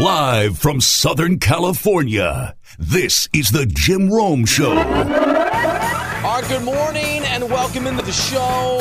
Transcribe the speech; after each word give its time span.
Live 0.00 0.58
from 0.58 0.80
Southern 0.80 1.38
California, 1.38 2.56
this 2.78 3.28
is 3.32 3.50
the 3.50 3.66
Jim 3.66 4.10
Rome 4.10 4.44
Show. 4.44 4.70
All 4.70 4.84
right, 4.84 6.44
good 6.48 6.64
morning 6.64 7.22
and 7.24 7.48
welcome 7.48 7.86
into 7.86 8.02
the 8.02 8.10
show. 8.10 8.78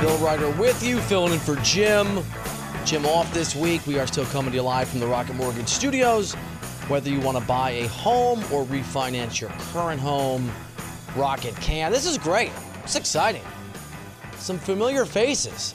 Bill 0.00 0.18
Reiter 0.18 0.50
with 0.50 0.82
you, 0.82 0.98
filling 1.00 1.32
in 1.32 1.38
for 1.38 1.56
Jim. 1.56 2.22
Jim 2.84 3.06
off 3.06 3.32
this 3.32 3.56
week. 3.56 3.86
We 3.86 3.98
are 3.98 4.06
still 4.06 4.26
coming 4.26 4.50
to 4.50 4.56
you 4.56 4.62
live 4.62 4.88
from 4.88 5.00
the 5.00 5.06
Rocket 5.06 5.36
Mortgage 5.36 5.68
Studios. 5.68 6.34
Whether 6.88 7.08
you 7.08 7.20
want 7.20 7.38
to 7.38 7.44
buy 7.44 7.70
a 7.70 7.86
home 7.88 8.40
or 8.52 8.64
refinance 8.66 9.40
your 9.40 9.50
current 9.72 10.00
home, 10.00 10.50
Rocket 11.16 11.56
can. 11.56 11.90
This 11.90 12.06
is 12.06 12.18
great. 12.18 12.50
It's 12.82 12.96
exciting. 12.96 13.42
Some 14.36 14.58
familiar 14.58 15.04
faces. 15.06 15.74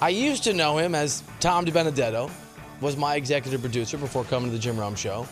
I 0.00 0.10
used 0.10 0.44
to 0.44 0.52
know 0.52 0.76
him 0.78 0.94
as 0.94 1.22
Tom 1.46 1.64
DiBenedetto, 1.64 2.28
was 2.80 2.96
my 2.96 3.14
executive 3.14 3.60
producer 3.60 3.96
before 3.96 4.24
coming 4.24 4.50
to 4.50 4.56
the 4.56 4.60
Jim 4.60 4.76
Rome 4.76 4.96
Show. 4.96 5.28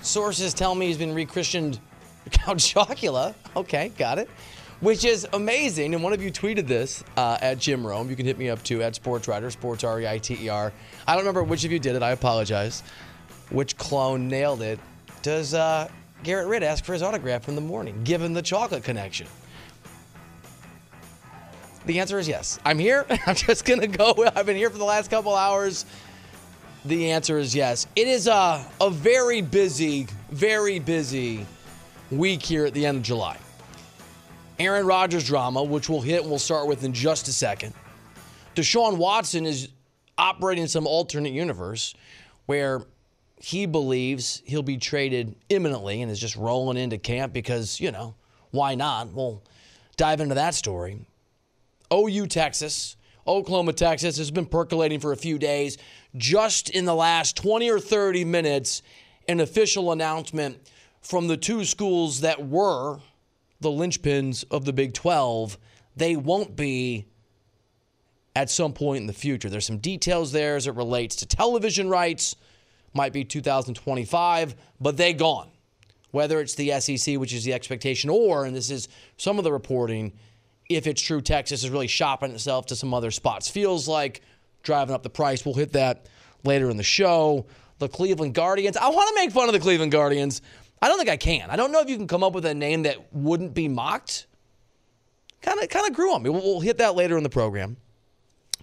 Sources 0.00 0.54
tell 0.54 0.76
me 0.76 0.86
he's 0.86 0.96
been 0.96 1.12
rechristened 1.12 1.80
Count 2.30 2.60
Chocula. 2.60 3.34
Okay, 3.56 3.88
got 3.98 4.20
it. 4.20 4.30
Which 4.78 5.04
is 5.04 5.26
amazing. 5.32 5.92
And 5.92 6.04
one 6.04 6.12
of 6.12 6.22
you 6.22 6.30
tweeted 6.30 6.68
this 6.68 7.02
uh, 7.16 7.38
at 7.40 7.58
Jim 7.58 7.84
Rome. 7.84 8.08
You 8.08 8.14
can 8.14 8.26
hit 8.26 8.38
me 8.38 8.48
up 8.48 8.62
too 8.62 8.80
at 8.84 8.94
Sports 8.94 9.26
Writer, 9.26 9.50
Sports 9.50 9.82
R 9.82 10.02
E 10.02 10.06
I 10.06 10.18
T 10.18 10.38
E 10.40 10.48
R. 10.48 10.72
I 11.04 11.14
don't 11.14 11.22
remember 11.22 11.42
which 11.42 11.64
of 11.64 11.72
you 11.72 11.80
did 11.80 11.96
it. 11.96 12.02
I 12.04 12.12
apologize. 12.12 12.84
Which 13.50 13.76
clone 13.76 14.28
nailed 14.28 14.62
it? 14.62 14.78
Does 15.22 15.52
uh, 15.52 15.88
Garrett 16.22 16.46
Ritt 16.46 16.62
ask 16.62 16.84
for 16.84 16.92
his 16.92 17.02
autograph 17.02 17.48
in 17.48 17.56
the 17.56 17.60
morning, 17.60 18.04
given 18.04 18.34
the 18.34 18.42
chocolate 18.42 18.84
connection? 18.84 19.26
The 21.86 22.00
answer 22.00 22.18
is 22.18 22.26
yes. 22.26 22.58
I'm 22.64 22.78
here. 22.78 23.04
I'm 23.26 23.34
just 23.34 23.64
going 23.64 23.80
to 23.80 23.86
go. 23.86 24.14
I've 24.34 24.46
been 24.46 24.56
here 24.56 24.70
for 24.70 24.78
the 24.78 24.84
last 24.84 25.10
couple 25.10 25.34
hours. 25.34 25.84
The 26.84 27.10
answer 27.10 27.38
is 27.38 27.54
yes. 27.54 27.86
It 27.96 28.08
is 28.08 28.26
a, 28.26 28.64
a 28.80 28.90
very 28.90 29.42
busy, 29.42 30.06
very 30.30 30.78
busy 30.78 31.46
week 32.10 32.42
here 32.42 32.66
at 32.66 32.74
the 32.74 32.86
end 32.86 32.98
of 32.98 33.02
July. 33.02 33.38
Aaron 34.58 34.86
Rodgers 34.86 35.26
drama, 35.26 35.62
which 35.62 35.88
we'll 35.88 36.00
hit 36.00 36.22
and 36.22 36.30
we'll 36.30 36.38
start 36.38 36.68
with 36.68 36.84
in 36.84 36.92
just 36.92 37.28
a 37.28 37.32
second. 37.32 37.74
Deshaun 38.54 38.98
Watson 38.98 39.46
is 39.46 39.68
operating 40.16 40.62
in 40.62 40.68
some 40.68 40.86
alternate 40.86 41.32
universe 41.32 41.94
where 42.46 42.82
he 43.36 43.66
believes 43.66 44.42
he'll 44.44 44.62
be 44.62 44.78
traded 44.78 45.34
imminently 45.48 46.00
and 46.02 46.10
is 46.10 46.20
just 46.20 46.36
rolling 46.36 46.78
into 46.78 46.96
camp 46.98 47.32
because, 47.32 47.80
you 47.80 47.90
know, 47.90 48.14
why 48.52 48.74
not? 48.74 49.12
We'll 49.12 49.42
dive 49.96 50.20
into 50.20 50.36
that 50.36 50.54
story. 50.54 51.00
OU 51.94 52.26
Texas, 52.26 52.96
Oklahoma 53.26 53.72
Texas 53.72 54.18
has 54.18 54.30
been 54.30 54.46
percolating 54.46 55.00
for 55.00 55.12
a 55.12 55.16
few 55.16 55.38
days. 55.38 55.78
Just 56.16 56.70
in 56.70 56.84
the 56.84 56.94
last 56.94 57.36
20 57.36 57.70
or 57.70 57.78
30 57.78 58.24
minutes, 58.24 58.82
an 59.28 59.40
official 59.40 59.92
announcement 59.92 60.58
from 61.00 61.28
the 61.28 61.36
two 61.36 61.64
schools 61.64 62.20
that 62.20 62.46
were 62.48 62.98
the 63.60 63.70
linchpins 63.70 64.44
of 64.50 64.64
the 64.64 64.72
Big 64.72 64.92
12. 64.92 65.58
They 65.96 66.16
won't 66.16 66.56
be 66.56 67.06
at 68.36 68.50
some 68.50 68.72
point 68.72 69.02
in 69.02 69.06
the 69.06 69.12
future. 69.12 69.48
There's 69.48 69.66
some 69.66 69.78
details 69.78 70.32
there 70.32 70.56
as 70.56 70.66
it 70.66 70.74
relates 70.74 71.16
to 71.16 71.26
television 71.26 71.88
rights. 71.88 72.36
Might 72.92 73.12
be 73.12 73.24
2025, 73.24 74.54
but 74.80 74.96
they 74.96 75.12
gone. 75.14 75.50
Whether 76.10 76.40
it's 76.40 76.54
the 76.54 76.78
SEC, 76.80 77.18
which 77.18 77.32
is 77.32 77.44
the 77.44 77.52
expectation, 77.52 78.08
or, 78.10 78.44
and 78.44 78.54
this 78.54 78.70
is 78.70 78.88
some 79.16 79.38
of 79.38 79.44
the 79.44 79.52
reporting, 79.52 80.12
if 80.68 80.86
it's 80.86 81.02
true 81.02 81.20
Texas 81.20 81.64
is 81.64 81.70
really 81.70 81.86
shopping 81.86 82.32
itself 82.32 82.66
to 82.66 82.76
some 82.76 82.94
other 82.94 83.10
spots. 83.10 83.48
Feels 83.48 83.86
like 83.86 84.22
driving 84.62 84.94
up 84.94 85.02
the 85.02 85.10
price. 85.10 85.44
We'll 85.44 85.54
hit 85.54 85.72
that 85.72 86.06
later 86.44 86.70
in 86.70 86.76
the 86.76 86.82
show. 86.82 87.46
The 87.78 87.88
Cleveland 87.88 88.34
Guardians. 88.34 88.76
I 88.76 88.88
want 88.88 89.08
to 89.08 89.14
make 89.14 89.32
fun 89.32 89.48
of 89.48 89.52
the 89.52 89.60
Cleveland 89.60 89.92
Guardians. 89.92 90.40
I 90.80 90.88
don't 90.88 90.98
think 90.98 91.10
I 91.10 91.16
can. 91.16 91.50
I 91.50 91.56
don't 91.56 91.72
know 91.72 91.80
if 91.80 91.88
you 91.88 91.96
can 91.96 92.06
come 92.06 92.22
up 92.22 92.32
with 92.32 92.46
a 92.46 92.54
name 92.54 92.82
that 92.82 93.12
wouldn't 93.12 93.52
be 93.52 93.68
mocked. 93.68 94.26
Kind 95.42 95.60
of 95.62 95.68
kind 95.68 95.88
of 95.88 95.94
grew 95.94 96.14
on 96.14 96.22
me. 96.22 96.30
We'll, 96.30 96.42
we'll 96.42 96.60
hit 96.60 96.78
that 96.78 96.94
later 96.94 97.16
in 97.16 97.22
the 97.22 97.30
program. 97.30 97.76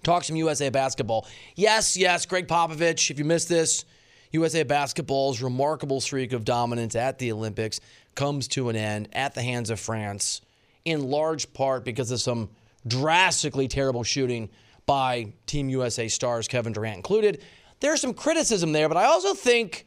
Talk 0.02 0.24
some 0.24 0.36
USA 0.36 0.68
basketball. 0.68 1.26
Yes, 1.54 1.96
yes, 1.96 2.26
Gregg 2.26 2.48
Popovich. 2.48 3.10
If 3.10 3.18
you 3.18 3.24
missed 3.24 3.48
this, 3.48 3.84
USA 4.32 4.62
basketball's 4.62 5.42
remarkable 5.42 6.00
streak 6.00 6.32
of 6.32 6.44
dominance 6.44 6.96
at 6.96 7.18
the 7.18 7.30
Olympics 7.30 7.80
comes 8.14 8.48
to 8.48 8.68
an 8.68 8.76
end 8.76 9.08
at 9.12 9.34
the 9.34 9.42
hands 9.42 9.70
of 9.70 9.78
France 9.78 10.40
in 10.84 11.08
large 11.08 11.52
part 11.52 11.84
because 11.84 12.10
of 12.10 12.20
some 12.20 12.50
drastically 12.86 13.68
terrible 13.68 14.02
shooting 14.02 14.50
by 14.86 15.32
Team 15.46 15.68
USA 15.68 16.08
stars, 16.08 16.48
Kevin 16.48 16.72
Durant 16.72 16.96
included. 16.96 17.42
There's 17.80 18.00
some 18.00 18.14
criticism 18.14 18.72
there, 18.72 18.88
but 18.88 18.96
I 18.96 19.04
also 19.04 19.34
think 19.34 19.86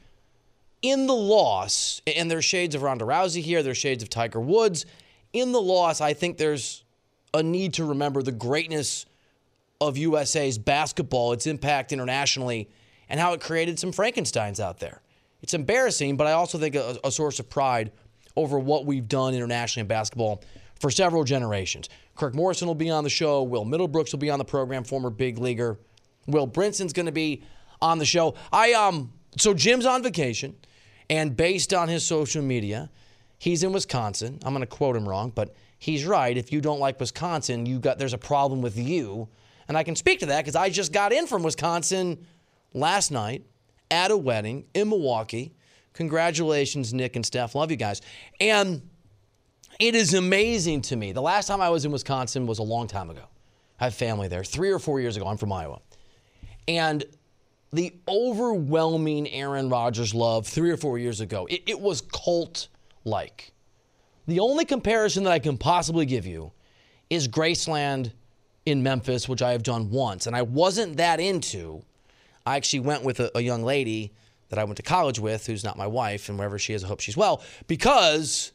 in 0.81 1.07
the 1.07 1.15
loss, 1.15 2.01
and 2.07 2.29
there's 2.29 2.45
shades 2.45 2.75
of 2.75 2.81
Ronda 2.81 3.05
Rousey 3.05 3.41
here, 3.41 3.63
there's 3.63 3.77
shades 3.77 4.03
of 4.03 4.09
Tiger 4.09 4.39
Woods. 4.39 4.85
In 5.33 5.51
the 5.51 5.61
loss, 5.61 6.01
I 6.01 6.13
think 6.13 6.37
there's 6.37 6.83
a 7.33 7.43
need 7.43 7.73
to 7.75 7.85
remember 7.85 8.21
the 8.21 8.31
greatness 8.31 9.05
of 9.81 9.97
USA's 9.97 10.57
basketball, 10.57 11.33
its 11.33 11.47
impact 11.47 11.91
internationally, 11.91 12.69
and 13.09 13.19
how 13.19 13.33
it 13.33 13.41
created 13.41 13.77
some 13.79 13.91
Frankensteins 13.91 14.59
out 14.59 14.79
there. 14.79 15.01
It's 15.41 15.53
embarrassing, 15.53 16.17
but 16.17 16.27
I 16.27 16.31
also 16.31 16.57
think 16.57 16.75
a, 16.75 16.97
a 17.03 17.11
source 17.11 17.39
of 17.39 17.49
pride 17.49 17.91
over 18.35 18.57
what 18.57 18.85
we've 18.85 19.07
done 19.07 19.33
internationally 19.33 19.81
in 19.81 19.87
basketball 19.87 20.43
for 20.85 20.91
several 20.91 21.23
generations. 21.23 21.89
Kirk 22.15 22.35
Morrison 22.35 22.67
will 22.67 22.75
be 22.75 22.91
on 22.91 23.03
the 23.03 23.09
show. 23.09 23.41
Will 23.41 23.65
Middlebrooks 23.65 24.11
will 24.11 24.19
be 24.19 24.29
on 24.29 24.37
the 24.37 24.45
program, 24.45 24.83
former 24.83 25.09
big 25.09 25.39
leaguer. 25.39 25.79
Will 26.27 26.45
Brinson's 26.45 26.93
going 26.93 27.07
to 27.07 27.11
be 27.11 27.41
on 27.81 27.97
the 27.97 28.05
show. 28.05 28.35
I 28.53 28.73
um 28.73 29.11
so 29.35 29.55
Jim's 29.55 29.87
on 29.87 30.03
vacation, 30.03 30.55
and 31.09 31.35
based 31.35 31.73
on 31.73 31.87
his 31.87 32.05
social 32.05 32.43
media, 32.43 32.91
he's 33.39 33.63
in 33.63 33.73
Wisconsin. 33.73 34.37
I'm 34.45 34.53
going 34.53 34.61
to 34.61 34.67
quote 34.67 34.95
him 34.95 35.09
wrong, 35.09 35.31
but 35.33 35.55
he's 35.79 36.05
right. 36.05 36.37
If 36.37 36.51
you 36.51 36.61
don't 36.61 36.79
like 36.79 36.99
Wisconsin, 36.99 37.65
you 37.65 37.79
got 37.79 37.97
there's 37.97 38.13
a 38.13 38.19
problem 38.19 38.61
with 38.61 38.77
you, 38.77 39.27
and 39.67 39.75
I 39.75 39.81
can 39.81 39.95
speak 39.95 40.19
to 40.19 40.27
that 40.27 40.41
because 40.45 40.55
I 40.55 40.69
just 40.69 40.93
got 40.93 41.11
in 41.11 41.25
from 41.25 41.41
Wisconsin 41.41 42.27
last 42.75 43.09
night 43.09 43.43
at 43.89 44.11
a 44.11 44.17
wedding 44.17 44.65
in 44.75 44.89
Milwaukee. 44.89 45.55
Congratulations, 45.93 46.93
Nick 46.93 47.15
and 47.15 47.25
Steph. 47.25 47.55
Love 47.55 47.71
you 47.71 47.77
guys. 47.77 48.03
And 48.39 48.83
it 49.79 49.95
is 49.95 50.13
amazing 50.13 50.81
to 50.83 50.95
me. 50.95 51.11
The 51.11 51.21
last 51.21 51.47
time 51.47 51.61
I 51.61 51.69
was 51.69 51.85
in 51.85 51.91
Wisconsin 51.91 52.47
was 52.47 52.59
a 52.59 52.63
long 52.63 52.87
time 52.87 53.09
ago. 53.09 53.23
I 53.79 53.85
have 53.85 53.93
family 53.93 54.27
there, 54.27 54.43
three 54.43 54.71
or 54.71 54.79
four 54.79 55.01
years 55.01 55.17
ago. 55.17 55.27
I'm 55.27 55.37
from 55.37 55.51
Iowa. 55.51 55.79
And 56.67 57.03
the 57.73 57.93
overwhelming 58.07 59.29
Aaron 59.29 59.69
Rodgers 59.69 60.13
love 60.13 60.47
three 60.47 60.71
or 60.71 60.77
four 60.77 60.97
years 60.97 61.19
ago, 61.19 61.45
it, 61.49 61.63
it 61.67 61.79
was 61.79 62.01
cult 62.01 62.69
like. 63.03 63.51
The 64.27 64.39
only 64.39 64.65
comparison 64.65 65.23
that 65.25 65.33
I 65.33 65.39
can 65.39 65.57
possibly 65.57 66.05
give 66.05 66.25
you 66.25 66.51
is 67.09 67.27
Graceland 67.27 68.11
in 68.65 68.81
Memphis, 68.81 69.29
which 69.29 69.41
I 69.41 69.51
have 69.51 69.61
done 69.61 69.91
once. 69.91 70.25
And 70.25 70.35
I 70.35 70.41
wasn't 70.41 70.97
that 70.97 71.19
into. 71.19 71.83
I 72.45 72.55
actually 72.55 72.79
went 72.79 73.03
with 73.03 73.19
a, 73.19 73.31
a 73.37 73.41
young 73.41 73.63
lady 73.63 74.13
that 74.49 74.57
I 74.57 74.63
went 74.63 74.77
to 74.77 74.83
college 74.83 75.19
with, 75.19 75.45
who's 75.45 75.63
not 75.63 75.77
my 75.77 75.87
wife, 75.87 76.29
and 76.29 76.37
wherever 76.37 76.57
she 76.57 76.73
is, 76.73 76.83
I 76.83 76.87
hope 76.87 76.99
she's 76.99 77.17
well, 77.17 77.43
because 77.67 78.51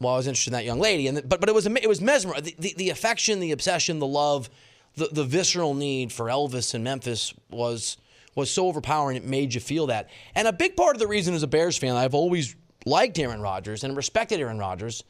well, 0.00 0.14
I 0.14 0.16
was 0.16 0.26
interested 0.26 0.50
in 0.50 0.52
that 0.52 0.64
young 0.64 0.78
lady, 0.78 1.08
and 1.08 1.28
but 1.28 1.40
but 1.40 1.48
it 1.48 1.54
was 1.54 1.66
it 1.66 1.88
was 1.88 2.00
mesmerizing. 2.00 2.44
The, 2.44 2.54
the, 2.58 2.74
the 2.76 2.90
affection, 2.90 3.40
the 3.40 3.52
obsession, 3.52 3.98
the 3.98 4.06
love, 4.06 4.48
the 4.94 5.08
the 5.10 5.24
visceral 5.24 5.74
need 5.74 6.12
for 6.12 6.26
Elvis 6.26 6.74
in 6.74 6.84
Memphis 6.84 7.34
was 7.50 7.96
was 8.34 8.50
so 8.50 8.66
overpowering. 8.66 9.16
It 9.16 9.24
made 9.24 9.54
you 9.54 9.60
feel 9.60 9.88
that. 9.88 10.08
And 10.36 10.46
a 10.46 10.52
big 10.52 10.76
part 10.76 10.94
of 10.94 11.00
the 11.00 11.08
reason, 11.08 11.34
as 11.34 11.42
a 11.42 11.48
Bears 11.48 11.76
fan, 11.76 11.96
I've 11.96 12.14
always 12.14 12.54
liked 12.86 13.18
Aaron 13.18 13.40
Rodgers 13.40 13.82
and 13.82 13.96
respected 13.96 14.38
Aaron 14.38 14.58
Rodgers 14.58 15.02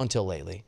until 0.00 0.26
lately, 0.26 0.64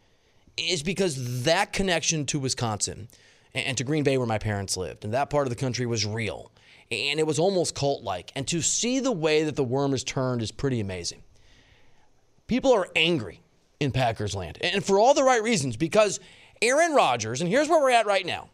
is 0.56 0.84
because 0.84 1.42
that 1.42 1.72
connection 1.72 2.26
to 2.26 2.38
Wisconsin 2.38 3.08
and 3.54 3.76
to 3.76 3.82
Green 3.82 4.04
Bay, 4.04 4.18
where 4.18 4.26
my 4.26 4.38
parents 4.38 4.76
lived, 4.76 5.04
and 5.04 5.12
that 5.14 5.30
part 5.30 5.46
of 5.46 5.50
the 5.50 5.56
country 5.56 5.86
was 5.86 6.06
real, 6.06 6.52
and 6.92 7.18
it 7.18 7.26
was 7.26 7.40
almost 7.40 7.74
cult 7.74 8.04
like. 8.04 8.30
And 8.36 8.46
to 8.48 8.62
see 8.62 9.00
the 9.00 9.10
way 9.10 9.42
that 9.42 9.56
the 9.56 9.64
worm 9.64 9.94
is 9.94 10.04
turned 10.04 10.42
is 10.42 10.52
pretty 10.52 10.78
amazing. 10.78 11.24
People 12.46 12.72
are 12.72 12.88
angry 12.94 13.40
in 13.84 13.92
Packers 13.92 14.34
land. 14.34 14.58
And 14.60 14.84
for 14.84 14.98
all 14.98 15.14
the 15.14 15.22
right 15.22 15.42
reasons, 15.42 15.76
because 15.76 16.18
Aaron 16.60 16.94
Rodgers, 16.94 17.40
and 17.40 17.48
here's 17.48 17.68
where 17.68 17.80
we're 17.80 17.90
at 17.90 18.06
right 18.06 18.26
now 18.26 18.48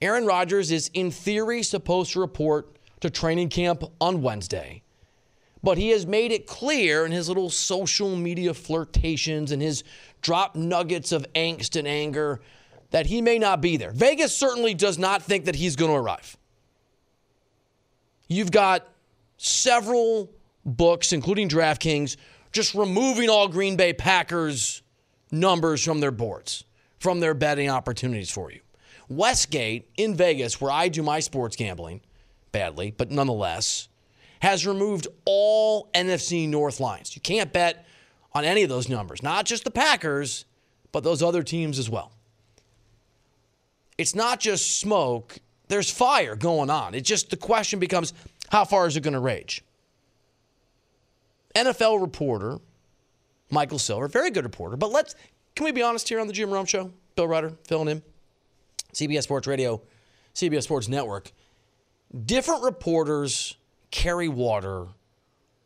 Aaron 0.00 0.26
Rodgers 0.26 0.70
is, 0.70 0.90
in 0.94 1.10
theory, 1.10 1.62
supposed 1.62 2.12
to 2.12 2.20
report 2.20 2.76
to 3.00 3.10
training 3.10 3.48
camp 3.48 3.82
on 4.00 4.22
Wednesday. 4.22 4.82
But 5.62 5.78
he 5.78 5.90
has 5.90 6.06
made 6.06 6.32
it 6.32 6.46
clear 6.46 7.04
in 7.06 7.12
his 7.12 7.28
little 7.28 7.50
social 7.50 8.14
media 8.14 8.54
flirtations 8.54 9.52
and 9.52 9.60
his 9.60 9.84
drop 10.20 10.54
nuggets 10.54 11.12
of 11.12 11.26
angst 11.34 11.76
and 11.76 11.88
anger 11.88 12.40
that 12.90 13.06
he 13.06 13.20
may 13.20 13.38
not 13.38 13.60
be 13.60 13.76
there. 13.76 13.90
Vegas 13.90 14.34
certainly 14.34 14.74
does 14.74 14.98
not 14.98 15.22
think 15.22 15.46
that 15.46 15.56
he's 15.56 15.76
going 15.76 15.90
to 15.90 15.96
arrive. 15.96 16.36
You've 18.28 18.50
got 18.50 18.86
several 19.38 20.30
books, 20.64 21.12
including 21.12 21.48
DraftKings, 21.48 22.16
just 22.56 22.74
removing 22.74 23.28
all 23.28 23.46
Green 23.46 23.76
Bay 23.76 23.92
Packers 23.92 24.82
numbers 25.30 25.84
from 25.84 26.00
their 26.00 26.10
boards, 26.10 26.64
from 26.98 27.20
their 27.20 27.34
betting 27.34 27.68
opportunities 27.68 28.30
for 28.30 28.50
you. 28.50 28.60
Westgate 29.08 29.90
in 29.96 30.14
Vegas, 30.16 30.60
where 30.60 30.72
I 30.72 30.88
do 30.88 31.02
my 31.02 31.20
sports 31.20 31.54
gambling, 31.54 32.00
badly, 32.52 32.90
but 32.90 33.10
nonetheless, 33.10 33.88
has 34.40 34.66
removed 34.66 35.06
all 35.26 35.90
NFC 35.94 36.48
North 36.48 36.80
lines. 36.80 37.14
You 37.14 37.20
can't 37.20 37.52
bet 37.52 37.86
on 38.32 38.44
any 38.44 38.62
of 38.62 38.68
those 38.68 38.88
numbers, 38.88 39.22
not 39.22 39.44
just 39.44 39.64
the 39.64 39.70
Packers, 39.70 40.46
but 40.92 41.04
those 41.04 41.22
other 41.22 41.42
teams 41.42 41.78
as 41.78 41.90
well. 41.90 42.10
It's 43.98 44.14
not 44.14 44.40
just 44.40 44.78
smoke, 44.80 45.38
there's 45.68 45.90
fire 45.90 46.36
going 46.36 46.70
on. 46.70 46.94
It 46.94 47.02
just, 47.02 47.30
the 47.30 47.36
question 47.36 47.78
becomes 47.78 48.12
how 48.50 48.64
far 48.64 48.86
is 48.86 48.96
it 48.96 49.02
going 49.02 49.14
to 49.14 49.20
rage? 49.20 49.62
NFL 51.56 52.00
reporter 52.00 52.58
Michael 53.50 53.78
Silver, 53.78 54.08
very 54.08 54.30
good 54.30 54.44
reporter, 54.44 54.76
but 54.76 54.90
let's, 54.92 55.14
can 55.54 55.64
we 55.64 55.72
be 55.72 55.82
honest 55.82 56.08
here 56.08 56.20
on 56.20 56.26
the 56.26 56.32
Jim 56.32 56.50
Rome 56.50 56.66
Show? 56.66 56.92
Bill 57.14 57.26
Reiter 57.26 57.52
filling 57.64 57.88
in, 57.88 58.02
CBS 58.92 59.22
Sports 59.22 59.46
Radio, 59.46 59.80
CBS 60.34 60.64
Sports 60.64 60.88
Network. 60.88 61.32
Different 62.24 62.62
reporters 62.62 63.56
carry 63.90 64.28
water 64.28 64.88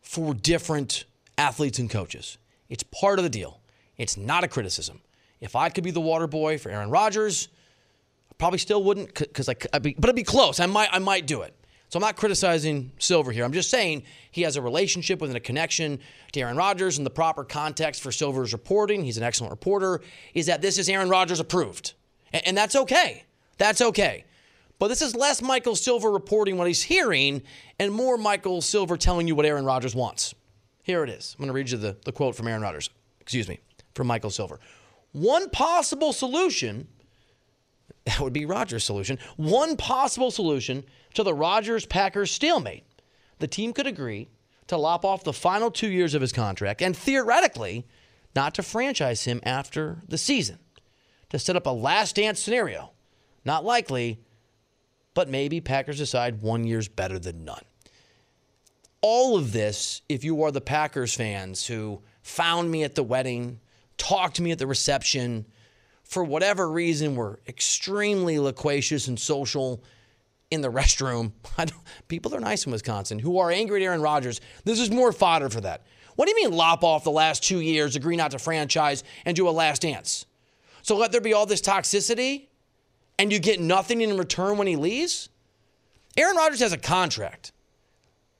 for 0.00 0.32
different 0.32 1.04
athletes 1.37 1.78
and 1.78 1.90
coaches. 1.90 2.38
It's 2.69 2.84
part 2.84 3.19
of 3.19 3.25
the 3.25 3.31
deal. 3.31 3.60
It's 3.98 4.16
not 4.16 4.44
a 4.44 4.48
criticism. 4.48 5.00
If 5.40 5.56
I 5.56 5.70
could 5.70 5.84
be 5.84 5.90
the 5.90 6.00
water 6.00 6.26
boy 6.26 6.58
for 6.58 6.70
Aaron 6.70 6.90
Rodgers, 6.90 7.48
I 8.31 8.34
probably 8.38 8.58
still 8.58 8.84
wouldn't 8.84 9.14
because 9.14 9.48
I, 9.48 9.56
I'd 9.72 9.82
be, 9.82 9.94
but 9.94 10.04
it'd 10.04 10.16
be 10.16 10.22
close. 10.22 10.60
I 10.60 10.66
might, 10.66 10.88
I 10.92 10.98
might 11.00 11.26
do 11.26 11.42
it. 11.42 11.54
So 11.90 11.98
I'm 11.98 12.02
not 12.02 12.16
criticizing 12.16 12.92
Silver 12.98 13.32
here. 13.32 13.44
I'm 13.44 13.52
just 13.52 13.69
saying 13.69 14.04
he 14.31 14.42
has 14.42 14.54
a 14.54 14.62
relationship 14.62 15.20
with 15.20 15.31
and 15.31 15.37
a 15.37 15.40
connection 15.40 15.98
to 16.32 16.40
Aaron 16.40 16.56
Rodgers 16.56 16.98
and 16.98 17.04
the 17.04 17.10
proper 17.10 17.42
context 17.42 18.00
for 18.00 18.12
Silver's 18.12 18.52
reporting. 18.52 19.02
He's 19.02 19.16
an 19.16 19.25
excellent 19.25 19.50
reporter. 19.50 20.00
Is 20.32 20.46
that 20.46 20.62
this 20.62 20.78
is 20.78 20.88
Aaron 20.88 21.08
Rodgers 21.08 21.40
approved, 21.40 21.94
and, 22.32 22.46
and 22.46 22.56
that's 22.56 22.76
okay. 22.76 23.25
That's 23.58 23.81
okay. 23.82 24.25
But 24.78 24.87
this 24.87 25.02
is 25.02 25.16
less 25.16 25.42
Michael 25.42 25.75
Silver 25.75 26.12
reporting 26.12 26.56
what 26.56 26.69
he's 26.69 26.84
hearing 26.84 27.42
and 27.78 27.92
more 27.92 28.16
Michael 28.16 28.62
Silver 28.62 28.96
telling 28.96 29.26
you 29.26 29.34
what 29.34 29.44
Aaron 29.44 29.64
Rodgers 29.64 29.94
wants. 29.94 30.32
Here 30.84 31.02
it 31.02 31.10
is. 31.10 31.34
I'm 31.37 31.42
going 31.42 31.48
to 31.48 31.52
read 31.52 31.70
you 31.70 31.76
the, 31.76 31.96
the 32.04 32.12
quote 32.12 32.37
from 32.37 32.46
Aaron 32.46 32.62
Rodgers, 32.62 32.88
excuse 33.20 33.48
me, 33.48 33.58
from 33.94 34.06
Michael 34.06 34.31
Silver. 34.31 34.60
One 35.12 35.50
possible 35.50 36.12
solution, 36.12 36.87
that 38.10 38.20
would 38.20 38.32
be 38.32 38.44
Rodgers' 38.44 38.84
solution, 38.84 39.18
one 39.36 39.76
possible 39.76 40.30
solution 40.30 40.84
to 41.14 41.22
the 41.22 41.34
Rodgers 41.34 41.86
Packers 41.86 42.30
stalemate. 42.30 42.84
The 43.38 43.46
team 43.46 43.72
could 43.72 43.86
agree 43.86 44.28
to 44.66 44.76
lop 44.76 45.04
off 45.04 45.24
the 45.24 45.32
final 45.32 45.70
two 45.70 45.88
years 45.88 46.14
of 46.14 46.20
his 46.20 46.32
contract 46.32 46.82
and 46.82 46.96
theoretically 46.96 47.86
not 48.34 48.54
to 48.54 48.62
franchise 48.62 49.24
him 49.24 49.40
after 49.44 50.02
the 50.08 50.18
season, 50.18 50.58
to 51.30 51.38
set 51.38 51.56
up 51.56 51.66
a 51.66 51.70
last 51.70 52.16
dance 52.16 52.40
scenario. 52.40 52.90
Not 53.44 53.64
likely, 53.64 54.20
but 55.14 55.28
maybe 55.28 55.60
Packers 55.60 55.98
decide 55.98 56.42
one 56.42 56.64
year's 56.64 56.88
better 56.88 57.18
than 57.18 57.44
none. 57.44 57.62
All 59.02 59.36
of 59.36 59.52
this, 59.52 60.02
if 60.08 60.24
you 60.24 60.42
are 60.42 60.50
the 60.50 60.60
Packers 60.60 61.14
fans 61.14 61.66
who 61.66 62.02
found 62.22 62.70
me 62.70 62.84
at 62.84 62.94
the 62.94 63.02
wedding, 63.02 63.60
talked 63.96 64.36
to 64.36 64.42
me 64.42 64.50
at 64.50 64.58
the 64.58 64.66
reception, 64.66 65.46
for 66.10 66.24
whatever 66.24 66.68
reason 66.68 67.14
were 67.14 67.38
extremely 67.46 68.40
loquacious 68.40 69.06
and 69.06 69.18
social 69.18 69.80
in 70.50 70.60
the 70.60 70.68
restroom. 70.68 71.30
people 72.08 72.34
are 72.34 72.40
nice 72.40 72.66
in 72.66 72.72
Wisconsin 72.72 73.20
who 73.20 73.38
are 73.38 73.52
angry 73.52 73.80
at 73.80 73.86
Aaron 73.86 74.02
Rodgers. 74.02 74.40
This 74.64 74.80
is 74.80 74.90
more 74.90 75.12
fodder 75.12 75.48
for 75.48 75.60
that. 75.60 75.86
What 76.16 76.26
do 76.26 76.32
you 76.32 76.48
mean 76.48 76.56
lop 76.56 76.82
off 76.82 77.04
the 77.04 77.12
last 77.12 77.44
two 77.44 77.60
years, 77.60 77.94
agree 77.94 78.16
not 78.16 78.32
to 78.32 78.40
franchise, 78.40 79.04
and 79.24 79.36
do 79.36 79.48
a 79.48 79.50
last 79.50 79.82
dance? 79.82 80.26
So 80.82 80.96
let 80.96 81.12
there 81.12 81.20
be 81.20 81.32
all 81.32 81.46
this 81.46 81.62
toxicity 81.62 82.48
and 83.16 83.32
you 83.32 83.38
get 83.38 83.60
nothing 83.60 84.00
in 84.00 84.18
return 84.18 84.58
when 84.58 84.66
he 84.66 84.74
leaves? 84.74 85.28
Aaron 86.16 86.36
Rodgers 86.36 86.58
has 86.58 86.72
a 86.72 86.78
contract. 86.78 87.52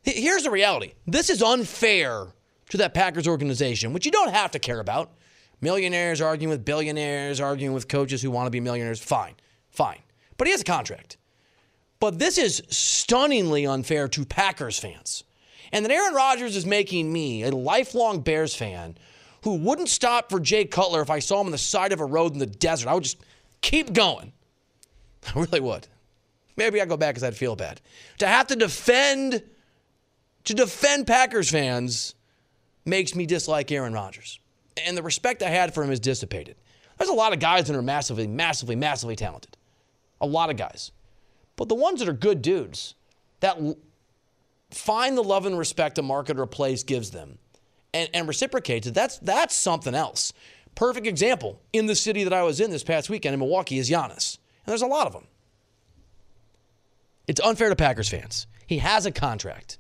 Here's 0.03 0.43
the 0.43 0.51
reality 0.51 0.95
this 1.07 1.31
is 1.31 1.41
unfair 1.41 2.27
to 2.71 2.77
that 2.79 2.95
Packers 2.95 3.29
organization, 3.29 3.93
which 3.93 4.07
you 4.07 4.11
don't 4.11 4.33
have 4.33 4.51
to 4.51 4.59
care 4.59 4.81
about. 4.81 5.13
Millionaires 5.61 6.21
arguing 6.21 6.51
with 6.51 6.65
billionaires, 6.65 7.41
arguing 7.41 7.75
with 7.75 7.89
coaches 7.89 8.23
who 8.23 8.31
want 8.31 8.47
to 8.47 8.51
be 8.51 8.61
millionaires. 8.61 9.01
Fine, 9.01 9.35
fine. 9.71 10.01
But 10.37 10.47
he 10.47 10.53
has 10.53 10.63
a 10.63 10.65
contract. 10.65 11.19
But 11.99 12.19
this 12.19 12.39
is 12.39 12.63
stunningly 12.69 13.67
unfair 13.67 14.09
to 14.09 14.25
Packers 14.25 14.79
fans. 14.79 15.25
And 15.73 15.85
that 15.85 15.93
Aaron 15.93 16.15
Rodgers 16.15 16.57
is 16.57 16.67
making 16.67 17.13
me, 17.13 17.45
a 17.45 17.51
lifelong 17.51 18.21
Bears 18.21 18.55
fan, 18.55 18.97
who 19.45 19.57
wouldn't 19.57 19.89
stop 19.89 20.31
for 20.31 20.41
Jay 20.41 20.65
Cutler 20.65 21.03
if 21.03 21.11
I 21.11 21.19
saw 21.19 21.41
him 21.41 21.47
on 21.47 21.53
the 21.53 21.59
side 21.59 21.93
of 21.93 22.01
a 22.01 22.05
road 22.05 22.33
in 22.33 22.39
the 22.39 22.47
desert. 22.47 22.89
I 22.89 22.95
would 22.95 23.05
just 23.05 23.19
keep 23.61 23.93
going. 23.93 24.33
I 25.35 25.39
really 25.39 25.61
would. 25.61 25.87
Maybe 26.57 26.81
I'd 26.81 26.89
go 26.89 26.97
back 26.97 27.15
because 27.15 27.23
I'd 27.25 27.37
feel 27.37 27.55
bad. 27.55 27.81
To 28.19 28.27
have 28.27 28.49
to 28.49 28.57
defend, 28.57 29.43
to 30.45 30.55
defend 30.55 31.07
Packers 31.07 31.51
fans 31.51 32.15
makes 32.85 33.15
me 33.15 33.27
dislike 33.27 33.71
Aaron 33.71 33.93
Rodgers. 33.93 34.40
And 34.77 34.97
the 34.97 35.03
respect 35.03 35.43
I 35.43 35.49
had 35.49 35.75
for 35.75 35.83
him 35.83 35.91
is 35.91 36.01
dissipated. 36.01 36.57
There's 36.99 37.11
a 37.11 37.15
lot 37.15 37.33
of 37.33 37.41
guys 37.41 37.67
that 37.67 37.77
are 37.77 37.83
massively, 37.83 38.27
massively, 38.27 38.77
massively 38.77 39.17
talented. 39.17 39.57
A 40.21 40.27
lot 40.27 40.51
of 40.51 40.57
guys. 40.57 40.93
But 41.57 41.69
the 41.69 41.75
ones 41.75 42.01
that 42.01 42.09
are 42.09 42.15
good 42.15 42.43
dudes, 42.43 42.95
that 43.41 43.59
find 44.71 45.17
the 45.17 45.23
love 45.23 45.47
and 45.47 45.59
respect 45.59 45.99
a 45.99 46.03
market 46.03 46.39
or 46.39 46.43
a 46.43 46.47
place 46.47 46.83
gives 46.83 47.11
them 47.11 47.39
and, 47.95 48.09
and 48.13 48.29
reciprocates 48.29 48.87
it, 48.87 48.95
that's, 48.95 49.19
that's 49.19 49.57
something 49.57 49.95
else. 49.95 50.33
Perfect 50.75 51.07
example 51.07 51.61
in 51.73 51.87
the 51.87 51.97
city 51.97 52.23
that 52.25 52.33
I 52.33 52.43
was 52.43 52.61
in 52.61 52.71
this 52.71 52.85
past 52.85 53.11
weekend 53.11 53.35
in 53.35 53.41
Milwaukee 53.41 53.79
is 53.79 53.91
Giannis. 53.91 54.39
And 54.65 54.71
there's 54.71 54.83
a 54.83 54.87
lot 54.87 55.07
of 55.07 55.13
them. 55.13 55.27
It's 57.27 57.41
unfair 57.41 57.71
to 57.71 57.77
Packers 57.77 58.09
fans. 58.09 58.47
He 58.67 58.79
has 58.79 59.07
a 59.07 59.11
contract. 59.11 59.79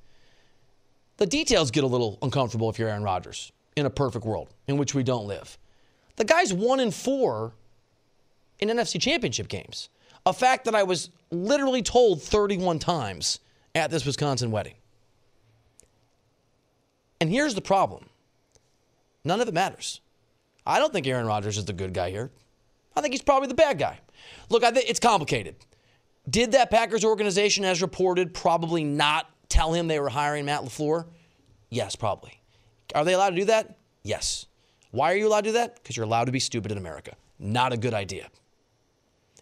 The 1.18 1.26
details 1.26 1.70
get 1.70 1.84
a 1.84 1.86
little 1.86 2.18
uncomfortable 2.22 2.70
if 2.70 2.78
you're 2.78 2.88
Aaron 2.88 3.02
Rodgers 3.02 3.52
in 3.76 3.86
a 3.86 3.90
perfect 3.90 4.24
world 4.24 4.48
in 4.66 4.76
which 4.76 4.94
we 4.94 5.02
don't 5.02 5.26
live. 5.26 5.58
The 6.16 6.24
guy's 6.24 6.52
one 6.52 6.80
in 6.80 6.90
four 6.90 7.52
in 8.58 8.68
NFC 8.68 9.00
championship 9.00 9.48
games. 9.48 9.88
A 10.26 10.32
fact 10.32 10.66
that 10.66 10.74
I 10.74 10.82
was 10.82 11.10
literally 11.30 11.82
told 11.82 12.22
31 12.22 12.78
times 12.78 13.40
at 13.74 13.90
this 13.90 14.04
Wisconsin 14.04 14.50
wedding. 14.50 14.74
And 17.20 17.30
here's 17.30 17.54
the 17.54 17.62
problem 17.62 18.06
none 19.24 19.40
of 19.40 19.48
it 19.48 19.54
matters. 19.54 20.00
I 20.66 20.78
don't 20.78 20.92
think 20.92 21.06
Aaron 21.06 21.26
Rodgers 21.26 21.58
is 21.58 21.64
the 21.64 21.72
good 21.72 21.94
guy 21.94 22.10
here. 22.10 22.30
I 22.96 23.00
think 23.00 23.14
he's 23.14 23.22
probably 23.22 23.48
the 23.48 23.54
bad 23.54 23.78
guy. 23.78 23.98
Look, 24.50 24.62
I 24.64 24.70
think 24.70 24.88
it's 24.88 25.00
complicated. 25.00 25.56
Did 26.28 26.52
that 26.52 26.70
Packers 26.70 27.04
organization, 27.04 27.64
as 27.64 27.80
reported, 27.80 28.34
probably 28.34 28.84
not 28.84 29.26
tell 29.48 29.72
him 29.72 29.88
they 29.88 29.98
were 29.98 30.10
hiring 30.10 30.44
Matt 30.44 30.62
LaFleur? 30.62 31.06
Yes, 31.70 31.96
probably. 31.96 32.39
Are 32.94 33.04
they 33.04 33.14
allowed 33.14 33.30
to 33.30 33.36
do 33.36 33.44
that? 33.46 33.76
Yes. 34.02 34.46
Why 34.90 35.12
are 35.12 35.16
you 35.16 35.28
allowed 35.28 35.42
to 35.42 35.50
do 35.50 35.52
that? 35.54 35.76
Because 35.76 35.96
you're 35.96 36.06
allowed 36.06 36.24
to 36.24 36.32
be 36.32 36.40
stupid 36.40 36.72
in 36.72 36.78
America. 36.78 37.14
Not 37.38 37.72
a 37.72 37.76
good 37.76 37.94
idea. 37.94 38.28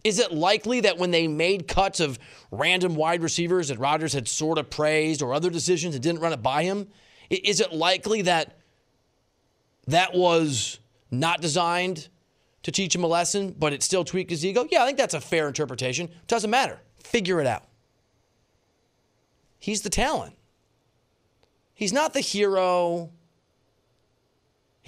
Is 0.05 0.19
it 0.19 0.33
likely 0.33 0.81
that 0.81 0.99
when 0.99 1.11
they 1.11 1.27
made 1.27 1.67
cuts 1.67 2.01
of 2.01 2.19
random 2.51 2.95
wide 2.95 3.23
receivers 3.23 3.69
that 3.69 3.79
Rodgers 3.79 4.13
had 4.13 4.29
sort 4.29 4.59
of 4.59 4.71
praised 4.71 5.23
or 5.23 5.35
other 5.35 5.51
decisions 5.51 5.95
and 5.95 6.03
didn't 6.03 6.21
run 6.21 6.33
it 6.33 6.43
by 6.43 6.63
him, 6.63 6.89
is 7.31 7.61
it 7.61 7.73
likely 7.73 8.23
that 8.23 8.57
that 9.87 10.15
was 10.15 10.79
not 11.11 11.41
designed 11.41 12.09
to 12.63 12.71
teach 12.71 12.95
him 12.95 13.03
a 13.03 13.07
lesson, 13.07 13.55
but 13.59 13.73
it 13.73 13.83
still 13.83 14.05
tweaked 14.05 14.31
his 14.31 14.45
ego? 14.45 14.67
Yeah, 14.71 14.83
I 14.83 14.87
think 14.87 14.99
that's 14.99 15.15
a 15.15 15.21
fair 15.21 15.49
interpretation. 15.49 16.09
Doesn't 16.27 16.51
matter. 16.51 16.81
Figure 17.03 17.41
it 17.41 17.47
out. 17.47 17.65
He's 19.59 19.83
the 19.83 19.91
talent. 19.91 20.37
He's 21.75 21.93
not 21.93 22.13
the 22.13 22.21
hero. 22.21 23.11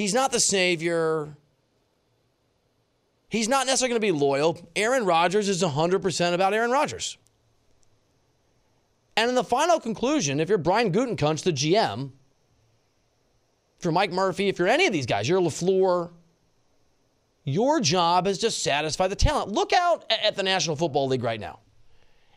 He's 0.00 0.14
not 0.14 0.33
the 0.33 0.40
savior. 0.40 1.37
He's 3.28 3.50
not 3.50 3.66
necessarily 3.66 3.90
going 3.90 4.00
to 4.00 4.19
be 4.19 4.19
loyal. 4.19 4.59
Aaron 4.75 5.04
Rodgers 5.04 5.47
is 5.47 5.62
100% 5.62 6.33
about 6.33 6.54
Aaron 6.54 6.71
Rodgers. 6.71 7.19
And 9.14 9.28
in 9.28 9.35
the 9.35 9.45
final 9.45 9.78
conclusion, 9.78 10.40
if 10.40 10.49
you're 10.49 10.57
Brian 10.57 10.90
Gutekunst, 10.90 11.42
the 11.42 11.52
GM, 11.52 12.12
if 13.78 13.85
you're 13.85 13.92
Mike 13.92 14.11
Murphy, 14.11 14.49
if 14.49 14.59
you're 14.59 14.69
any 14.69 14.87
of 14.87 14.92
these 14.95 15.04
guys, 15.04 15.28
you're 15.28 15.38
LaFleur, 15.38 16.12
your 17.45 17.78
job 17.78 18.26
is 18.26 18.38
to 18.38 18.50
satisfy 18.50 19.07
the 19.07 19.14
talent. 19.14 19.52
Look 19.52 19.75
out 19.75 20.11
at 20.11 20.35
the 20.35 20.42
National 20.42 20.76
Football 20.76 21.09
League 21.09 21.23
right 21.23 21.38
now 21.38 21.59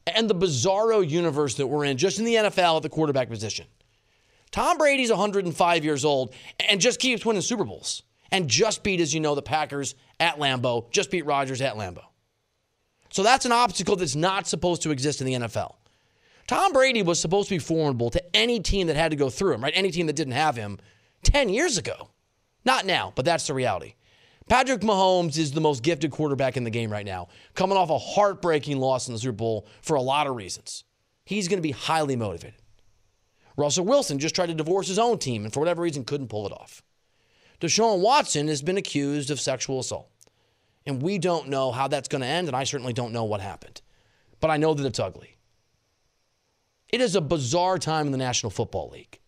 and 0.06 0.30
the 0.30 0.36
bizarro 0.36 1.10
universe 1.10 1.56
that 1.56 1.68
we're 1.68 1.86
in 1.86 1.96
just 1.96 2.20
in 2.20 2.26
the 2.26 2.36
NFL 2.36 2.76
at 2.76 2.84
the 2.84 2.90
quarterback 2.90 3.30
position. 3.30 3.68
Tom 4.54 4.78
Brady's 4.78 5.10
105 5.10 5.84
years 5.84 6.06
old 6.06 6.34
and 6.70 6.80
just 6.80 7.00
keeps 7.00 7.26
winning 7.26 7.42
Super 7.42 7.66
Bowls 7.66 8.04
and 8.32 8.48
just 8.48 8.84
beat, 8.84 9.02
as 9.02 9.14
you 9.14 9.20
know, 9.20 9.34
the 9.34 9.42
Packers 9.42 9.96
at 10.20 10.38
Lambeau, 10.38 10.90
just 10.92 11.10
beat 11.10 11.26
Rodgers 11.26 11.60
at 11.60 11.74
Lambeau. 11.74 12.06
So 13.10 13.24
that's 13.24 13.46
an 13.46 13.52
obstacle 13.52 13.96
that's 13.96 14.16
not 14.16 14.48
supposed 14.48 14.84
to 14.84 14.92
exist 14.92 15.22
in 15.22 15.28
the 15.28 15.34
NFL. 15.34 15.76
Tom 16.48 16.72
Brady 16.72 17.02
was 17.02 17.20
supposed 17.20 17.50
to 17.50 17.56
be 17.56 17.60
formidable 17.60 18.12
to 18.12 18.36
any 18.36 18.60
team 18.60 18.88
that 18.88 18.96
had 18.96 19.10
to 19.10 19.18
go 19.18 19.30
through 19.30 19.54
him, 19.54 19.64
right? 19.64 19.74
Any 19.76 19.90
team 19.90 20.06
that 20.06 20.16
didn't 20.16 20.34
have 20.34 20.56
him 20.56 20.78
10 21.24 21.50
years 21.50 21.80
ago. 21.80 22.10
Not 22.64 22.86
now, 22.86 23.12
but 23.16 23.26
that's 23.26 23.48
the 23.48 23.56
reality. 23.56 23.96
Patrick 24.48 24.82
Mahomes 24.82 25.38
is 25.38 25.52
the 25.52 25.62
most 25.62 25.82
gifted 25.82 26.12
quarterback 26.12 26.58
in 26.58 26.64
the 26.64 26.70
game 26.70 26.92
right 26.92 27.06
now, 27.06 27.30
coming 27.56 27.78
off 27.78 27.90
a 27.90 27.98
heartbreaking 27.98 28.78
loss 28.78 29.08
in 29.08 29.14
the 29.14 29.20
Super 29.20 29.32
Bowl 29.32 29.68
for 29.82 29.96
a 29.96 30.02
lot 30.02 30.28
of 30.28 30.36
reasons. 30.36 30.84
He's 31.26 31.48
going 31.48 31.58
to 31.58 31.64
be 31.64 31.72
highly 31.72 32.16
motivated. 32.16 32.63
Russell 33.58 33.86
Wilson 33.86 34.20
just 34.20 34.36
tried 34.36 34.48
to 34.48 34.54
divorce 34.54 34.88
his 34.88 35.00
own 35.00 35.20
team 35.20 35.44
and 35.44 35.54
for 35.54 35.60
whatever 35.60 35.82
reason 35.82 36.06
couldn't 36.06 36.30
pull 36.30 36.46
it 36.48 36.54
off. 36.54 36.84
Deshaun 37.60 38.00
Watson 38.00 38.48
has 38.48 38.62
been 38.62 38.78
accused 38.78 39.30
of 39.30 39.40
sexual 39.40 39.80
assault. 39.80 40.10
And 40.86 41.02
we 41.02 41.18
don't 41.18 41.48
know 41.48 41.72
how 41.72 41.88
that's 41.88 42.10
going 42.10 42.22
to 42.22 42.28
end, 42.28 42.48
and 42.48 42.58
I 42.58 42.66
certainly 42.66 42.92
don't 42.92 43.14
know 43.14 43.24
what 43.24 43.40
happened. 43.40 43.82
But 44.42 44.52
I 44.52 44.58
know 44.58 44.74
that 44.74 44.86
it's 44.86 45.00
ugly. 45.00 45.38
It 46.90 47.00
is 47.00 47.16
a 47.16 47.22
bizarre 47.22 47.80
time 47.80 48.06
in 48.06 48.12
the 48.12 48.18
National 48.18 48.50
Football 48.50 48.90
League. 48.90 49.20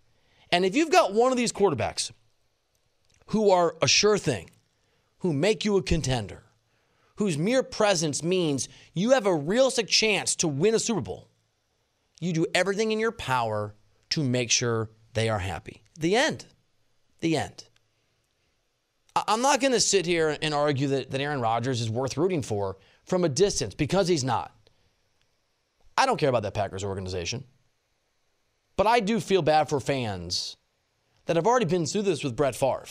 And 0.51 0.65
if 0.65 0.75
you've 0.75 0.91
got 0.91 1.13
one 1.13 1.31
of 1.31 1.37
these 1.37 1.53
quarterbacks 1.53 2.11
who 3.27 3.49
are 3.49 3.75
a 3.81 3.87
sure 3.87 4.17
thing, 4.17 4.51
who 5.19 5.33
make 5.33 5.65
you 5.65 5.77
a 5.77 5.81
contender, 5.81 6.43
whose 7.15 7.37
mere 7.37 7.63
presence 7.63 8.21
means 8.21 8.67
you 8.93 9.11
have 9.11 9.25
a 9.25 9.33
realistic 9.33 9.87
chance 9.87 10.35
to 10.35 10.47
win 10.47 10.75
a 10.75 10.79
Super 10.79 11.01
Bowl, 11.01 11.29
you 12.19 12.33
do 12.33 12.45
everything 12.53 12.91
in 12.91 12.99
your 12.99 13.11
power 13.13 13.73
to 14.11 14.23
make 14.23 14.51
sure 14.51 14.89
they 15.13 15.29
are 15.29 15.39
happy. 15.39 15.81
The 15.97 16.15
end. 16.15 16.45
The 17.21 17.37
end. 17.37 17.65
I'm 19.15 19.41
not 19.41 19.61
going 19.61 19.71
to 19.71 19.79
sit 19.79 20.05
here 20.05 20.37
and 20.41 20.53
argue 20.53 20.87
that, 20.89 21.11
that 21.11 21.21
Aaron 21.21 21.39
Rodgers 21.39 21.79
is 21.79 21.89
worth 21.89 22.17
rooting 22.17 22.41
for 22.41 22.77
from 23.05 23.23
a 23.23 23.29
distance 23.29 23.73
because 23.73 24.07
he's 24.07 24.23
not. 24.23 24.51
I 25.97 26.05
don't 26.05 26.19
care 26.19 26.29
about 26.29 26.43
that 26.43 26.53
Packers 26.53 26.83
organization. 26.83 27.45
But 28.75 28.87
I 28.87 28.99
do 28.99 29.21
feel 29.21 29.41
bad 29.41 29.69
for 29.69 29.79
fans 29.79 30.57
that 31.25 31.37
have 31.37 31.47
already 31.47 31.65
been 31.65 31.85
through 31.85 32.01
this 32.01 32.23
with 32.23 32.35
Brett 32.35 32.55
Favre. 32.55 32.85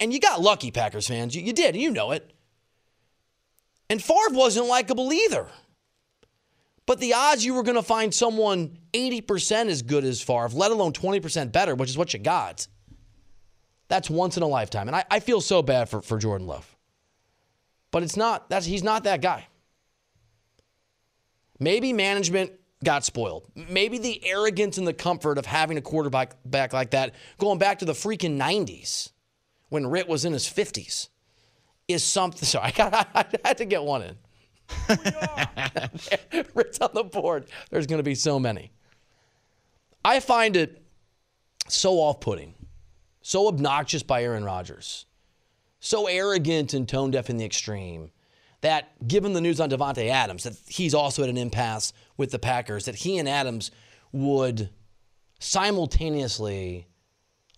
And 0.00 0.12
you 0.12 0.20
got 0.20 0.40
lucky, 0.40 0.70
Packers 0.70 1.08
fans. 1.08 1.34
You, 1.34 1.42
you 1.42 1.52
did, 1.52 1.74
you 1.76 1.90
know 1.90 2.12
it. 2.12 2.32
And 3.90 4.02
Favre 4.02 4.30
wasn't 4.30 4.66
likable 4.66 5.12
either. 5.12 5.48
But 6.86 7.00
the 7.00 7.14
odds 7.14 7.44
you 7.44 7.54
were 7.54 7.62
going 7.62 7.76
to 7.76 7.82
find 7.82 8.12
someone 8.12 8.78
80% 8.92 9.68
as 9.68 9.82
good 9.82 10.04
as 10.04 10.20
Favre, 10.20 10.48
let 10.48 10.70
alone 10.70 10.92
20% 10.92 11.50
better, 11.50 11.74
which 11.74 11.88
is 11.88 11.96
what 11.96 12.12
you 12.12 12.20
got, 12.20 12.66
that's 13.88 14.10
once 14.10 14.36
in 14.36 14.42
a 14.42 14.46
lifetime. 14.46 14.88
And 14.88 14.96
I, 14.96 15.04
I 15.10 15.20
feel 15.20 15.40
so 15.40 15.62
bad 15.62 15.88
for, 15.88 16.02
for 16.02 16.18
Jordan 16.18 16.46
Love. 16.46 16.76
But 17.90 18.02
it's 18.02 18.16
not, 18.16 18.50
that's, 18.50 18.66
he's 18.66 18.82
not 18.82 19.04
that 19.04 19.22
guy. 19.22 19.46
Maybe 21.58 21.92
management 21.92 22.52
got 22.82 23.04
spoiled. 23.04 23.46
Maybe 23.54 23.98
the 23.98 24.24
arrogance 24.26 24.78
and 24.78 24.86
the 24.86 24.92
comfort 24.92 25.38
of 25.38 25.46
having 25.46 25.78
a 25.78 25.80
quarterback 25.80 26.36
back 26.44 26.72
like 26.72 26.90
that, 26.90 27.14
going 27.38 27.58
back 27.58 27.78
to 27.78 27.84
the 27.84 27.92
freaking 27.92 28.38
90s 28.38 29.10
when 29.68 29.86
Ritt 29.86 30.08
was 30.08 30.24
in 30.24 30.32
his 30.32 30.44
50s, 30.44 31.08
is 31.88 32.04
something. 32.04 32.44
Sorry, 32.46 32.66
I, 32.66 32.70
got, 32.70 33.08
I 33.14 33.24
had 33.44 33.58
to 33.58 33.64
get 33.64 33.82
one 33.82 34.02
in. 34.02 34.16
Ritt's 36.54 36.78
on 36.80 36.90
the 36.94 37.04
board. 37.04 37.46
There's 37.70 37.86
going 37.86 37.98
to 37.98 38.04
be 38.04 38.14
so 38.14 38.38
many. 38.38 38.72
I 40.04 40.20
find 40.20 40.56
it 40.56 40.82
so 41.68 41.94
off 41.94 42.20
putting, 42.20 42.54
so 43.22 43.48
obnoxious 43.48 44.02
by 44.02 44.22
Aaron 44.22 44.44
Rodgers, 44.44 45.06
so 45.80 46.06
arrogant 46.06 46.74
and 46.74 46.88
tone 46.88 47.10
deaf 47.10 47.30
in 47.30 47.36
the 47.36 47.44
extreme 47.44 48.10
that 48.64 49.06
given 49.06 49.34
the 49.34 49.42
news 49.42 49.60
on 49.60 49.68
Davante 49.68 50.08
Adams 50.08 50.44
that 50.44 50.56
he's 50.66 50.94
also 50.94 51.22
at 51.22 51.28
an 51.28 51.36
impasse 51.36 51.92
with 52.16 52.30
the 52.30 52.38
Packers, 52.38 52.86
that 52.86 52.94
he 52.94 53.18
and 53.18 53.28
Adams 53.28 53.70
would 54.10 54.70
simultaneously 55.38 56.86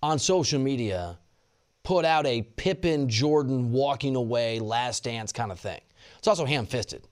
on 0.03 0.19
social 0.19 0.59
media 0.59 1.17
put 1.85 2.05
out 2.05 2.27
a 2.27 2.43
Pippen 2.43 3.09
Jordan 3.09 3.71
walking 3.71 4.17
away 4.17 4.59
last 4.59 5.05
dance 5.05 5.31
kind 5.31 5.53
of 5.53 5.61
thing. 5.61 5.81
It's 6.27 6.29
also 6.29 6.45
ham 6.45 6.67
fisted 6.67 7.07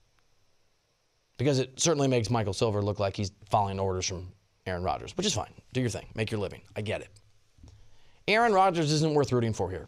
because 1.39 1.61
it 1.61 1.79
certainly 1.79 2.09
makes 2.09 2.31
Michael 2.31 2.53
Silver 2.53 2.83
look 2.83 2.99
like 2.99 3.17
he's 3.17 3.31
following 3.49 3.79
orders 3.79 4.09
from 4.09 4.33
Aaron 4.67 4.83
Rodgers, 4.83 5.17
which 5.17 5.25
is 5.25 5.33
fine. 5.33 5.55
Do 5.73 5.81
your 5.81 5.89
thing, 5.89 6.07
make 6.17 6.33
your 6.33 6.41
living. 6.41 6.63
I 6.75 6.81
get 6.81 7.01
it. 7.01 7.11
Aaron 8.27 8.53
Rodgers 8.53 8.91
isn't 8.91 9.15
worth 9.15 9.31
rooting 9.31 9.53
for 9.53 9.71
here. 9.71 9.87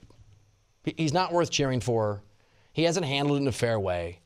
He's 0.84 1.12
not 1.12 1.32
worth 1.32 1.50
cheering 1.50 1.80
for. 1.80 2.22
He 2.72 2.84
hasn't 2.84 3.04
handled 3.04 3.38
it 3.38 3.42
in 3.42 3.48
a 3.48 3.52
fair 3.52 3.80
way. 3.80 4.20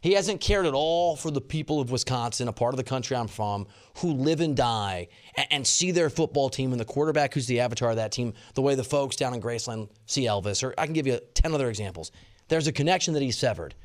He 0.00 0.14
hasn't 0.14 0.40
cared 0.40 0.66
at 0.66 0.74
all 0.74 1.14
for 1.14 1.30
the 1.30 1.40
people 1.40 1.80
of 1.80 1.92
Wisconsin, 1.92 2.48
a 2.48 2.52
part 2.52 2.74
of 2.74 2.76
the 2.76 2.82
country 2.82 3.16
I'm 3.16 3.28
from, 3.28 3.68
who 3.98 4.14
live 4.14 4.40
and 4.40 4.56
die 4.56 5.06
and, 5.36 5.46
and, 5.52 5.64
see 5.64 5.92
their 5.92 6.10
football 6.10 6.50
team 6.50 6.72
and 6.72 6.80
the 6.80 6.84
quarterback 6.84 7.34
who's 7.34 7.46
the 7.46 7.60
avatar 7.60 7.90
of 7.90 7.96
that 7.96 8.10
team, 8.10 8.34
the 8.54 8.62
way 8.62 8.74
the 8.74 8.82
folks 8.82 9.14
down 9.14 9.32
in 9.32 9.40
Graceland 9.40 9.90
see 10.06 10.24
Elvis. 10.24 10.64
Or 10.64 10.74
I 10.76 10.86
can 10.86 10.92
give 10.92 11.06
you 11.06 11.20
10 11.34 11.54
other 11.54 11.68
examples. 11.68 12.10
There's 12.48 12.66
a 12.66 12.72
connection 12.72 13.14
that 13.14 13.22
he 13.22 13.30
severed. 13.30 13.76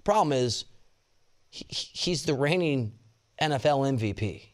The 0.00 0.02
problem 0.02 0.32
is, 0.32 0.64
he, 1.50 1.66
he's 1.68 2.24
the 2.24 2.34
reigning 2.34 2.92
NFL 3.40 3.98
MVP. 3.98 4.46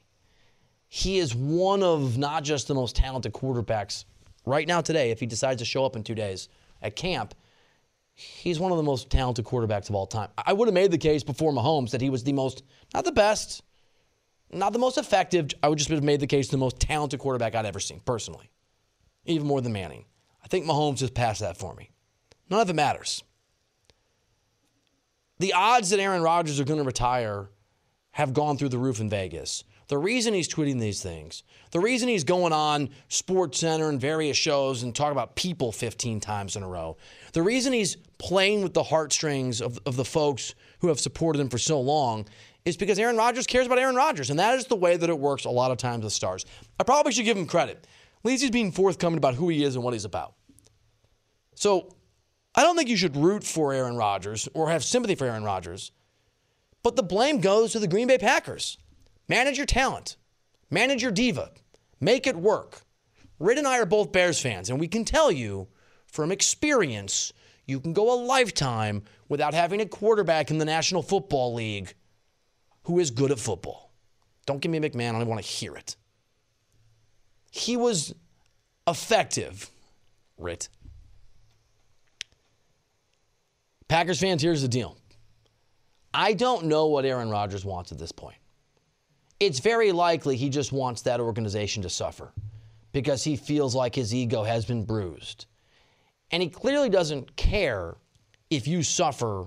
He 0.89 1.19
is 1.19 1.35
one 1.35 1.83
of 1.83 2.19
not 2.19 2.45
just 2.45 2.69
the 2.69 2.75
most 2.75 2.97
talented 2.97 3.33
quarterbacks 3.33 4.05
right 4.45 4.67
now 4.67 4.81
today, 4.81 5.11
if 5.11 5.21
he 5.21 5.27
decides 5.27 5.61
to 5.61 5.65
show 5.65 5.85
up 5.85 5.97
in 5.97 6.05
two 6.05 6.15
days 6.15 6.49
at 6.83 6.97
camp 6.97 7.35
he's 8.17 8.59
one 8.59 8.73
of 8.73 8.79
the 8.79 8.83
most 8.83 9.11
talented 9.11 9.45
quarterbacks 9.45 9.91
of 9.91 9.95
all 9.95 10.07
time. 10.07 10.31
I 10.39 10.53
would 10.55 10.69
have 10.69 10.75
made 10.75 10.91
the 10.91 10.99
case 10.99 11.23
before 11.23 11.53
Mahomes 11.53 11.91
that 11.91 12.01
he 12.01 12.11
was 12.11 12.25
the 12.25 12.33
most, 12.33 12.65
not 12.95 13.05
the 13.05 13.13
best, 13.13 13.63
not 14.51 14.73
the 14.73 14.79
most 14.79 14.97
effective. 14.97 15.51
I 15.63 15.69
would 15.69 15.79
just 15.79 15.91
have 15.91 16.03
made 16.03 16.21
the 16.21 16.27
case 16.27 16.49
the 16.49 16.57
most 16.57 16.81
talented 16.81 17.21
quarterback 17.21 17.55
I'd 17.55 17.67
ever 17.67 17.79
seen, 17.79 18.01
personally, 18.05 18.51
even 19.27 19.47
more 19.47 19.61
than 19.61 19.73
Manning. 19.73 20.07
I 20.43 20.49
think 20.49 20.65
Mahomes 20.65 20.97
just 20.97 21.15
passed 21.15 21.41
that 21.41 21.59
for 21.59 21.75
me. 21.75 21.91
None 22.49 22.61
of 22.61 22.71
it 22.71 22.75
matters. 22.75 23.23
The 25.39 25.53
odds 25.53 25.91
that 25.91 26.01
Aaron 26.01 26.23
Rodgers 26.23 26.59
are 26.61 26.65
going 26.65 26.79
to 26.79 26.85
retire 26.85 27.51
have 28.13 28.33
gone 28.33 28.57
through 28.57 28.71
the 28.71 28.79
roof 28.79 29.01
in 29.01 29.11
Vegas. 29.11 29.65
The 29.89 29.99
reason 29.99 30.35
he's 30.35 30.49
tweeting 30.49 30.81
these 30.81 31.01
things, 31.01 31.45
the 31.71 31.79
reason 31.79 32.09
he's 32.09 32.25
going 32.25 32.53
on 32.53 32.91
Sports 33.09 33.61
Center 33.61 33.89
and 33.89 34.01
various 34.01 34.37
shows 34.37 34.83
and 34.83 34.95
talking 34.95 35.13
about 35.13 35.37
people 35.37 35.71
15 35.71 36.19
times 36.19 36.57
in 36.57 36.65
a 36.65 36.69
row, 36.69 36.97
the 37.35 37.43
reason 37.43 37.73
he's 37.73 37.97
playing 38.19 38.63
with 38.63 38.75
the 38.75 38.83
heartstrings 38.83 39.61
of, 39.61 39.79
of 39.87 39.97
the 39.97 40.05
folks 40.05 40.55
who 40.81 40.89
have 40.89 40.99
supported 40.99 41.39
him 41.41 41.49
for 41.49 41.59
so 41.59 41.81
long 41.81 42.27
is 42.65 42.77
because 42.77 42.99
Aaron 42.99 43.17
Rodgers 43.17 43.47
cares 43.47 43.67
about 43.67 43.79
Aaron 43.79 43.95
Rodgers. 43.95 44.31
And 44.31 44.39
that 44.41 44.59
is 44.59 44.67
the 44.67 44.75
way 44.75 44.97
that 44.97 45.09
it 45.09 45.19
works 45.19 45.45
a 45.45 45.51
lot 45.51 45.71
of 45.71 45.79
times 45.79 46.03
with 46.03 46.13
stars. 46.13 46.45
I 46.81 46.83
probably 46.83 47.13
should 47.13 47.25
give 47.25 47.37
him 47.37 47.47
credit. 47.47 47.87
At 48.19 48.25
least 48.25 48.43
he's 48.43 48.51
being 48.51 48.73
forthcoming 48.73 49.19
about 49.19 49.37
who 49.37 49.49
he 49.49 49.63
is 49.63 49.77
and 49.77 49.85
what 49.85 49.93
he's 49.93 50.05
about. 50.05 50.35
So 51.55 51.96
I 52.57 52.63
don't 52.63 52.77
think 52.77 52.89
you 52.89 52.97
should 52.97 53.17
root 53.17 53.45
for 53.45 53.75
Aaron 53.75 53.97
Rodgers 53.97 54.49
or 54.55 54.71
have 54.71 54.83
sympathy 54.83 55.15
for 55.15 55.27
Aaron 55.27 55.45
Rodgers. 55.45 55.93
But 56.83 56.97
the 56.97 57.03
blame 57.03 57.41
goes 57.41 57.73
to 57.73 57.79
the 57.79 57.89
Green 57.89 58.09
Bay 58.09 58.17
Packers. 58.17 58.79
Manage 59.29 59.59
your 59.59 59.67
talent, 59.67 60.17
manage 60.71 61.03
your 61.03 61.13
diva, 61.13 61.51
make 62.01 62.27
it 62.27 62.37
work. 62.37 62.83
Ritt 63.39 63.59
and 63.59 63.67
I 63.67 63.79
are 63.79 63.87
both 63.87 64.13
Bears 64.13 64.41
fans, 64.41 64.71
and 64.71 64.81
we 64.81 64.89
can 64.89 65.05
tell 65.05 65.31
you 65.31 65.69
from 66.07 66.33
experience 66.33 67.33
you 67.67 67.81
can 67.81 67.93
go 67.93 68.15
a 68.15 68.23
lifetime 68.25 69.03
without 69.29 69.53
having 69.53 69.81
a 69.81 69.87
quarterback 69.87 70.51
in 70.51 70.59
the 70.59 70.65
National 70.65 71.03
Football 71.03 71.55
League 71.55 71.95
who 72.85 73.01
is 73.01 73.11
good 73.11 73.33
at 73.33 73.41
football. 73.41 73.93
Don't 74.47 74.61
give 74.61 74.71
me 74.71 74.79
McMahon, 74.79 75.17
I 75.17 75.19
don't 75.19 75.27
want 75.27 75.43
to 75.43 75.49
hear 75.49 75.75
it. 75.75 75.97
He 77.51 77.77
was 77.77 78.15
effective, 78.87 79.69
Ritt. 80.39 80.69
Packers 83.89 84.21
fans, 84.21 84.43
here's 84.43 84.63
the 84.63 84.69
deal. 84.69 84.97
I 86.13 86.33
don't 86.33 86.67
know 86.67 86.87
what 86.87 87.05
Aaron 87.05 87.31
Rodgers 87.31 87.65
wants 87.65 87.93
at 87.93 87.99
this 87.99 88.13
point 88.13 88.37
it's 89.41 89.61
very 89.61 89.93
likely 89.93 90.37
he 90.37 90.49
just 90.49 90.73
wants 90.73 91.03
that 91.03 91.21
organization 91.21 91.83
to 91.83 91.91
suffer 91.91 92.33
because 92.93 93.23
he 93.23 93.37
feels 93.37 93.75
like 93.75 93.95
his 93.95 94.15
ego 94.15 94.43
has 94.43 94.65
been 94.65 94.85
bruised. 94.85 95.47
And 96.31 96.43
he 96.43 96.49
clearly 96.49 96.89
doesn't 96.89 97.37
care 97.37 97.97
if 98.51 98.67
you 98.67 98.83
suffer 98.83 99.47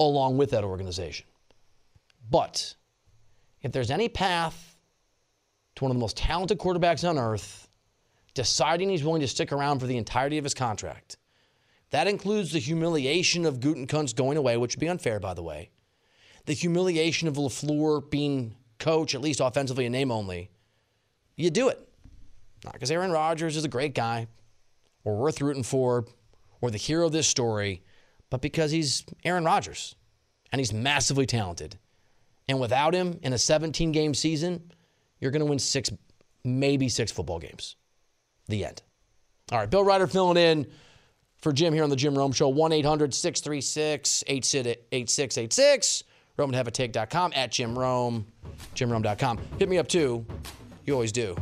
along 0.00 0.36
with 0.36 0.50
that 0.50 0.64
organization. 0.64 1.26
But 2.28 2.74
if 3.62 3.72
there's 3.72 3.90
any 3.90 4.08
path 4.08 4.76
to 5.76 5.84
one 5.84 5.90
of 5.90 5.96
the 5.96 6.00
most 6.00 6.16
talented 6.16 6.58
quarterbacks 6.58 7.08
on 7.08 7.18
earth 7.18 7.68
deciding 8.34 8.90
he's 8.90 9.04
willing 9.04 9.20
to 9.20 9.28
stick 9.28 9.52
around 9.52 9.78
for 9.78 9.86
the 9.86 9.96
entirety 9.96 10.38
of 10.38 10.44
his 10.44 10.54
contract, 10.54 11.18
that 11.92 12.08
includes 12.08 12.52
the 12.52 12.58
humiliation 12.58 13.46
of 13.46 13.60
Gutekunst 13.60 14.16
going 14.16 14.36
away, 14.36 14.56
which 14.56 14.74
would 14.74 14.80
be 14.80 14.88
unfair, 14.88 15.20
by 15.20 15.34
the 15.34 15.42
way, 15.42 15.70
the 16.46 16.54
humiliation 16.54 17.28
of 17.28 17.34
LaFleur 17.34 18.10
being 18.10 18.56
coach, 18.78 19.14
at 19.14 19.20
least 19.20 19.40
offensively 19.40 19.86
in 19.86 19.92
name 19.92 20.10
only, 20.10 20.50
you 21.36 21.50
do 21.50 21.68
it. 21.68 21.88
Not 22.64 22.72
because 22.72 22.90
Aaron 22.90 23.12
Rodgers 23.12 23.56
is 23.56 23.64
a 23.64 23.68
great 23.68 23.94
guy 23.94 24.26
or 25.04 25.16
worth 25.16 25.40
rooting 25.40 25.62
for 25.62 26.06
or 26.60 26.70
the 26.70 26.78
hero 26.78 27.06
of 27.06 27.12
this 27.12 27.28
story, 27.28 27.82
but 28.30 28.40
because 28.40 28.70
he's 28.70 29.04
Aaron 29.24 29.44
Rodgers 29.44 29.94
and 30.50 30.60
he's 30.60 30.72
massively 30.72 31.26
talented. 31.26 31.78
And 32.48 32.58
without 32.58 32.94
him 32.94 33.18
in 33.22 33.32
a 33.32 33.38
17 33.38 33.92
game 33.92 34.14
season, 34.14 34.72
you're 35.20 35.30
going 35.30 35.40
to 35.40 35.46
win 35.46 35.58
six, 35.58 35.90
maybe 36.42 36.88
six 36.88 37.12
football 37.12 37.38
games. 37.38 37.76
The 38.48 38.64
end. 38.64 38.82
All 39.50 39.58
right, 39.58 39.70
Bill 39.70 39.84
Reiter 39.84 40.06
filling 40.06 40.38
in 40.38 40.66
for 41.42 41.52
Jim 41.52 41.74
here 41.74 41.84
on 41.84 41.90
the 41.90 41.96
Jim 41.96 42.16
Rome 42.16 42.32
Show. 42.32 42.48
1 42.48 42.72
800 42.72 43.12
636 43.12 44.24
8686. 44.26 46.04
RomanHaveATake.com 46.38 47.32
at 47.36 47.52
Jim 47.52 47.78
Rome. 47.78 48.26
JimRome.com. 48.74 49.38
Hit 49.58 49.68
me 49.68 49.76
up 49.76 49.88
too. 49.88 50.24
You 50.86 50.94
always 50.94 51.12
do. 51.12 51.36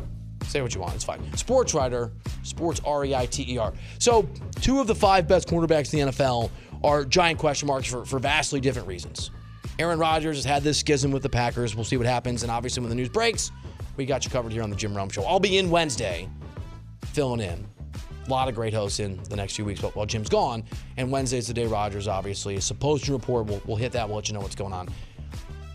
Say 0.46 0.62
what 0.62 0.74
you 0.74 0.80
want. 0.80 0.94
It's 0.94 1.04
fine. 1.04 1.36
Sports 1.36 1.74
writer, 1.74 2.10
sports 2.42 2.80
R 2.84 3.04
E 3.04 3.14
I 3.14 3.26
T 3.26 3.46
E 3.54 3.58
R. 3.58 3.72
So, 3.98 4.28
two 4.60 4.80
of 4.80 4.88
the 4.88 4.94
five 4.94 5.28
best 5.28 5.46
quarterbacks 5.46 5.94
in 5.94 6.06
the 6.06 6.12
NFL 6.12 6.50
are 6.82 7.04
giant 7.04 7.38
question 7.38 7.68
marks 7.68 7.88
for, 7.88 8.04
for 8.04 8.18
vastly 8.18 8.58
different 8.58 8.88
reasons. 8.88 9.30
Aaron 9.78 9.98
Rodgers 9.98 10.36
has 10.36 10.44
had 10.44 10.62
this 10.62 10.78
schism 10.78 11.12
with 11.12 11.22
the 11.22 11.28
Packers. 11.28 11.76
We'll 11.76 11.84
see 11.84 11.96
what 11.96 12.06
happens. 12.06 12.42
And 12.42 12.50
obviously, 12.50 12.80
when 12.80 12.90
the 12.90 12.96
news 12.96 13.08
breaks, 13.08 13.52
we 13.96 14.06
got 14.06 14.24
you 14.24 14.30
covered 14.30 14.50
here 14.50 14.62
on 14.62 14.70
the 14.70 14.76
Jim 14.76 14.96
Rome 14.96 15.10
Show. 15.10 15.22
I'll 15.24 15.40
be 15.40 15.58
in 15.58 15.70
Wednesday 15.70 16.28
filling 17.12 17.40
in. 17.40 17.66
A 18.26 18.30
lot 18.30 18.48
of 18.48 18.54
great 18.54 18.74
hosts 18.74 19.00
in 19.00 19.22
the 19.24 19.36
next 19.36 19.56
few 19.56 19.64
weeks 19.64 19.82
while 19.82 20.06
Jim's 20.06 20.28
gone. 20.28 20.62
And 20.96 21.10
Wednesday's 21.10 21.48
the 21.48 21.54
day 21.54 21.66
Rodgers, 21.66 22.06
obviously, 22.06 22.54
is 22.54 22.64
supposed 22.64 23.04
to 23.06 23.12
report. 23.12 23.46
We'll, 23.46 23.62
we'll 23.66 23.76
hit 23.76 23.92
that. 23.92 24.08
We'll 24.08 24.16
let 24.16 24.28
you 24.28 24.34
know 24.34 24.40
what's 24.40 24.54
going 24.54 24.72
on. 24.72 24.88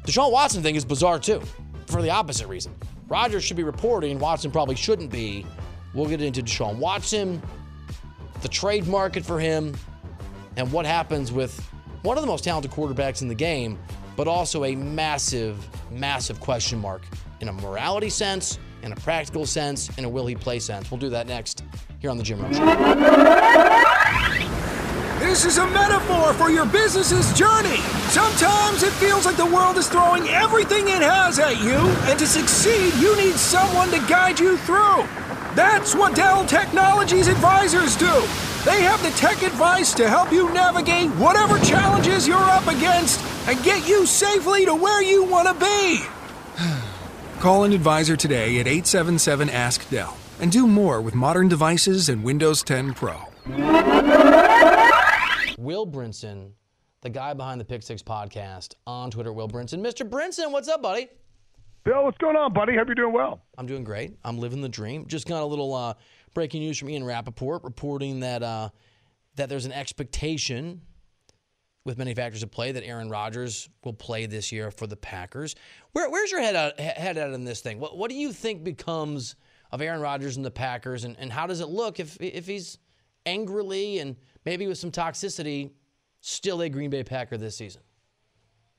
The 0.06 0.12
Deshaun 0.12 0.32
Watson 0.32 0.62
thing 0.62 0.76
is 0.76 0.86
bizarre, 0.86 1.20
too, 1.20 1.42
for 1.88 2.02
the 2.02 2.12
opposite 2.12 2.48
reason. 2.48 2.74
Rodgers 3.08 3.44
should 3.44 3.58
be 3.58 3.64
reporting, 3.64 4.20
Watson 4.20 4.52
probably 4.52 4.76
shouldn't 4.76 5.12
be. 5.12 5.46
We'll 5.94 6.08
get 6.08 6.22
into 6.22 6.42
Deshaun 6.42 6.78
Watson, 6.78 7.42
the 8.42 8.48
trade 8.48 8.88
market 8.88 9.26
for 9.26 9.40
him, 9.40 9.76
and 10.58 10.72
what 10.72 10.86
happens 10.86 11.32
with 11.32 11.60
one 12.02 12.18
of 12.18 12.22
the 12.22 12.28
most 12.28 12.44
talented 12.44 12.72
quarterbacks 12.72 13.22
in 13.22 13.28
the 13.28 13.36
game, 13.36 13.80
but 14.16 14.28
also 14.28 14.64
a 14.66 14.76
massive, 14.76 15.58
massive 15.92 16.40
question 16.40 16.80
mark 16.80 17.02
in 17.42 17.50
a 17.50 17.54
morality 17.54 18.10
sense, 18.10 18.60
in 18.86 18.92
a 18.92 18.96
practical 18.98 19.46
sense, 19.48 19.90
in 19.98 20.06
a 20.06 20.10
will 20.10 20.28
he 20.28 20.36
play 20.36 20.60
sense. 20.60 20.92
We'll 20.92 21.00
do 21.00 21.10
that 21.10 21.26
next 21.28 21.64
here 22.00 22.12
on 22.12 22.18
the 22.18 22.24
Jim 22.24 22.40
Rome 22.40 22.54
Show. 22.54 22.66
This 25.20 25.44
is 25.44 25.58
a 25.58 25.66
metaphor 25.68 26.34
for 26.34 26.52
your 26.52 26.68
business's 26.68 27.34
journey. 27.34 27.78
Sometimes 28.10 28.84
it 28.84 28.94
feels 28.94 29.26
like 29.26 29.38
the 29.38 29.46
world 29.46 29.78
is 29.78 29.90
throwing 29.90 30.28
everything 30.30 30.88
it 30.88 31.02
has 31.02 31.40
at 31.40 31.62
you, 31.64 31.78
and 32.08 32.20
to 32.20 32.28
succeed, 32.28 32.94
you 33.02 33.18
need 33.18 33.34
someone 33.34 33.90
to 33.90 33.98
guide 34.08 34.40
you 34.40 34.56
through. 34.58 35.04
That's 35.56 35.96
what 35.96 36.16
Dell 36.16 36.46
Technologies 36.46 37.28
advisors 37.28 37.96
do. 37.96 38.14
They 38.66 38.82
have 38.84 39.02
the 39.02 39.10
tech 39.12 39.42
advice 39.42 39.94
to 39.96 40.08
help 40.08 40.32
you 40.32 40.54
navigate 40.54 41.10
whatever 41.12 41.58
challenges 41.60 42.28
you're 42.28 42.38
up 42.38 42.68
against 42.68 43.20
and 43.48 43.62
get 43.64 43.88
you 43.88 44.06
safely 44.06 44.66
to 44.66 44.76
where 44.76 45.02
you 45.02 45.24
want 45.24 45.48
to 45.48 45.54
be. 45.56 46.15
Call 47.46 47.64
an 47.64 47.74
advisor 47.74 48.18
today 48.18 48.58
at 48.60 48.66
877 48.66 49.52
Ask 49.52 49.88
Dell 49.92 50.18
and 50.40 50.52
do 50.52 50.66
more 50.66 51.00
with 51.00 51.14
modern 51.14 51.48
devices 51.48 52.10
and 52.10 52.24
Windows 52.24 52.64
10 52.64 52.96
Pro. 52.96 53.18
Will 55.60 55.86
Brinson, 55.86 56.54
the 57.02 57.12
guy 57.12 57.36
behind 57.36 57.62
the 57.62 57.66
Pick 57.66 57.84
Six 57.84 58.02
podcast 58.02 58.74
on 58.88 59.12
Twitter, 59.12 59.32
Will 59.32 59.48
Brinson. 59.48 59.86
Mr. 59.86 60.10
Brinson, 60.10 60.52
what's 60.52 60.68
up, 60.68 60.82
buddy? 60.82 61.08
Bill, 61.84 62.06
what's 62.06 62.18
going 62.18 62.36
on, 62.36 62.52
buddy? 62.52 62.76
Hope 62.76 62.88
you're 62.88 62.96
doing 62.96 63.14
well. 63.14 63.44
I'm 63.60 63.68
doing 63.68 63.84
great. 63.84 64.18
I'm 64.24 64.40
living 64.40 64.62
the 64.62 64.68
dream. 64.68 65.06
Just 65.06 65.28
got 65.28 65.44
a 65.44 65.46
little 65.46 65.72
uh, 65.76 65.94
breaking 66.34 66.62
news 66.62 66.80
from 66.80 66.90
Ian 66.90 67.04
Rapoport 67.04 67.64
reporting 67.64 68.22
that 68.22 68.42
uh, 68.42 68.70
that 69.36 69.50
there's 69.50 69.68
an 69.68 69.72
expectation 69.72 70.82
with 71.86 71.98
many 71.98 72.14
factors 72.14 72.44
at 72.44 72.52
play 72.52 72.72
that 72.72 72.84
Aaron 72.84 73.10
Rodgers 73.10 73.70
will 73.84 73.94
play 73.94 74.26
this 74.26 74.52
year 74.52 74.72
for 74.72 74.88
the 74.88 74.98
Packers. 74.98 75.56
Where, 75.94 76.10
where's 76.10 76.32
your 76.32 76.42
head 76.42 76.56
at, 76.56 76.80
head 76.80 77.18
at 77.18 77.32
in 77.32 77.46
this 77.46 77.62
thing? 77.62 77.80
What, 77.80 77.98
what 77.98 78.10
do 78.10 78.18
you 78.18 78.34
think 78.34 78.64
becomes 78.64 79.36
of 79.72 79.82
Aaron 79.82 80.02
Rodgers 80.02 80.38
and 80.38 80.46
the 80.46 80.52
Packers, 80.52 81.04
and, 81.04 81.16
and 81.20 81.32
how 81.32 81.48
does 81.48 81.60
it 81.60 81.68
look 81.68 82.00
if 82.00 82.18
if 82.22 82.48
he's 82.48 82.78
angrily 83.26 84.00
and 84.00 84.16
maybe 84.46 84.68
with 84.68 84.78
some 84.78 84.92
toxicity 84.92 85.72
still 86.22 86.62
a 86.62 86.70
Green 86.70 86.90
Bay 86.90 87.04
Packer 87.04 87.38
this 87.38 87.58
season? 87.58 87.82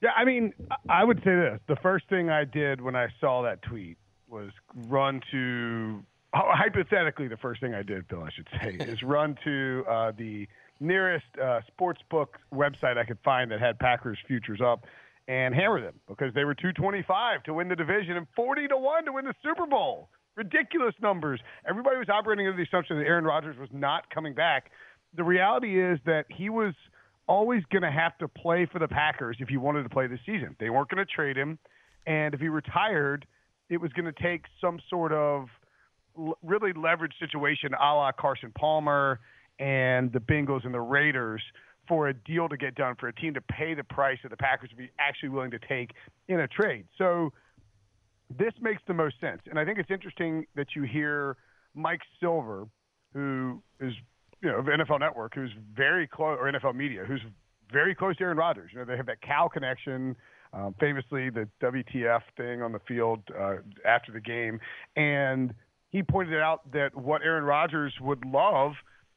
Yeah, 0.03 0.11
I 0.17 0.25
mean, 0.25 0.53
I 0.89 1.05
would 1.05 1.19
say 1.19 1.35
this. 1.35 1.61
The 1.69 1.77
first 1.77 2.09
thing 2.09 2.29
I 2.31 2.45
did 2.45 2.81
when 2.81 2.95
I 2.97 3.09
saw 3.21 3.43
that 3.43 3.63
tweet 3.63 3.97
was 4.29 4.51
run 4.89 5.21
to, 5.33 6.03
hypothetically, 6.35 7.29
the 7.29 7.37
first 7.39 7.61
thing 7.61 7.75
I 7.75 7.83
did, 7.83 8.07
Bill, 8.09 8.23
I 8.23 8.31
should 8.35 8.49
say, 8.61 8.77
is 8.85 9.03
run 9.03 9.37
to 9.45 9.85
uh, 9.89 10.13
the 10.17 10.47
nearest 10.81 11.27
uh, 11.43 11.61
sports 11.67 12.01
book 12.11 12.39
website 12.53 12.99
I 12.99 13.05
could 13.05 13.19
find 13.25 13.51
that 13.51 13.61
had 13.61 13.79
Packers 13.79 14.19
futures 14.27 14.61
up 14.61 14.85
and 15.29 15.55
hammer 15.55 15.81
them 15.81 15.95
because 16.09 16.33
they 16.35 16.45
were 16.45 16.55
225 16.55 17.43
to 17.45 17.55
win 17.55 17.69
the 17.69 17.77
division 17.77 18.17
and 18.17 18.27
40 18.37 18.69
to 18.69 18.77
1 18.77 19.05
to 19.07 19.13
win 19.13 19.25
the 19.25 19.35
Super 19.43 19.67
Bowl. 19.67 20.09
Ridiculous 20.37 20.95
numbers. 21.01 21.41
Everybody 21.69 21.97
was 21.97 22.09
operating 22.09 22.47
under 22.47 22.57
the 22.57 22.65
assumption 22.65 22.99
that 22.99 23.07
Aaron 23.07 23.25
Rodgers 23.25 23.57
was 23.59 23.71
not 23.73 24.11
coming 24.11 24.35
back. 24.35 24.71
The 25.17 25.25
reality 25.25 25.83
is 25.83 25.99
that 26.05 26.27
he 26.31 26.51
was– 26.51 26.75
always 27.29 27.63
going 27.71 27.83
to 27.83 27.91
have 27.91 28.17
to 28.19 28.29
play 28.29 28.67
for 28.71 28.79
the 28.79 28.89
Packers 28.89 29.37
if 29.41 29.49
he 29.49 29.57
wanted 29.57 29.83
to 29.83 29.89
play 29.89 30.07
this 30.07 30.21
season. 30.25 30.57
They 30.59 30.71
weren't 30.71 30.89
going 30.89 31.05
to 31.05 31.13
trade 31.13 31.37
him, 31.37 31.59
and 32.07 32.35
if 32.35 32.41
he 32.41 32.49
retired, 32.49 33.27
it 33.69 33.79
was 33.79 33.93
going 33.93 34.13
to 34.13 34.23
take 34.23 34.45
some 34.61 34.79
sort 34.89 35.13
of 35.13 35.49
really 36.43 36.73
leveraged 36.73 37.19
situation, 37.19 37.73
a 37.75 37.95
la 37.95 38.13
Carson 38.13 38.53
Palmer 38.57 39.21
and 39.59 40.13
the 40.13 40.21
Bengals 40.21 40.65
and 40.65 40.75
the 40.75 40.81
Raiders, 40.81 41.43
for 41.89 42.09
a 42.09 42.15
deal 42.15 42.49
to 42.49 42.57
get 42.57 42.75
done 42.75 42.95
for 42.99 43.09
a 43.09 43.13
team 43.13 43.35
to 43.35 43.41
pay 43.41 43.75
the 43.75 43.85
price 43.85 44.19
that 44.23 44.31
the 44.31 44.37
Packers 44.37 44.71
would 44.71 44.79
be 44.79 44.91
actually 44.99 45.29
willing 45.29 45.53
to 45.53 45.59
take 45.59 45.93
in 46.29 46.41
a 46.41 46.49
trade. 46.49 46.85
So 46.99 47.33
this 48.37 48.53
makes 48.61 48.83
the 48.87 48.95
most 48.95 49.21
sense, 49.21 49.43
and 49.49 49.59
I 49.59 49.65
think 49.65 49.79
it's 49.79 49.91
interesting 49.91 50.47
that 50.57 50.75
you 50.75 50.83
hear 50.83 51.37
Mike 51.75 52.01
Silver, 52.21 52.67
who 53.13 53.63
is 53.81 53.93
you 54.43 54.51
know, 54.51 54.59
of 54.59 54.67
NFL 54.67 55.01
Network, 55.01 55.35
who's 55.35 55.53
very 55.75 56.07
close, 56.07 56.39
or 56.41 56.51
NFL 56.51 56.75
Media, 56.75 57.05
who's 57.07 57.21
very 57.73 57.95
close 57.95 58.17
to 58.17 58.25
Aaron 58.25 58.37
Rodgers. 58.37 58.71
You 58.73 58.81
know, 58.81 58.85
they 58.85 58.97
have 58.97 59.07
that 59.07 59.21
Cal 59.23 59.49
connection. 59.49 60.17
Um, 60.53 60.75
famously, 60.81 61.31
the 61.31 61.49
WTF 61.61 62.23
thing 62.37 62.63
on 62.63 62.73
the 62.73 62.79
field 62.87 63.21
uh, 63.39 63.57
after 63.85 64.13
the 64.13 64.21
game, 64.21 64.61
and 64.97 65.53
he 65.91 66.03
pointed 66.03 66.41
out 66.41 66.71
that 66.73 66.95
what 66.95 67.23
Aaron 67.23 67.45
Rodgers 67.45 67.93
would 68.01 68.25
love 68.25 68.73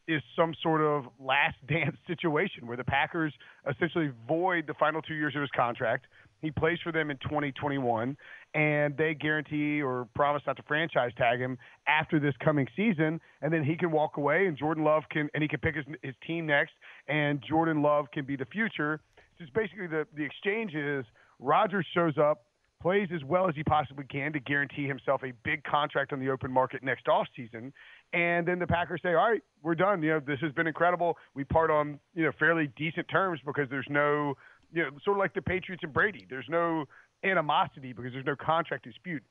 is 0.10 0.22
some 0.36 0.54
sort 0.62 0.82
of 0.82 1.06
last 1.20 1.56
dance 1.68 1.96
situation 2.08 2.68
where 2.68 2.78
the 2.78 2.84
Packers 2.84 3.34
essentially 3.70 4.12
void 4.28 4.66
the 4.68 4.74
final 4.74 5.02
two 5.02 5.14
years 5.14 5.36
of 5.36 5.42
his 5.42 5.52
contract. 5.56 6.08
He 6.42 6.52
plays 6.52 6.80
for 6.82 6.94
them 6.94 7.12
in 7.12 7.18
2021, 7.18 8.16
and 8.54 8.98
they 8.98 9.14
guarantee 9.14 9.82
or 9.82 10.08
promise 10.16 10.42
not 10.48 10.56
to 10.56 10.64
franchise 10.64 11.12
tag 11.18 11.40
him 11.40 11.58
after 11.88 12.18
this 12.18 12.34
coming 12.44 12.66
season, 12.78 13.20
and 13.42 13.52
then 13.52 13.64
he 13.64 13.76
can 13.76 13.92
walk 13.92 14.16
away, 14.16 14.48
and 14.48 14.58
Jordan 14.58 14.86
Love 14.86 15.04
can, 15.12 15.30
and 15.34 15.44
he 15.44 15.50
can 15.50 15.60
pick 15.60 15.76
his, 15.76 15.86
his 16.02 16.16
team 16.26 16.46
next, 16.46 16.72
and 17.10 17.44
Jordan 17.48 17.82
Love 17.82 18.06
can 18.14 18.26
be 18.26 18.38
the 18.38 18.46
future. 18.46 19.02
Just 19.38 19.54
basically 19.54 19.88
the 19.88 20.08
the 20.16 20.24
exchange 20.24 20.74
is 20.76 21.06
Rodgers 21.40 21.86
shows 21.94 22.18
up, 22.18 22.44
plays 22.82 23.10
as 23.14 23.24
well 23.24 23.48
as 23.48 23.56
he 23.56 23.64
possibly 23.64 24.06
can 24.06 24.34
to 24.34 24.40
guarantee 24.40 24.88
himself 24.88 25.22
a 25.24 25.34
big 25.44 25.64
contract 25.64 26.14
on 26.14 26.20
the 26.20 26.30
open 26.30 26.52
market 26.52 26.84
next 26.84 27.06
offseason. 27.08 27.72
And 28.14 28.48
then 28.48 28.60
the 28.60 28.68
Packers 28.68 29.02
say, 29.04 29.10
all 29.10 29.30
right, 29.30 29.42
we're 29.62 29.76
done. 29.76 30.02
You 30.02 30.12
know, 30.12 30.20
this 30.20 30.40
has 30.42 30.52
been 30.54 30.68
incredible. 30.68 31.18
We 31.36 31.44
part 31.44 31.72
on, 31.72 32.00
you 32.14 32.24
know, 32.26 32.32
fairly 32.40 32.72
decent 32.78 33.08
terms 33.10 33.40
because 33.46 33.70
there's 33.70 33.88
no, 33.90 34.36
you 34.72 34.84
know, 34.84 34.90
sort 35.04 35.18
of 35.18 35.20
like 35.20 35.34
the 35.34 35.42
Patriots 35.42 35.84
and 35.84 35.94
Brady. 35.94 36.26
There's 36.30 36.48
no 36.50 36.86
animosity 37.24 37.94
because 37.94 38.14
there's 38.14 38.26
no 38.26 38.36
contract 38.36 38.86
dispute. 38.86 39.24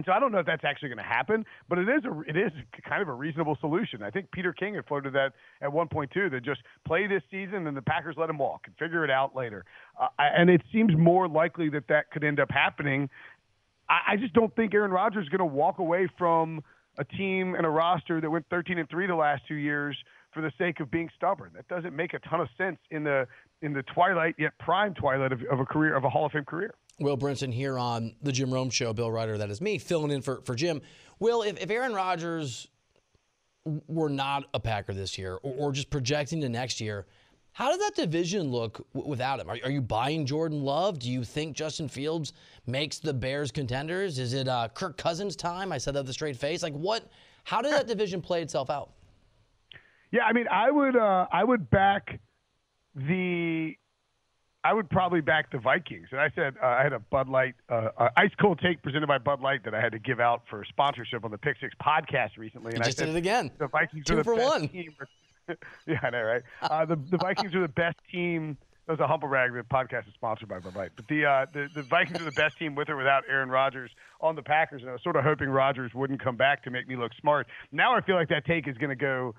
And 0.00 0.06
so 0.06 0.12
I 0.12 0.18
don't 0.18 0.32
know 0.32 0.38
if 0.38 0.46
that's 0.46 0.64
actually 0.64 0.88
going 0.88 0.96
to 0.96 1.04
happen, 1.04 1.44
but 1.68 1.78
it 1.78 1.86
is 1.86 2.02
a 2.06 2.20
it 2.20 2.34
is 2.34 2.50
kind 2.88 3.02
of 3.02 3.08
a 3.08 3.12
reasonable 3.12 3.58
solution. 3.60 4.02
I 4.02 4.08
think 4.08 4.30
Peter 4.30 4.50
King 4.50 4.76
had 4.76 4.86
floated 4.86 5.12
that 5.12 5.34
at 5.60 5.70
one 5.70 5.88
point 5.88 6.10
too. 6.10 6.30
That 6.30 6.42
just 6.42 6.62
play 6.86 7.06
this 7.06 7.22
season 7.30 7.66
and 7.66 7.76
the 7.76 7.82
Packers 7.82 8.16
let 8.16 8.30
him 8.30 8.38
walk 8.38 8.62
and 8.64 8.74
figure 8.78 9.04
it 9.04 9.10
out 9.10 9.36
later. 9.36 9.66
Uh, 10.00 10.08
and 10.18 10.48
it 10.48 10.62
seems 10.72 10.96
more 10.96 11.28
likely 11.28 11.68
that 11.68 11.86
that 11.88 12.10
could 12.10 12.24
end 12.24 12.40
up 12.40 12.50
happening. 12.50 13.10
I, 13.90 14.12
I 14.12 14.16
just 14.16 14.32
don't 14.32 14.56
think 14.56 14.72
Aaron 14.72 14.90
Rodgers 14.90 15.24
is 15.24 15.28
going 15.28 15.40
to 15.40 15.44
walk 15.44 15.80
away 15.80 16.08
from 16.16 16.64
a 16.96 17.04
team 17.04 17.54
and 17.54 17.66
a 17.66 17.70
roster 17.70 18.22
that 18.22 18.30
went 18.30 18.46
13 18.48 18.78
and 18.78 18.88
three 18.88 19.06
the 19.06 19.14
last 19.14 19.42
two 19.46 19.56
years 19.56 19.94
for 20.32 20.40
the 20.40 20.50
sake 20.56 20.80
of 20.80 20.90
being 20.90 21.10
stubborn. 21.14 21.50
That 21.54 21.68
doesn't 21.68 21.94
make 21.94 22.14
a 22.14 22.20
ton 22.20 22.40
of 22.40 22.48
sense 22.56 22.78
in 22.90 23.04
the 23.04 23.26
in 23.60 23.74
the 23.74 23.82
twilight 23.82 24.36
yet 24.38 24.52
prime 24.58 24.94
twilight 24.94 25.32
of, 25.32 25.42
of 25.52 25.60
a 25.60 25.66
career 25.66 25.94
of 25.94 26.04
a 26.04 26.08
Hall 26.08 26.24
of 26.24 26.32
Fame 26.32 26.46
career. 26.46 26.72
Will 27.00 27.16
Brinson 27.16 27.52
here 27.52 27.78
on 27.78 28.14
the 28.22 28.30
Jim 28.30 28.52
Rome 28.52 28.70
Show. 28.70 28.92
Bill 28.92 29.10
Reiter, 29.10 29.38
that 29.38 29.50
is 29.50 29.60
me, 29.60 29.78
filling 29.78 30.10
in 30.10 30.22
for, 30.22 30.42
for 30.42 30.54
Jim. 30.54 30.80
Will, 31.18 31.42
if, 31.42 31.60
if 31.60 31.70
Aaron 31.70 31.94
Rodgers 31.94 32.68
were 33.86 34.08
not 34.08 34.44
a 34.54 34.60
Packer 34.60 34.94
this 34.94 35.18
year 35.18 35.34
or, 35.42 35.54
or 35.56 35.72
just 35.72 35.90
projecting 35.90 36.40
to 36.42 36.48
next 36.48 36.80
year, 36.80 37.06
how 37.52 37.68
does 37.68 37.78
that 37.78 37.94
division 37.94 38.50
look 38.50 38.86
w- 38.94 39.08
without 39.08 39.40
him? 39.40 39.50
Are, 39.50 39.58
are, 39.64 39.70
you 39.70 39.82
buying 39.82 40.24
Jordan 40.24 40.62
Love? 40.62 40.98
Do 40.98 41.10
you 41.10 41.24
think 41.24 41.56
Justin 41.56 41.88
Fields 41.88 42.32
makes 42.66 42.98
the 42.98 43.12
Bears 43.12 43.50
contenders? 43.50 44.18
Is 44.18 44.34
it 44.34 44.46
uh, 44.46 44.68
Kirk 44.72 44.96
Cousins 44.96 45.36
time? 45.36 45.72
I 45.72 45.78
said 45.78 45.94
that 45.94 46.00
with 46.00 46.10
a 46.10 46.14
straight 46.14 46.36
face. 46.36 46.62
Like 46.62 46.74
what? 46.74 47.10
How 47.44 47.60
did 47.60 47.72
that 47.72 47.86
division 47.86 48.20
play 48.20 48.42
itself 48.42 48.70
out? 48.70 48.92
Yeah, 50.12 50.24
I 50.24 50.32
mean, 50.32 50.46
I 50.48 50.70
would 50.70 50.96
uh, 50.96 51.26
I 51.32 51.44
would 51.44 51.70
back 51.70 52.20
the 52.94 53.76
I 54.62 54.74
would 54.74 54.90
probably 54.90 55.20
back 55.22 55.50
the 55.50 55.58
Vikings. 55.58 56.08
And 56.10 56.20
I 56.20 56.30
said 56.34 56.54
uh, 56.62 56.66
I 56.66 56.82
had 56.82 56.92
a 56.92 56.98
Bud 56.98 57.28
Light, 57.28 57.54
uh, 57.70 57.88
uh, 57.96 58.08
ice 58.16 58.32
cold 58.40 58.60
take 58.62 58.82
presented 58.82 59.06
by 59.06 59.18
Bud 59.18 59.40
Light 59.40 59.64
that 59.64 59.74
I 59.74 59.80
had 59.80 59.92
to 59.92 59.98
give 59.98 60.20
out 60.20 60.42
for 60.50 60.64
sponsorship 60.64 61.24
on 61.24 61.30
the 61.30 61.38
Pick 61.38 61.56
Six 61.60 61.74
podcast 61.82 62.36
recently. 62.36 62.72
And 62.72 62.78
you 62.78 62.84
just 62.84 62.98
I 62.98 63.04
said, 63.04 63.06
did 63.06 63.16
it 63.16 63.18
again. 63.18 63.50
The 63.58 63.68
Vikings 63.68 64.04
Two 64.04 64.14
are 64.14 64.16
the 64.16 64.24
for 64.24 64.36
best 64.36 64.50
one. 64.50 64.68
Team. 64.68 64.94
yeah, 65.86 65.98
I 66.02 66.10
know, 66.10 66.22
right? 66.22 66.42
Uh, 66.62 66.84
the 66.84 66.96
the 66.96 67.16
Vikings 67.16 67.54
are 67.54 67.62
the 67.62 67.68
best 67.68 67.96
team 68.12 68.56
that 68.86 68.92
was 68.98 69.00
a 69.00 69.06
humble 69.06 69.28
rag. 69.28 69.52
The 69.52 69.62
podcast 69.62 70.08
is 70.08 70.14
sponsored 70.14 70.48
by 70.48 70.58
Bud 70.58 70.76
Light. 70.76 70.90
But 70.94 71.08
the, 71.08 71.24
uh, 71.24 71.46
the 71.52 71.68
the 71.74 71.82
Vikings 71.82 72.20
are 72.20 72.24
the 72.24 72.32
best 72.32 72.58
team 72.58 72.74
with 72.74 72.90
or 72.90 72.96
without 72.96 73.24
Aaron 73.28 73.48
Rodgers 73.48 73.90
on 74.20 74.36
the 74.36 74.42
Packers, 74.42 74.82
and 74.82 74.90
I 74.90 74.92
was 74.94 75.02
sort 75.02 75.16
of 75.16 75.24
hoping 75.24 75.48
Rodgers 75.48 75.92
wouldn't 75.94 76.22
come 76.22 76.36
back 76.36 76.64
to 76.64 76.70
make 76.70 76.86
me 76.86 76.96
look 76.96 77.12
smart. 77.20 77.46
Now 77.72 77.94
I 77.94 78.02
feel 78.02 78.16
like 78.16 78.28
that 78.28 78.44
take 78.44 78.68
is 78.68 78.76
going 78.76 78.90
to 78.90 78.96
go. 78.96 79.34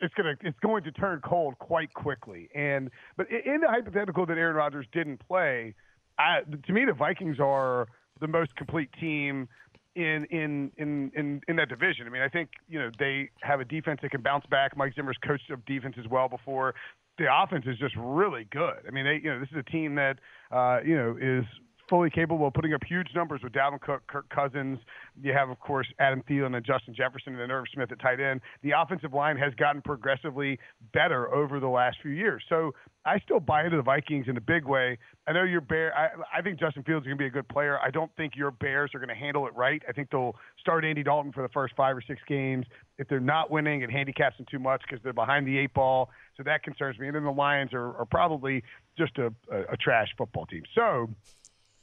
It's 0.00 0.14
to 0.14 0.36
it's 0.42 0.58
going 0.60 0.84
to 0.84 0.92
turn 0.92 1.20
cold 1.24 1.58
quite 1.58 1.92
quickly. 1.94 2.48
And 2.54 2.90
but 3.16 3.26
in 3.30 3.60
the 3.60 3.68
hypothetical 3.68 4.26
that 4.26 4.38
Aaron 4.38 4.56
Rodgers 4.56 4.86
didn't 4.92 5.18
play, 5.26 5.74
I, 6.18 6.40
to 6.66 6.72
me 6.72 6.84
the 6.84 6.92
Vikings 6.92 7.38
are 7.40 7.86
the 8.20 8.28
most 8.28 8.54
complete 8.56 8.90
team 9.00 9.48
in 9.94 10.26
in 10.26 10.70
in 10.76 11.12
in 11.14 11.40
in 11.48 11.56
that 11.56 11.68
division. 11.68 12.06
I 12.06 12.10
mean, 12.10 12.22
I 12.22 12.28
think 12.28 12.50
you 12.68 12.78
know 12.78 12.90
they 12.98 13.30
have 13.42 13.60
a 13.60 13.64
defense 13.64 14.00
that 14.02 14.10
can 14.10 14.22
bounce 14.22 14.46
back. 14.46 14.76
Mike 14.76 14.94
Zimmer's 14.94 15.18
coached 15.26 15.50
up 15.50 15.64
defense 15.66 15.96
as 15.98 16.08
well 16.08 16.28
before 16.28 16.74
the 17.18 17.26
offense 17.32 17.64
is 17.66 17.78
just 17.78 17.94
really 17.96 18.46
good. 18.50 18.76
I 18.86 18.90
mean, 18.90 19.04
they, 19.04 19.20
you 19.22 19.32
know, 19.32 19.40
this 19.40 19.48
is 19.50 19.56
a 19.56 19.70
team 19.70 19.94
that, 19.94 20.18
uh, 20.50 20.80
you 20.84 20.96
know, 20.96 21.16
is 21.20 21.44
fully 21.88 22.10
capable 22.10 22.46
of 22.46 22.54
putting 22.54 22.74
up 22.74 22.82
huge 22.84 23.08
numbers 23.14 23.42
with 23.42 23.52
Dalvin 23.52 23.80
Cook, 23.80 24.06
Kirk 24.06 24.28
Cousins. 24.28 24.78
You 25.22 25.32
have, 25.32 25.48
of 25.48 25.58
course, 25.60 25.86
Adam 25.98 26.22
Thielen 26.28 26.56
and 26.56 26.64
Justin 26.64 26.94
Jefferson 26.94 27.34
and 27.34 27.40
then 27.40 27.50
Irv 27.50 27.66
Smith 27.72 27.92
at 27.92 28.00
tight 28.00 28.20
end. 28.20 28.40
The 28.62 28.72
offensive 28.76 29.12
line 29.12 29.36
has 29.36 29.54
gotten 29.54 29.82
progressively 29.82 30.58
better 30.92 31.32
over 31.32 31.60
the 31.60 31.68
last 31.68 31.98
few 32.02 32.10
years. 32.10 32.42
So 32.48 32.74
I 33.04 33.20
still 33.20 33.38
buy 33.38 33.64
into 33.64 33.76
the 33.76 33.84
Vikings 33.84 34.26
in 34.28 34.36
a 34.36 34.40
big 34.40 34.64
way. 34.64 34.98
I 35.28 35.32
know 35.32 35.44
your 35.44 35.60
Bear. 35.60 35.96
I, 35.96 36.38
I 36.38 36.42
think 36.42 36.58
Justin 36.58 36.82
Fields 36.82 37.04
is 37.04 37.08
going 37.08 37.18
to 37.18 37.22
be 37.22 37.26
a 37.26 37.30
good 37.30 37.48
player. 37.48 37.78
I 37.80 37.90
don't 37.90 38.10
think 38.16 38.34
your 38.34 38.50
Bears 38.50 38.90
are 38.94 38.98
going 38.98 39.08
to 39.08 39.14
handle 39.14 39.46
it 39.46 39.54
right. 39.54 39.82
I 39.88 39.92
think 39.92 40.10
they'll 40.10 40.34
start 40.60 40.84
Andy 40.84 41.04
Dalton 41.04 41.32
for 41.32 41.42
the 41.42 41.48
first 41.50 41.74
five 41.76 41.96
or 41.96 42.02
six 42.02 42.20
games. 42.26 42.66
If 42.98 43.08
they're 43.08 43.20
not 43.20 43.50
winning, 43.50 43.82
it 43.82 43.90
handicaps 43.90 44.36
them 44.38 44.46
too 44.50 44.58
much 44.58 44.82
because 44.82 45.02
they're 45.04 45.12
behind 45.12 45.46
the 45.46 45.56
eight 45.56 45.72
ball. 45.72 46.10
So 46.36 46.42
that 46.42 46.62
concerns 46.64 46.98
me. 46.98 47.06
And 47.06 47.14
then 47.14 47.24
the 47.24 47.30
Lions 47.30 47.72
are, 47.72 47.96
are 47.96 48.06
probably 48.06 48.64
just 48.98 49.16
a, 49.18 49.32
a, 49.52 49.72
a 49.72 49.76
trash 49.76 50.08
football 50.18 50.46
team. 50.46 50.62
So 50.74 51.08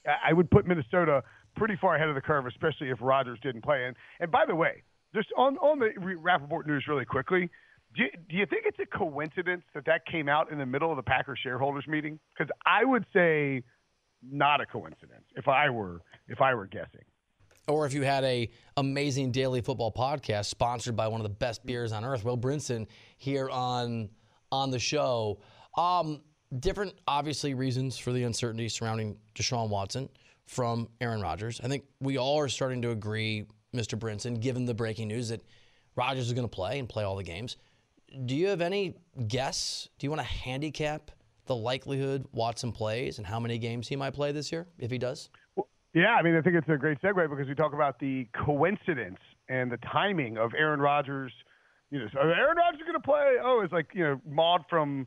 I 0.08 0.34
would 0.34 0.50
put 0.50 0.68
Minnesota 0.68 1.24
pretty 1.56 1.76
far 1.80 1.96
ahead 1.96 2.10
of 2.10 2.16
the 2.16 2.22
curve, 2.22 2.46
especially 2.46 2.90
if 2.90 2.98
Rodgers 3.02 3.40
didn't 3.42 3.64
play. 3.64 3.86
And 3.86 3.96
and 4.20 4.32
by 4.32 4.46
the 4.46 4.56
way, 4.56 4.84
just 5.16 5.30
on 5.38 5.58
on 5.58 5.80
the 5.80 5.92
Rapoport 5.98 6.68
news 6.68 6.86
really 6.88 7.06
quickly, 7.06 7.50
do 7.96 8.04
you, 8.04 8.10
do 8.30 8.36
you 8.38 8.46
think 8.46 8.64
it's 8.66 8.80
a 8.80 8.98
coincidence 8.98 9.64
that 9.74 9.86
that 9.86 10.06
came 10.06 10.28
out 10.28 10.52
in 10.52 10.58
the 10.58 10.66
middle 10.66 10.90
of 10.90 10.98
the 10.98 11.04
Packers 11.04 11.40
shareholders 11.42 11.86
meeting? 11.88 12.20
Because 12.38 12.52
I 12.66 12.84
would 12.84 13.06
say 13.14 13.64
not 14.22 14.62
a 14.62 14.66
coincidence 14.66 15.26
if 15.36 15.48
I 15.48 15.70
were 15.70 16.02
if 16.28 16.42
I 16.42 16.54
were 16.56 16.68
guessing. 16.68 17.04
Or 17.68 17.86
if 17.86 17.94
you 17.94 18.02
had 18.02 18.26
a 18.26 18.50
amazing 18.76 19.32
daily 19.32 19.62
football 19.62 19.92
podcast 19.92 20.46
sponsored 20.46 20.98
by 20.98 21.08
one 21.08 21.22
of 21.22 21.24
the 21.24 21.34
best 21.34 21.66
beers 21.66 21.94
on 21.94 22.04
earth, 22.04 22.26
Will 22.26 22.38
Brinson, 22.38 22.88
here 23.18 23.50
on 23.50 24.10
on 24.52 24.72
the 24.72 24.80
show. 24.80 25.40
Um, 25.78 26.22
different, 26.60 26.94
obviously, 27.08 27.54
reasons 27.54 27.98
for 27.98 28.12
the 28.12 28.24
uncertainty 28.24 28.70
surrounding 28.70 29.18
Deshaun 29.36 29.70
Watson 29.70 30.10
from 30.46 30.90
Aaron 31.02 31.22
Rodgers. 31.22 31.62
I 31.64 31.68
think 31.68 31.86
we 32.00 32.18
all 32.18 32.40
are 32.40 32.50
starting 32.50 32.82
to 32.84 32.92
agree, 32.92 33.46
Mr. 33.74 33.98
Brinson, 33.98 34.40
given 34.40 34.66
the 34.66 34.74
breaking 34.74 35.08
news 35.08 35.30
that 35.30 35.42
Rodgers 35.96 36.28
is 36.28 36.34
going 36.34 36.48
to 36.48 36.54
play 36.54 36.80
and 36.80 36.88
play 36.88 37.04
all 37.04 37.16
the 37.16 37.24
games. 37.24 37.58
Do 38.26 38.36
you 38.36 38.48
have 38.48 38.62
any 38.62 38.96
guess? 39.28 39.90
Do 39.98 40.06
you 40.06 40.12
want 40.12 40.22
to 40.22 40.28
handicap 40.28 41.12
the 41.46 41.56
likelihood 41.56 42.26
Watson 42.32 42.72
plays 42.72 43.18
and 43.18 43.28
how 43.28 43.40
many 43.40 43.58
games 43.58 43.88
he 43.88 43.96
might 43.96 44.14
play 44.14 44.32
this 44.32 44.52
year 44.52 44.68
if 44.78 44.92
he 44.92 44.98
does? 44.98 45.30
Well, 45.56 45.68
yeah, 45.94 46.16
I 46.16 46.24
mean, 46.24 46.36
I 46.36 46.42
think 46.42 46.56
it's 46.56 46.70
a 46.70 46.78
great 46.78 47.02
segue 47.02 47.30
because 47.30 47.48
we 47.48 47.56
talk 47.56 47.74
about 47.74 48.00
the 48.00 48.28
coincidence 48.46 49.20
and 49.50 49.72
the 49.72 49.78
timing 49.78 50.38
of 50.38 50.52
Aaron 50.58 50.80
Rodgers. 50.80 51.32
You 51.92 52.00
know, 52.00 52.08
so 52.12 52.20
Aaron 52.20 52.58
Rodgers 52.58 52.80
is 52.80 52.88
going 52.88 53.00
to 53.00 53.08
play. 53.08 53.36
Oh, 53.44 53.62
it's 53.64 53.74
like 53.74 53.88
you 53.94 54.04
know, 54.04 54.22
Maud 54.28 54.64
from 54.70 55.06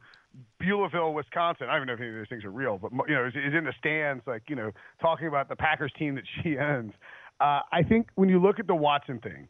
Beulahville, 0.63 1.15
Wisconsin. 1.15 1.69
I 1.69 1.75
don't 1.75 1.83
even 1.83 1.87
know 1.89 1.95
if 1.95 2.01
any 2.01 2.09
of 2.11 2.17
those 2.17 2.29
things 2.29 2.45
are 2.45 2.51
real, 2.51 2.79
but 2.79 2.93
you 3.09 3.15
know, 3.15 3.27
is, 3.27 3.35
is 3.35 3.55
in 3.57 3.65
the 3.65 3.73
stands, 3.79 4.23
like 4.27 4.43
you 4.49 4.57
know, 4.57 4.71
talking 5.01 5.29
about 5.29 5.49
the 5.49 5.57
Packers 5.57 5.93
team 5.99 6.15
that 6.15 6.25
she 6.43 6.59
owns. 6.59 6.93
Uh, 7.41 7.61
I 7.73 7.83
think 7.83 8.09
when 8.15 8.29
you 8.29 8.41
look 8.41 8.59
at 8.59 8.67
the 8.67 8.75
Watson 8.75 9.19
thing, 9.21 9.49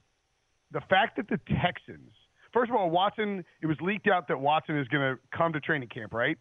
the 0.73 0.81
fact 0.91 1.17
that 1.17 1.29
the 1.29 1.39
Texans, 1.63 2.11
first 2.53 2.71
of 2.71 2.77
all, 2.77 2.91
Watson, 2.91 3.45
it 3.63 3.67
was 3.67 3.77
leaked 3.81 4.09
out 4.09 4.29
that 4.29 4.41
Watson 4.41 4.79
is 4.79 4.89
going 4.89 5.15
to 5.15 5.21
come 5.37 5.53
to 5.53 5.61
training 5.61 5.89
camp, 5.89 6.13
right? 6.13 6.37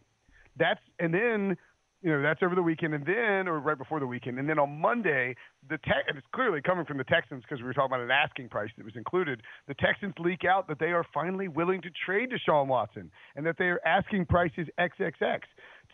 That's 0.58 0.80
and 0.98 1.12
then 1.12 1.56
you 2.02 2.12
know, 2.12 2.22
that's 2.22 2.42
over 2.42 2.54
the 2.54 2.62
weekend, 2.62 2.94
and 2.94 3.04
then 3.04 3.48
or 3.48 3.58
right 3.58 3.78
before 3.78 4.00
the 4.00 4.06
weekend, 4.06 4.38
and 4.38 4.48
then 4.48 4.58
on 4.58 4.80
Monday, 4.80 5.34
the 5.68 5.78
and 6.08 6.16
it's 6.16 6.26
clearly 6.34 6.60
coming 6.60 6.84
from 6.84 6.98
the 6.98 7.04
Texans 7.04 7.42
because 7.42 7.60
we 7.60 7.66
were 7.66 7.72
talking 7.72 7.94
about 7.94 8.00
an 8.00 8.10
asking 8.10 8.48
price 8.48 8.70
that 8.76 8.84
was 8.84 8.96
included. 8.96 9.42
The 9.66 9.74
Texans 9.74 10.14
leak 10.18 10.44
out 10.44 10.68
that 10.68 10.78
they 10.78 10.92
are 10.92 11.04
finally 11.14 11.48
willing 11.48 11.80
to 11.82 11.88
trade 12.04 12.30
Deshaun 12.30 12.66
Watson, 12.66 13.10
and 13.34 13.46
that 13.46 13.56
they 13.58 13.66
are 13.66 13.80
asking 13.86 14.26
prices 14.26 14.68
XXX. 14.78 15.40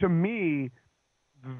To 0.00 0.08
me, 0.08 0.70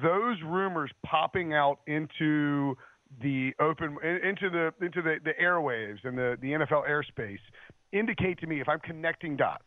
those 0.01 0.37
rumors 0.45 0.91
popping 1.05 1.53
out 1.53 1.79
into 1.87 2.75
the 3.21 3.51
open 3.59 3.97
into 4.03 4.49
the 4.49 4.73
into 4.85 5.01
the, 5.01 5.17
the 5.23 5.33
airwaves 5.41 5.99
and 6.03 6.17
the, 6.17 6.37
the 6.41 6.49
NFL 6.49 6.87
airspace 6.89 7.39
indicate 7.91 8.39
to 8.39 8.47
me 8.47 8.59
if 8.59 8.67
I'm 8.67 8.79
connecting 8.79 9.37
dots 9.37 9.63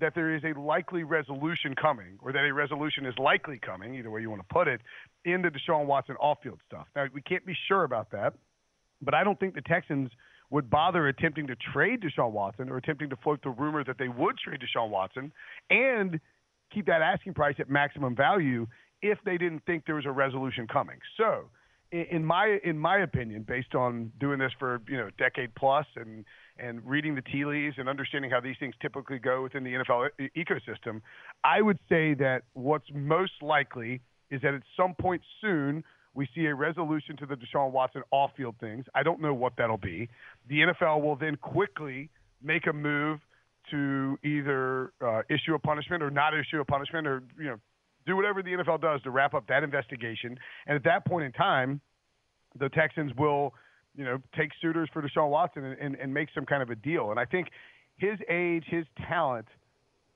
that 0.00 0.14
there 0.14 0.34
is 0.34 0.42
a 0.44 0.58
likely 0.58 1.02
resolution 1.02 1.74
coming, 1.74 2.18
or 2.22 2.32
that 2.32 2.44
a 2.44 2.52
resolution 2.52 3.04
is 3.04 3.14
likely 3.18 3.58
coming, 3.58 3.94
either 3.94 4.10
way 4.10 4.20
you 4.20 4.30
want 4.30 4.42
to 4.42 4.54
put 4.54 4.68
it, 4.68 4.80
in 5.24 5.42
the 5.42 5.48
Deshaun 5.48 5.86
Watson 5.86 6.16
off-field 6.16 6.60
stuff. 6.66 6.86
Now 6.94 7.06
we 7.12 7.20
can't 7.20 7.44
be 7.44 7.56
sure 7.66 7.84
about 7.84 8.10
that, 8.12 8.34
but 9.02 9.14
I 9.14 9.24
don't 9.24 9.38
think 9.38 9.54
the 9.54 9.62
Texans 9.62 10.10
would 10.50 10.70
bother 10.70 11.08
attempting 11.08 11.46
to 11.48 11.56
trade 11.56 12.00
Deshaun 12.00 12.30
Watson 12.30 12.70
or 12.70 12.76
attempting 12.76 13.10
to 13.10 13.16
float 13.16 13.42
the 13.42 13.50
rumor 13.50 13.84
that 13.84 13.98
they 13.98 14.08
would 14.08 14.38
trade 14.38 14.60
Deshaun 14.60 14.88
Watson 14.88 15.32
and 15.68 16.20
keep 16.72 16.86
that 16.86 17.02
asking 17.02 17.34
price 17.34 17.56
at 17.58 17.68
maximum 17.68 18.14
value 18.16 18.66
if 19.02 19.18
they 19.24 19.36
didn't 19.36 19.64
think 19.66 19.84
there 19.84 19.94
was 19.94 20.06
a 20.06 20.10
resolution 20.10 20.66
coming. 20.66 20.98
So, 21.16 21.44
in 21.90 22.24
my 22.24 22.58
in 22.64 22.78
my 22.78 22.98
opinion, 22.98 23.42
based 23.42 23.74
on 23.74 24.12
doing 24.20 24.38
this 24.38 24.52
for 24.58 24.80
you 24.88 24.96
know 24.96 25.08
decade 25.18 25.54
plus 25.54 25.86
and 25.96 26.24
and 26.58 26.84
reading 26.84 27.14
the 27.14 27.22
tea 27.22 27.44
leaves 27.44 27.76
and 27.78 27.88
understanding 27.88 28.30
how 28.30 28.40
these 28.40 28.56
things 28.58 28.74
typically 28.82 29.18
go 29.18 29.42
within 29.42 29.64
the 29.64 29.70
NFL 29.70 30.08
e- 30.20 30.28
ecosystem, 30.36 31.00
I 31.44 31.62
would 31.62 31.78
say 31.88 32.14
that 32.14 32.42
what's 32.54 32.86
most 32.92 33.42
likely 33.42 34.00
is 34.30 34.42
that 34.42 34.54
at 34.54 34.62
some 34.76 34.94
point 34.94 35.22
soon 35.40 35.84
we 36.14 36.28
see 36.34 36.46
a 36.46 36.54
resolution 36.54 37.16
to 37.18 37.26
the 37.26 37.36
Deshaun 37.36 37.70
Watson 37.70 38.02
off-field 38.10 38.56
things. 38.58 38.84
I 38.94 39.04
don't 39.04 39.20
know 39.20 39.32
what 39.32 39.52
that'll 39.56 39.76
be. 39.76 40.08
The 40.48 40.62
NFL 40.62 41.00
will 41.00 41.14
then 41.14 41.36
quickly 41.36 42.10
make 42.42 42.66
a 42.66 42.72
move 42.72 43.20
to 43.70 44.18
either 44.24 44.92
uh, 45.00 45.22
issue 45.30 45.54
a 45.54 45.58
punishment 45.58 46.02
or 46.02 46.10
not 46.10 46.34
issue 46.34 46.60
a 46.60 46.64
punishment, 46.64 47.06
or 47.06 47.22
you 47.38 47.44
know, 47.44 47.60
do 48.08 48.16
whatever 48.16 48.42
the 48.42 48.50
NFL 48.50 48.80
does 48.80 49.02
to 49.02 49.10
wrap 49.10 49.34
up 49.34 49.46
that 49.48 49.62
investigation. 49.62 50.38
And 50.66 50.74
at 50.74 50.84
that 50.84 51.06
point 51.06 51.24
in 51.26 51.32
time, 51.32 51.80
the 52.58 52.68
Texans 52.70 53.12
will 53.16 53.54
you 53.98 54.04
know, 54.04 54.18
take 54.36 54.50
suitors 54.62 54.88
for 54.92 55.02
Deshaun 55.02 55.28
Watson 55.28 55.64
and, 55.64 55.78
and, 55.78 55.94
and 55.96 56.14
make 56.14 56.28
some 56.34 56.46
kind 56.46 56.62
of 56.62 56.70
a 56.70 56.76
deal. 56.76 57.10
And 57.10 57.18
I 57.18 57.24
think 57.24 57.48
his 57.96 58.18
age, 58.30 58.64
his 58.68 58.86
talent, 59.08 59.46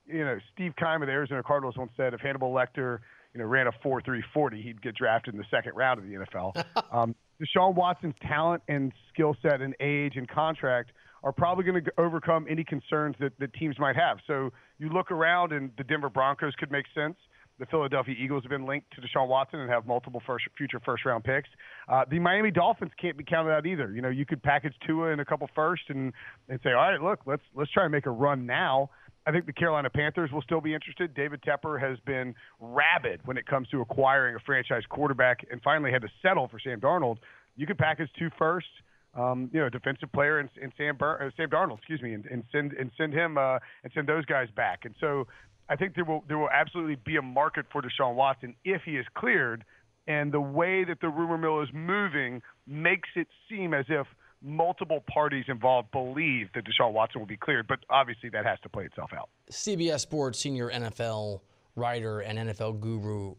you 0.07 0.25
know, 0.25 0.39
Steve 0.55 0.73
Keim 0.79 1.03
of 1.03 1.09
the 1.09 1.13
Arizona 1.13 1.43
Cardinals 1.43 1.77
once 1.77 1.91
said 1.97 2.15
if 2.15 2.21
Hannibal 2.21 2.53
Lecter, 2.53 2.99
you 3.35 3.41
know, 3.41 3.45
ran 3.45 3.67
a 3.67 3.73
4.340, 3.85 4.63
he'd 4.63 4.81
get 4.81 4.95
drafted 4.95 5.35
in 5.35 5.39
the 5.39 5.47
second 5.51 5.75
round 5.75 5.99
of 5.99 6.07
the 6.07 6.15
NFL. 6.15 6.65
um, 6.93 7.15
Deshaun 7.41 7.75
Watson's 7.75 8.15
talent 8.23 8.63
and 8.69 8.93
skill 9.13 9.37
set 9.43 9.61
and 9.61 9.75
age 9.81 10.13
and 10.17 10.29
contract 10.29 10.93
are 11.25 11.33
probably 11.33 11.65
going 11.65 11.83
to 11.83 11.93
overcome 11.99 12.47
any 12.49 12.63
concerns 12.63 13.17
that, 13.19 13.37
that 13.41 13.53
teams 13.55 13.79
might 13.81 13.97
have. 13.97 14.19
So 14.27 14.51
you 14.79 14.91
look 14.91 15.11
around, 15.11 15.53
and 15.53 15.71
the 15.77 15.85
Denver 15.85 16.09
Broncos 16.09 16.55
could 16.57 16.71
make 16.71 16.87
sense 16.95 17.17
the 17.63 17.67
Philadelphia 17.67 18.17
Eagles 18.19 18.43
have 18.43 18.51
been 18.51 18.67
linked 18.67 18.91
to 18.93 19.01
Deshaun 19.01 19.29
Watson 19.29 19.61
and 19.61 19.71
have 19.71 19.87
multiple 19.87 20.21
first, 20.27 20.45
future 20.59 20.81
first 20.85 21.05
round 21.05 21.23
picks. 21.23 21.49
Uh, 21.89 22.05
the 22.11 22.19
Miami 22.19 22.51
Dolphins 22.51 22.91
can't 23.01 23.17
be 23.17 23.23
counted 23.23 23.53
out 23.53 23.67
either. 23.67 23.93
You 23.93 24.03
know, 24.03 24.09
you 24.09 24.27
could 24.27 24.43
package 24.43 24.75
Tua 24.85 25.13
in 25.13 25.21
a 25.21 25.25
couple 25.25 25.49
first 25.55 25.83
and 25.89 26.13
and 26.49 26.59
say, 26.65 26.71
all 26.71 26.91
right, 26.91 27.01
look, 27.01 27.21
let's 27.25 27.45
let's 27.55 27.71
try 27.71 27.85
and 27.85 27.93
make 27.93 28.07
a 28.07 28.11
run 28.11 28.47
now. 28.47 28.91
I 29.29 29.31
think 29.31 29.47
the 29.47 29.53
Carolina 29.53 29.91
Panthers 29.91 30.33
will 30.33 30.43
still 30.43 30.61
be 30.61 30.75
interested. 30.75 31.15
David 31.15 31.41
Tepper 31.43 31.81
has 31.81 32.01
been 32.05 32.35
rabid 32.59 33.21
when 33.27 33.37
it 33.37 33.47
comes 33.47 33.69
to 33.69 33.81
acquiring 33.81 34.35
a 34.35 34.41
franchise 34.41 34.83
quarterback 34.89 35.47
and 35.49 35.63
finally 35.63 35.93
had 35.93 36.03
to 36.03 36.09
settle 36.21 36.49
for 36.49 36.59
Sam 36.59 36.81
Darnold. 36.81 37.19
You 37.55 37.69
could 37.69 37.79
package 37.79 38.09
two 38.19 38.31
firsts, 38.37 38.71
um, 39.15 39.49
you 39.53 39.61
know, 39.61 39.69
defensive 39.69 40.11
player 40.11 40.41
and, 40.41 40.51
and 40.61 40.73
Sam 40.77 40.97
Bur- 40.97 41.23
uh, 41.23 41.31
Sam 41.37 41.49
Darnold, 41.49 41.79
excuse 41.79 42.03
me, 42.03 42.15
and, 42.15 42.27
and 42.27 42.43
send 42.51 42.73
and 42.73 42.91
send 42.99 43.13
him 43.13 43.39
uh, 43.39 43.61
and 43.85 43.93
send 43.95 44.09
those 44.09 44.25
guys 44.25 44.49
back. 44.57 44.81
And 44.85 44.97
so 45.01 45.29
I 45.73 45.77
think 45.77 45.95
there 45.95 46.05
will 46.05 46.23
there 46.29 46.37
will 46.37 46.51
absolutely 46.51 46.97
be 46.97 47.17
a 47.17 47.23
market 47.23 47.65
for 47.73 47.81
Deshaun 47.81 48.15
Watson 48.15 48.55
if 48.63 48.83
he 48.85 48.99
is 48.99 49.07
cleared. 49.15 49.65
And 50.07 50.31
the 50.31 50.41
way 50.41 50.85
that 50.85 51.01
the 51.01 51.09
rumor 51.09 51.39
mill 51.39 51.63
is 51.63 51.69
moving 51.73 52.43
makes 52.67 53.09
it 53.17 53.27
seem 53.49 53.73
as 53.73 53.87
if 53.89 54.07
multiple 54.43 55.03
parties 55.11 55.45
involved 55.49 55.91
believe 55.91 56.49
that 56.55 56.65
Deshaun 56.67 56.93
Watson 56.93 57.21
will 57.21 57.27
be 57.27 57.39
cleared, 57.39 57.67
but 57.69 57.79
obviously 57.89 58.29
that 58.31 58.45
has 58.45 58.59
to 58.65 58.69
play 58.69 58.85
itself 58.85 59.13
out. 59.17 59.31
CBS 59.51 60.01
Sports 60.01 60.41
senior 60.41 60.71
NFL 60.71 61.41
writer 61.75 62.21
and 62.21 62.39
NFL 62.39 62.81
guru 62.81 63.35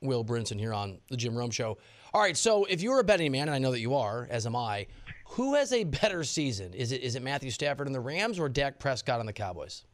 Will 0.00 0.24
Brinson 0.24 0.58
here 0.58 0.72
on 0.72 0.98
the 1.08 1.16
Jim 1.16 1.36
Rome 1.36 1.50
Show. 1.50 1.78
All 2.12 2.20
right, 2.20 2.36
so 2.36 2.64
if 2.64 2.82
you're 2.82 2.98
a 2.98 3.04
betting 3.04 3.30
man, 3.30 3.42
and 3.42 3.54
I 3.54 3.58
know 3.58 3.70
that 3.70 3.80
you 3.80 3.94
are, 3.94 4.26
as 4.28 4.44
am 4.44 4.56
I, 4.56 4.88
who 5.28 5.54
has 5.54 5.72
a 5.72 5.84
better 5.84 6.24
season? 6.24 6.74
Is 6.74 6.90
it 6.90 7.02
is 7.02 7.14
it 7.14 7.22
Matthew 7.22 7.50
Stafford 7.50 7.86
and 7.86 7.94
the 7.94 8.00
Rams 8.00 8.40
or 8.40 8.48
Dak 8.48 8.80
Prescott 8.80 9.20
and 9.20 9.28
the 9.28 9.32
Cowboys? 9.32 9.84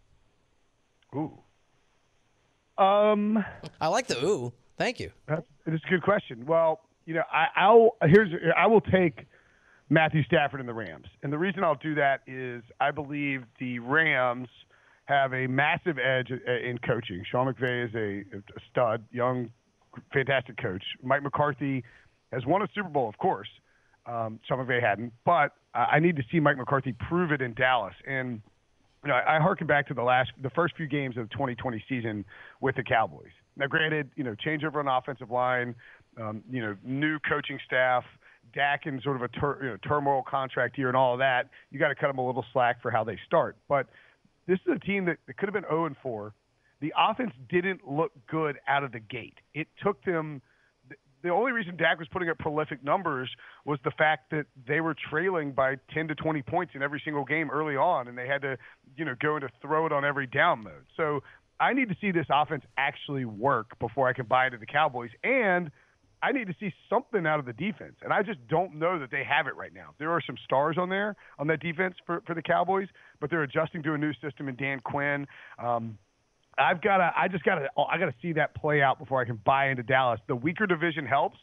Ooh. 1.15 1.39
Um, 2.79 3.45
I 3.81 3.89
like 3.89 4.07
the 4.07 4.25
ooh. 4.25 4.53
Thank 4.79 5.01
you. 5.01 5.11
That's 5.27 5.43
it's 5.67 5.85
a 5.85 5.91
good 5.91 6.03
question. 6.03 6.45
Well, 6.47 6.81
you 7.07 7.15
know, 7.15 7.23
I, 7.33 7.47
I'll 7.57 7.97
here's 8.03 8.31
I 8.57 8.67
will 8.67 8.81
take 8.81 9.27
Matthew 9.91 10.23
Stafford 10.25 10.61
and 10.61 10.69
the 10.69 10.75
Rams, 10.75 11.07
and 11.23 11.33
the 11.33 11.39
reason 11.39 11.63
I'll 11.63 11.75
do 11.75 11.95
that 11.97 12.23
is 12.27 12.63
I 12.81 12.91
believe 12.91 13.45
the 13.61 13.79
Rams 13.79 14.49
have 15.05 15.33
a 15.35 15.47
massive 15.47 15.99
edge 15.99 16.31
in 16.31 16.79
coaching. 16.79 17.25
Sean 17.31 17.53
McVay 17.53 17.89
is 17.89 17.95
a, 17.95 18.39
a 18.39 18.61
stud, 18.71 19.05
young, 19.11 19.51
fantastic 20.13 20.57
coach. 20.57 20.83
Mike 21.03 21.23
McCarthy 21.23 21.85
has 22.33 22.47
won 22.47 22.63
a 22.63 22.69
Super 22.75 22.89
Bowl, 22.89 23.09
of 23.09 23.19
course. 23.19 23.49
Um, 24.07 24.41
Sean 24.49 24.65
McVay 24.65 24.81
hadn't, 24.81 25.13
but 25.25 25.53
I 25.75 25.99
need 25.99 26.17
to 26.17 26.23
see 26.31 26.41
Mike 26.41 26.57
McCarthy 26.57 26.95
prove 27.09 27.33
it 27.33 27.41
in 27.43 27.55
Dallas. 27.55 27.95
And 28.07 28.43
you 29.05 29.09
know, 29.09 29.15
I, 29.15 29.37
I 29.37 29.41
harken 29.41 29.67
back 29.67 29.89
to 29.89 29.95
the 29.95 30.03
last, 30.03 30.31
the 30.43 30.51
first 30.51 30.77
few 30.77 30.87
games 30.87 31.17
of 31.17 31.29
the 31.29 31.35
2020 31.35 31.85
season 31.89 32.25
with 32.61 32.77
the 32.77 32.83
Cowboys. 32.83 33.33
Now, 33.57 33.67
granted, 33.67 34.11
you 34.17 34.25
know, 34.25 34.35
changeover 34.45 34.77
on 34.77 34.89
offensive 34.89 35.31
line, 35.31 35.75
um, 36.21 36.43
you 36.51 36.61
know, 36.61 36.77
new 36.85 37.19
coaching 37.21 37.59
staff, 37.67 38.05
Dak 38.55 38.87
in 38.87 39.01
sort 39.03 39.17
of 39.17 39.23
a 39.23 39.29
tur- 39.29 39.59
you 39.63 39.69
know, 39.71 39.77
turmoil 39.87 40.23
contract 40.29 40.77
year 40.77 40.89
and 40.89 40.97
all 40.97 41.15
of 41.15 41.19
that. 41.21 41.49
You 41.71 41.79
got 41.79 41.89
to 41.89 41.95
cut 41.95 42.09
them 42.09 42.19
a 42.19 42.27
little 42.27 42.45
slack 42.53 42.83
for 42.83 42.91
how 42.91 43.05
they 43.05 43.19
start. 43.27 43.57
But 43.69 43.87
this 44.47 44.59
is 44.67 44.77
a 44.77 44.79
team 44.79 45.05
that, 45.07 45.19
that 45.27 45.37
could 45.37 45.49
have 45.49 45.55
been 45.55 45.69
0 45.69 45.87
and 45.87 45.97
4. 46.03 46.35
The 46.81 46.93
offense 46.99 47.33
didn't 47.49 47.89
look 47.89 48.13
good 48.29 48.59
out 48.67 48.85
of 48.85 48.93
the 48.93 49.01
gate. 49.01 49.39
It 49.55 49.69
took 49.83 50.03
them. 50.05 50.43
The 51.23 51.31
only 51.31 51.53
reason 51.53 51.77
Dak 51.77 51.99
was 51.99 52.09
putting 52.09 52.29
up 52.29 52.39
prolific 52.39 52.83
numbers 52.83 53.31
was 53.65 53.79
the 53.85 53.93
fact 53.93 54.31
that 54.31 54.47
they 54.67 54.81
were 54.81 54.95
trailing 55.11 55.53
by 55.53 55.77
10 55.95 56.09
to 56.09 56.15
20 56.15 56.43
points 56.43 56.73
in 56.75 56.83
every 56.83 57.01
single 57.05 57.25
game 57.25 57.51
early 57.51 57.77
on, 57.77 58.09
and 58.09 58.19
they 58.19 58.27
had 58.27 58.43
to, 58.43 58.57
you 58.97 59.05
know, 59.05 59.15
go 59.21 59.37
into 59.37 59.49
throw 59.61 59.87
it 59.87 59.93
on 59.93 60.05
every 60.05 60.27
down 60.27 60.65
mode. 60.65 60.87
So 60.97 61.21
I 61.61 61.75
need 61.75 61.89
to 61.91 61.97
see 62.01 62.11
this 62.11 62.27
offense 62.29 62.65
actually 62.77 63.25
work 63.25 63.79
before 63.79 64.09
I 64.09 64.13
can 64.13 64.27
buy 64.27 64.47
into 64.47 64.59
the 64.59 64.67
Cowboys. 64.67 65.11
And 65.23 65.71
I 66.23 66.31
need 66.31 66.47
to 66.47 66.55
see 66.59 66.73
something 66.89 67.27
out 67.27 67.41
of 67.41 67.47
the 67.47 67.53
defense. 67.53 67.97
And 68.03 68.13
I 68.13 68.23
just 68.23 68.39
don't 68.49 68.77
know 68.77 68.99
that 68.99 69.11
they 69.11 69.25
have 69.25 69.49
it 69.49 69.57
right 69.57 69.75
now. 69.75 69.95
There 69.99 70.11
are 70.11 70.21
some 70.25 70.37
stars 70.45 70.77
on 70.79 70.89
there 70.89 71.17
on 71.39 71.49
that 71.49 71.61
defense 71.61 71.97
for, 72.07 72.23
for 72.27 72.35
the 72.35 72.43
Cowboys, 72.43 72.89
but 73.21 73.29
they're 73.29 73.43
adjusting 73.43 73.83
to 73.85 73.95
a 73.95 73.99
new 73.99 74.13
system 74.23 74.49
in 74.49 74.55
Dan 74.55 74.81
Quinn. 74.81 75.27
Um, 75.59 75.99
I've 76.59 76.83
got 76.83 76.99
to, 76.99 77.13
I 77.17 77.29
just 77.29 77.45
got 77.45 77.57
to, 77.57 77.69
oh, 77.77 77.85
I 77.85 77.99
got 77.99 78.07
to 78.07 78.15
see 78.21 78.33
that 78.35 78.55
play 78.55 78.83
out 78.83 78.99
before 78.99 79.21
I 79.21 79.25
can 79.25 79.41
buy 79.45 79.69
into 79.69 79.83
Dallas. 79.83 80.21
The 80.29 80.37
weaker 80.37 80.67
division 80.67 81.07
helps, 81.07 81.39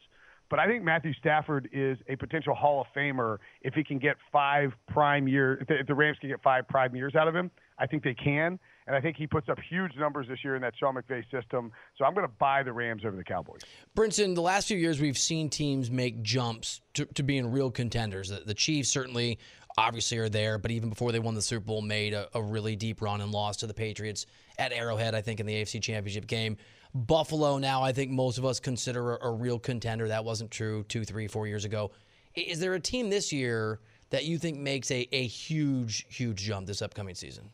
but 0.49 0.59
I 0.59 0.67
think 0.67 0.83
Matthew 0.83 1.13
Stafford 1.13 1.69
is 1.71 1.97
a 2.07 2.15
potential 2.15 2.55
Hall 2.55 2.81
of 2.81 2.87
Famer 2.95 3.37
if 3.61 3.73
he 3.73 3.83
can 3.83 3.99
get 3.99 4.17
five 4.31 4.71
prime 4.87 5.27
years, 5.27 5.63
if 5.67 5.87
the 5.87 5.95
Rams 5.95 6.17
can 6.19 6.29
get 6.29 6.41
five 6.41 6.67
prime 6.67 6.95
years 6.95 7.15
out 7.15 7.27
of 7.27 7.35
him. 7.35 7.51
I 7.79 7.87
think 7.87 8.03
they 8.03 8.13
can. 8.13 8.59
And 8.87 8.95
I 8.95 9.01
think 9.01 9.17
he 9.17 9.27
puts 9.27 9.47
up 9.49 9.59
huge 9.69 9.91
numbers 9.97 10.27
this 10.27 10.39
year 10.43 10.55
in 10.55 10.63
that 10.63 10.73
Sean 10.79 10.95
McVay 10.95 11.23
system. 11.29 11.71
So 11.95 12.05
I'm 12.05 12.15
going 12.15 12.25
to 12.25 12.33
buy 12.39 12.63
the 12.63 12.73
Rams 12.73 13.03
over 13.05 13.15
the 13.15 13.23
Cowboys. 13.23 13.61
Brinson, 13.95 14.33
the 14.33 14.41
last 14.41 14.67
few 14.67 14.77
years 14.77 14.99
we've 14.99 15.17
seen 15.17 15.47
teams 15.47 15.91
make 15.91 16.23
jumps 16.23 16.81
to, 16.95 17.05
to 17.05 17.21
being 17.21 17.51
real 17.51 17.69
contenders. 17.69 18.29
The, 18.29 18.39
the, 18.39 18.55
Chiefs 18.55 18.89
certainly, 18.89 19.37
obviously, 19.77 20.17
are 20.17 20.29
there, 20.29 20.57
but 20.57 20.71
even 20.71 20.89
before 20.89 21.11
they 21.11 21.19
won 21.19 21.35
the 21.35 21.41
Super 21.41 21.65
Bowl, 21.65 21.81
made 21.81 22.13
a, 22.13 22.27
a 22.33 22.41
really 22.41 22.75
deep 22.75 23.01
run 23.01 23.21
and 23.21 23.31
lost 23.31 23.61
to 23.61 23.67
the 23.67 23.73
Patriots 23.73 24.25
at 24.57 24.71
Arrowhead, 24.71 25.15
I 25.15 25.21
think, 25.21 25.39
in 25.39 25.45
the 25.45 25.53
AFC 25.53 25.81
Championship 25.81 26.27
game. 26.27 26.57
Buffalo 26.93 27.57
now, 27.59 27.83
I 27.83 27.91
think 27.91 28.11
most 28.11 28.37
of 28.37 28.45
us 28.45 28.59
consider 28.59 29.15
a, 29.15 29.27
a 29.27 29.31
real 29.31 29.59
contender. 29.59 30.07
That 30.07 30.25
wasn't 30.25 30.51
true 30.51 30.83
two, 30.89 31.05
three, 31.05 31.27
four 31.27 31.47
years 31.47 31.65
ago. 31.65 31.91
Is 32.35 32.59
there 32.59 32.73
a 32.73 32.79
team 32.79 33.09
this 33.09 33.31
year 33.31 33.79
that 34.09 34.25
you 34.25 34.37
think 34.37 34.57
makes 34.57 34.89
a, 34.89 35.07
a 35.11 35.27
huge, 35.27 36.05
huge 36.09 36.43
jump 36.43 36.65
this 36.65 36.81
upcoming 36.81 37.15
season? 37.15 37.51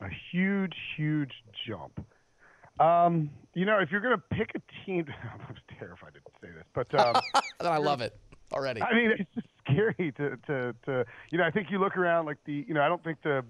a 0.00 0.08
huge, 0.30 0.74
huge 0.96 1.32
jump. 1.66 2.04
Um, 2.80 3.30
you 3.54 3.64
know, 3.64 3.78
if 3.78 3.90
you're 3.90 4.00
going 4.00 4.16
to 4.16 4.36
pick 4.36 4.50
a 4.54 4.84
team, 4.84 5.06
I'm 5.22 5.56
terrified 5.78 6.14
to 6.14 6.20
say 6.40 6.48
this, 6.54 6.64
but 6.74 6.92
um, 6.98 7.22
I 7.60 7.78
love 7.78 8.00
it 8.00 8.16
already. 8.52 8.82
I 8.82 8.94
mean, 8.94 9.12
it's 9.12 9.30
just 9.34 9.46
scary 9.64 10.12
to, 10.16 10.36
to, 10.46 10.74
to, 10.86 11.04
you 11.30 11.38
know, 11.38 11.44
I 11.44 11.50
think 11.50 11.68
you 11.70 11.78
look 11.78 11.96
around 11.96 12.26
like 12.26 12.38
the, 12.46 12.64
you 12.66 12.74
know, 12.74 12.82
I 12.82 12.88
don't 12.88 13.02
think 13.02 13.22
the 13.22 13.44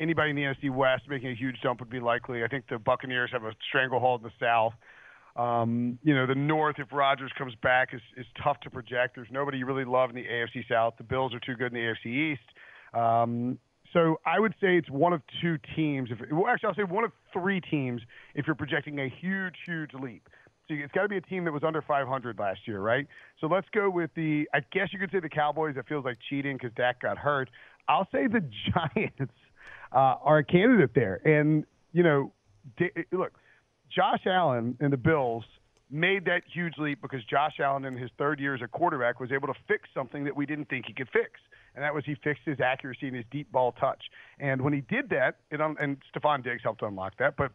anybody 0.00 0.30
in 0.30 0.36
the 0.36 0.42
NFC 0.42 0.70
West 0.70 1.04
making 1.08 1.30
a 1.30 1.34
huge 1.34 1.56
jump 1.62 1.80
would 1.80 1.90
be 1.90 2.00
likely. 2.00 2.44
I 2.44 2.48
think 2.48 2.64
the 2.68 2.78
Buccaneers 2.78 3.30
have 3.32 3.44
a 3.44 3.52
stranglehold 3.68 4.22
in 4.22 4.28
the 4.28 4.44
South. 4.44 4.74
Um, 5.36 5.98
you 6.02 6.14
know, 6.14 6.26
the 6.26 6.34
North, 6.34 6.76
if 6.78 6.88
Rodgers 6.92 7.30
comes 7.38 7.54
back, 7.62 7.90
is, 7.92 8.00
is 8.16 8.26
tough 8.42 8.58
to 8.60 8.70
project. 8.70 9.14
There's 9.14 9.28
nobody 9.30 9.58
you 9.58 9.66
really 9.66 9.84
love 9.84 10.10
in 10.10 10.16
the 10.16 10.24
AFC 10.24 10.68
South. 10.68 10.94
The 10.98 11.04
Bills 11.04 11.32
are 11.34 11.40
too 11.40 11.54
good 11.54 11.72
in 11.72 11.74
the 11.74 12.08
AFC 12.10 12.32
East. 12.32 12.42
Um, 12.92 13.58
so 13.92 14.20
I 14.26 14.40
would 14.40 14.54
say 14.60 14.76
it's 14.76 14.90
one 14.90 15.12
of 15.12 15.22
two 15.40 15.58
teams. 15.76 16.10
If 16.10 16.18
well, 16.32 16.48
actually, 16.48 16.68
I'll 16.68 16.74
say 16.74 16.82
one 16.82 17.04
of 17.04 17.12
three 17.32 17.60
teams 17.60 18.02
if 18.34 18.46
you're 18.46 18.56
projecting 18.56 18.98
a 18.98 19.08
huge, 19.08 19.54
huge 19.64 19.94
leap. 19.94 20.28
So 20.68 20.74
it's 20.74 20.92
got 20.92 21.02
to 21.02 21.08
be 21.08 21.16
a 21.16 21.22
team 21.22 21.44
that 21.44 21.52
was 21.52 21.64
under 21.64 21.82
500 21.82 22.38
last 22.38 22.60
year, 22.66 22.80
right? 22.80 23.06
So 23.40 23.46
let's 23.46 23.66
go 23.74 23.88
with 23.90 24.10
the. 24.14 24.46
I 24.54 24.60
guess 24.72 24.88
you 24.92 24.98
could 24.98 25.10
say 25.10 25.20
the 25.20 25.28
Cowboys. 25.28 25.76
It 25.76 25.86
feels 25.88 26.04
like 26.04 26.18
cheating 26.28 26.56
because 26.56 26.74
Dak 26.76 27.00
got 27.00 27.18
hurt. 27.18 27.50
I'll 27.88 28.08
say 28.12 28.26
the 28.26 28.40
Giants 28.74 29.32
uh, 29.92 30.16
are 30.22 30.38
a 30.38 30.44
candidate 30.44 30.90
there, 30.94 31.20
and 31.26 31.64
you 31.92 32.02
know, 32.02 32.32
look, 33.12 33.32
Josh 33.94 34.26
Allen 34.26 34.76
and 34.80 34.92
the 34.92 34.98
Bills 34.98 35.44
made 35.90 36.26
that 36.26 36.42
huge 36.52 36.74
leap 36.76 37.00
because 37.00 37.24
Josh 37.24 37.54
Allen 37.60 37.86
in 37.86 37.96
his 37.96 38.10
third 38.18 38.38
year 38.38 38.54
as 38.54 38.60
a 38.60 38.68
quarterback 38.68 39.20
was 39.20 39.32
able 39.32 39.48
to 39.48 39.54
fix 39.66 39.88
something 39.94 40.24
that 40.24 40.36
we 40.36 40.44
didn't 40.44 40.68
think 40.68 40.84
he 40.86 40.92
could 40.92 41.08
fix 41.10 41.40
and 41.78 41.84
that 41.84 41.94
was 41.94 42.04
he 42.04 42.16
fixed 42.24 42.42
his 42.44 42.58
accuracy 42.58 43.06
and 43.06 43.14
his 43.14 43.24
deep 43.30 43.52
ball 43.52 43.70
touch. 43.70 44.02
And 44.40 44.62
when 44.62 44.72
he 44.72 44.80
did 44.80 45.10
that, 45.10 45.36
it 45.52 45.60
un- 45.60 45.76
and 45.78 45.96
Stefon 46.12 46.42
Diggs 46.42 46.62
helped 46.64 46.82
unlock 46.82 47.12
that, 47.20 47.36
but 47.36 47.52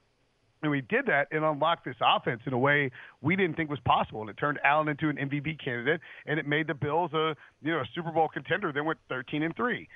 when 0.64 0.72
we 0.72 0.82
did 0.82 1.06
that, 1.08 1.28
and 1.32 1.44
unlocked 1.44 1.84
this 1.86 1.96
offense 2.02 2.42
in 2.46 2.54
a 2.54 2.58
way 2.58 2.90
we 3.22 3.36
didn't 3.36 3.56
think 3.56 3.70
was 3.70 3.80
possible, 3.86 4.22
and 4.22 4.30
it 4.30 4.38
turned 4.38 4.60
Allen 4.64 4.88
into 4.88 5.10
an 5.10 5.18
MVP 5.18 5.64
candidate, 5.64 6.00
and 6.26 6.40
it 6.40 6.48
made 6.48 6.68
the 6.68 6.74
Bills 6.74 7.12
a 7.14 7.36
you 7.62 7.72
know 7.72 7.80
a 7.80 7.86
Super 7.94 8.12
Bowl 8.12 8.30
contender. 8.30 8.72
Then 8.72 8.86
went 8.86 9.00
13 9.10 9.44
and 9.44 9.56
three. 9.56 9.90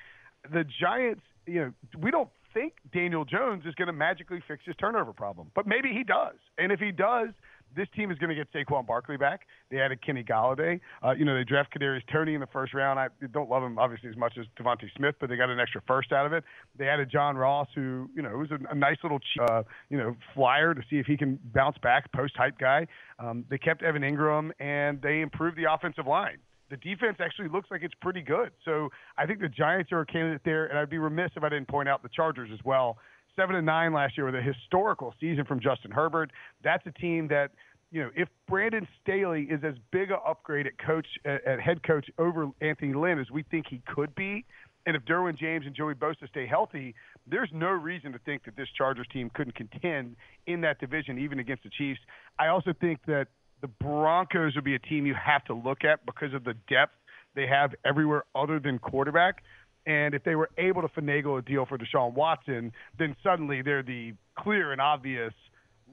The 0.52 0.64
Giants, 0.80 1.22
you 1.46 1.60
know, 1.60 1.72
we 1.98 2.10
don't 2.10 2.28
think 2.52 2.74
Daniel 2.92 3.24
Jones 3.24 3.64
is 3.66 3.74
going 3.74 3.86
to 3.86 3.92
magically 3.92 4.42
fix 4.46 4.62
his 4.64 4.76
turnover 4.76 5.12
problem, 5.12 5.50
but 5.54 5.66
maybe 5.66 5.88
he 5.92 6.04
does, 6.04 6.36
and 6.58 6.70
if 6.70 6.80
he 6.80 6.92
does, 6.92 7.28
this 7.76 7.88
team 7.94 8.10
is 8.10 8.18
going 8.18 8.34
to 8.34 8.34
get 8.34 8.52
Saquon 8.52 8.86
Barkley 8.86 9.16
back. 9.16 9.46
They 9.70 9.80
added 9.80 10.04
Kenny 10.04 10.24
Golladay. 10.24 10.80
Uh, 11.04 11.12
you 11.12 11.24
know, 11.24 11.34
they 11.34 11.44
draft 11.44 11.72
Kadarius 11.76 12.02
Toney 12.12 12.34
in 12.34 12.40
the 12.40 12.46
first 12.46 12.74
round. 12.74 12.98
I 12.98 13.08
don't 13.32 13.50
love 13.50 13.62
him 13.62 13.78
obviously 13.78 14.08
as 14.10 14.16
much 14.16 14.34
as 14.38 14.46
DeVonta 14.58 14.84
Smith, 14.96 15.14
but 15.20 15.28
they 15.28 15.36
got 15.36 15.50
an 15.50 15.60
extra 15.60 15.80
first 15.86 16.12
out 16.12 16.26
of 16.26 16.32
it. 16.32 16.44
They 16.78 16.88
added 16.88 17.10
John 17.10 17.36
Ross, 17.36 17.68
who 17.74 18.08
you 18.14 18.22
know 18.22 18.30
was 18.30 18.50
a, 18.50 18.58
a 18.70 18.74
nice 18.74 18.96
little 19.02 19.20
uh, 19.48 19.62
you 19.90 19.98
know 19.98 20.16
flyer 20.34 20.74
to 20.74 20.82
see 20.90 20.96
if 20.96 21.06
he 21.06 21.16
can 21.16 21.38
bounce 21.54 21.78
back, 21.78 22.10
post 22.12 22.34
hype 22.36 22.58
guy. 22.58 22.86
Um, 23.18 23.44
they 23.50 23.58
kept 23.58 23.82
Evan 23.82 24.02
Engram 24.02 24.50
and 24.60 25.00
they 25.02 25.20
improved 25.20 25.56
the 25.56 25.72
offensive 25.72 26.06
line 26.06 26.38
the 26.70 26.76
defense 26.76 27.16
actually 27.18 27.48
looks 27.48 27.70
like 27.70 27.82
it's 27.82 27.94
pretty 28.02 28.20
good. 28.20 28.50
So 28.64 28.90
I 29.16 29.24
think 29.24 29.40
the 29.40 29.48
Giants 29.48 29.90
are 29.90 30.00
a 30.00 30.06
candidate 30.06 30.42
there, 30.44 30.66
and 30.66 30.78
I'd 30.78 30.90
be 30.90 30.98
remiss 30.98 31.30
if 31.34 31.42
I 31.42 31.48
didn't 31.48 31.68
point 31.68 31.88
out 31.88 32.02
the 32.02 32.10
Chargers 32.10 32.50
as 32.52 32.60
well 32.62 32.98
seven 33.38 33.54
and 33.56 33.64
nine 33.64 33.92
last 33.92 34.16
year 34.16 34.26
with 34.26 34.34
a 34.34 34.42
historical 34.42 35.14
season 35.20 35.44
from 35.44 35.60
Justin 35.60 35.92
Herbert. 35.92 36.32
That's 36.64 36.84
a 36.86 36.90
team 36.90 37.28
that 37.28 37.52
you 37.90 38.02
know 38.02 38.10
if 38.16 38.28
Brandon 38.48 38.86
Staley 39.02 39.42
is 39.44 39.60
as 39.62 39.74
big 39.92 40.10
a 40.10 40.16
upgrade 40.16 40.66
at 40.66 40.72
coach 40.84 41.06
at 41.24 41.60
head 41.60 41.82
coach 41.82 42.06
over 42.18 42.50
Anthony 42.60 42.94
Lynn 42.94 43.18
as 43.18 43.30
we 43.30 43.44
think 43.44 43.66
he 43.70 43.80
could 43.86 44.14
be. 44.14 44.44
And 44.86 44.96
if 44.96 45.04
Derwin 45.04 45.36
James 45.36 45.66
and 45.66 45.74
Joey 45.74 45.92
Bosa 45.94 46.26
stay 46.30 46.46
healthy, 46.46 46.94
there's 47.26 47.50
no 47.52 47.68
reason 47.68 48.10
to 48.12 48.18
think 48.20 48.44
that 48.44 48.56
this 48.56 48.68
Chargers 48.76 49.06
team 49.12 49.30
couldn't 49.34 49.54
contend 49.54 50.16
in 50.46 50.62
that 50.62 50.80
division, 50.80 51.18
even 51.18 51.40
against 51.40 51.64
the 51.64 51.70
Chiefs. 51.76 52.00
I 52.38 52.46
also 52.46 52.72
think 52.80 53.00
that 53.06 53.26
the 53.60 53.66
Broncos 53.66 54.54
would 54.54 54.64
be 54.64 54.76
a 54.76 54.78
team 54.78 55.04
you 55.04 55.14
have 55.14 55.44
to 55.44 55.52
look 55.52 55.84
at 55.84 56.06
because 56.06 56.32
of 56.32 56.44
the 56.44 56.54
depth 56.70 56.94
they 57.34 57.46
have 57.46 57.74
everywhere 57.84 58.24
other 58.34 58.58
than 58.58 58.78
quarterback. 58.78 59.42
And 59.88 60.14
if 60.14 60.22
they 60.22 60.34
were 60.34 60.50
able 60.58 60.82
to 60.82 60.88
finagle 60.88 61.38
a 61.38 61.42
deal 61.42 61.64
for 61.64 61.78
Deshaun 61.78 62.12
Watson, 62.12 62.72
then 62.98 63.16
suddenly 63.22 63.62
they're 63.62 63.82
the 63.82 64.12
clear 64.38 64.70
and 64.70 64.82
obvious. 64.82 65.32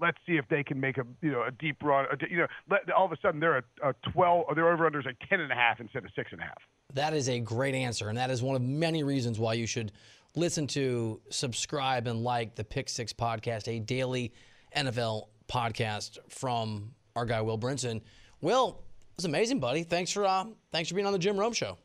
Let's 0.01 0.17
see 0.27 0.33
if 0.33 0.45
they 0.49 0.65
can 0.65 0.81
make 0.81 0.97
a 0.97 1.05
you 1.21 1.31
know 1.31 1.43
a 1.43 1.51
deep 1.51 1.77
run. 1.81 2.05
A, 2.11 2.29
you 2.29 2.39
know, 2.39 2.47
let, 2.69 2.91
all 2.91 3.05
of 3.05 3.13
a 3.13 3.17
sudden 3.21 3.39
they're 3.39 3.59
a, 3.59 3.63
a 3.81 3.93
twelve. 4.11 4.43
Or 4.49 4.53
their 4.53 4.69
over 4.69 4.85
under 4.85 4.99
is 4.99 5.05
like 5.05 5.17
ten 5.29 5.39
and 5.39 5.49
a 5.49 5.55
half 5.55 5.79
instead 5.79 6.03
of 6.03 6.11
six 6.13 6.33
and 6.33 6.41
a 6.41 6.43
half. 6.43 6.57
That 6.93 7.13
is 7.13 7.29
a 7.29 7.39
great 7.39 7.73
answer, 7.73 8.09
and 8.09 8.17
that 8.17 8.29
is 8.29 8.43
one 8.43 8.57
of 8.57 8.61
many 8.61 9.03
reasons 9.03 9.39
why 9.39 9.53
you 9.53 9.65
should 9.65 9.93
listen 10.35 10.67
to, 10.67 11.21
subscribe, 11.29 12.07
and 12.07 12.21
like 12.21 12.55
the 12.55 12.65
Pick 12.65 12.89
Six 12.89 13.13
podcast, 13.13 13.69
a 13.69 13.79
daily 13.79 14.33
NFL 14.75 15.29
podcast 15.47 16.17
from 16.27 16.91
our 17.15 17.25
guy 17.25 17.39
Will 17.39 17.57
Brinson. 17.57 18.01
Will, 18.41 18.83
it 18.99 19.15
was 19.15 19.25
amazing, 19.25 19.61
buddy. 19.61 19.83
Thanks 19.83 20.11
for 20.11 20.25
uh, 20.25 20.47
thanks 20.73 20.89
for 20.89 20.95
being 20.95 21.07
on 21.07 21.13
the 21.13 21.19
Jim 21.19 21.37
Rome 21.37 21.53
Show. 21.53 21.77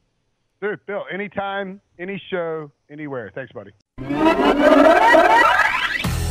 Dude, 0.60 0.84
Bill, 0.84 1.04
anytime, 1.10 1.80
any 1.98 2.20
show, 2.30 2.70
anywhere. 2.90 3.32
Thanks, 3.34 3.50
buddy. 3.52 3.70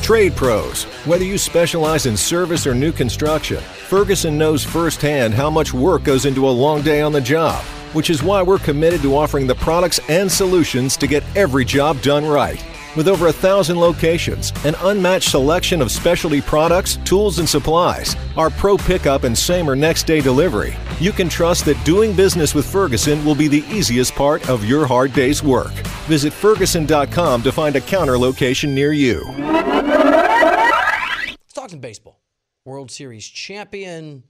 Trade 0.03 0.35
pros. 0.35 0.83
Whether 1.05 1.23
you 1.23 1.39
specialize 1.39 2.05
in 2.05 2.15
service 2.15 2.67
or 2.67 2.75
new 2.75 2.91
construction, 2.91 3.57
Ferguson 3.57 4.37
knows 4.37 4.63
firsthand 4.63 5.33
how 5.33 5.49
much 5.49 5.73
work 5.73 6.03
goes 6.03 6.25
into 6.25 6.47
a 6.47 6.51
long 6.51 6.83
day 6.83 7.01
on 7.01 7.11
the 7.11 7.21
job, 7.21 7.63
which 7.93 8.11
is 8.11 8.21
why 8.21 8.43
we're 8.43 8.59
committed 8.59 9.01
to 9.01 9.15
offering 9.15 9.47
the 9.47 9.55
products 9.55 9.99
and 10.09 10.31
solutions 10.31 10.95
to 10.97 11.07
get 11.07 11.23
every 11.35 11.65
job 11.65 11.99
done 12.01 12.23
right. 12.23 12.63
With 12.95 13.07
over 13.07 13.27
a 13.27 13.33
thousand 13.33 13.79
locations, 13.79 14.51
an 14.65 14.73
unmatched 14.81 15.29
selection 15.29 15.79
of 15.79 15.91
specialty 15.91 16.41
products, 16.41 16.97
tools, 17.05 17.37
and 17.37 17.47
supplies, 17.47 18.15
our 18.35 18.49
pro 18.49 18.77
pickup 18.77 19.25
and 19.25 19.37
same 19.37 19.69
or 19.69 19.75
next 19.75 20.07
day 20.07 20.21
delivery, 20.21 20.75
you 20.99 21.11
can 21.11 21.29
trust 21.29 21.65
that 21.65 21.85
doing 21.85 22.15
business 22.15 22.55
with 22.55 22.65
Ferguson 22.65 23.23
will 23.23 23.35
be 23.35 23.47
the 23.47 23.63
easiest 23.69 24.15
part 24.15 24.49
of 24.49 24.65
your 24.65 24.87
hard 24.87 25.13
day's 25.13 25.43
work. 25.43 25.71
Visit 26.07 26.33
Ferguson.com 26.33 27.43
to 27.43 27.51
find 27.51 27.75
a 27.75 27.81
counter 27.81 28.17
location 28.17 28.73
near 28.73 28.91
you. 28.91 29.23
Let's 29.37 31.37
talk 31.53 31.69
some 31.69 31.79
baseball. 31.79 32.19
World 32.65 32.89
Series 32.89 33.27
champion, 33.27 34.23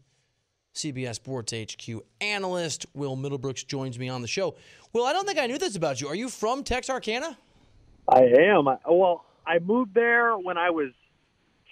CBS 0.76 1.15
Sports 1.15 1.54
HQ 1.54 2.04
analyst 2.19 2.88
Will 2.93 3.15
Middlebrooks 3.15 3.65
joins 3.65 3.98
me 3.98 4.10
on 4.10 4.22
the 4.22 4.28
show. 4.28 4.56
Will, 4.91 5.06
I 5.06 5.13
don't 5.13 5.26
think 5.26 5.39
I 5.39 5.48
knew 5.48 5.58
this 5.58 5.78
about 5.78 6.02
you. 6.02 6.10
Are 6.10 6.15
you 6.15 6.28
from 6.28 6.65
Texarkana? 6.65 7.38
I 8.12 8.24
am. 8.52 8.67
I- 8.67 8.78
Well, 8.89 9.26
I 9.45 9.60
moved 9.60 9.93
there 9.93 10.38
when 10.38 10.58
I 10.58 10.69
was 10.69 10.89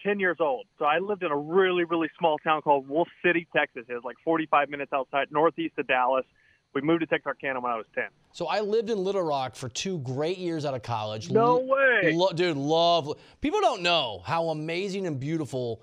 10 0.04 0.19
years 0.19 0.38
old. 0.39 0.65
So 0.80 0.86
I 0.86 1.00
lived 1.00 1.23
in 1.23 1.32
a 1.32 1.38
really, 1.38 1.84
really 1.84 2.10
small 2.17 2.38
town 2.39 2.62
called 2.62 2.88
Wolf 2.88 3.08
City, 3.23 3.47
Texas. 3.56 3.86
It 3.89 3.93
was 3.93 4.04
like 4.04 4.17
45 4.23 4.69
minutes 4.69 4.93
outside, 4.93 5.28
northeast 5.32 5.73
of 5.78 5.88
Dallas. 5.88 6.26
We 6.73 6.82
moved 6.82 7.02
to 7.02 7.08
Texarkana 7.08 7.60
when 7.60 7.71
I 7.71 7.76
was 7.78 7.86
10. 7.95 8.06
So 8.34 8.47
I 8.47 8.60
lived 8.60 8.89
in 8.89 9.04
Little 9.04 9.23
Rock 9.23 9.56
for 9.56 9.67
two 9.69 9.97
great 10.00 10.38
years 10.38 10.65
out 10.65 10.76
of 10.76 10.84
college. 10.84 11.32
No 11.32 11.58
way. 11.58 12.13
lo- 12.13 12.32
dude, 12.34 12.56
love. 12.58 13.17
People 13.41 13.60
don't 13.62 13.82
know 13.82 14.21
how 14.26 14.50
amazing 14.50 15.08
and 15.08 15.19
beautiful 15.19 15.82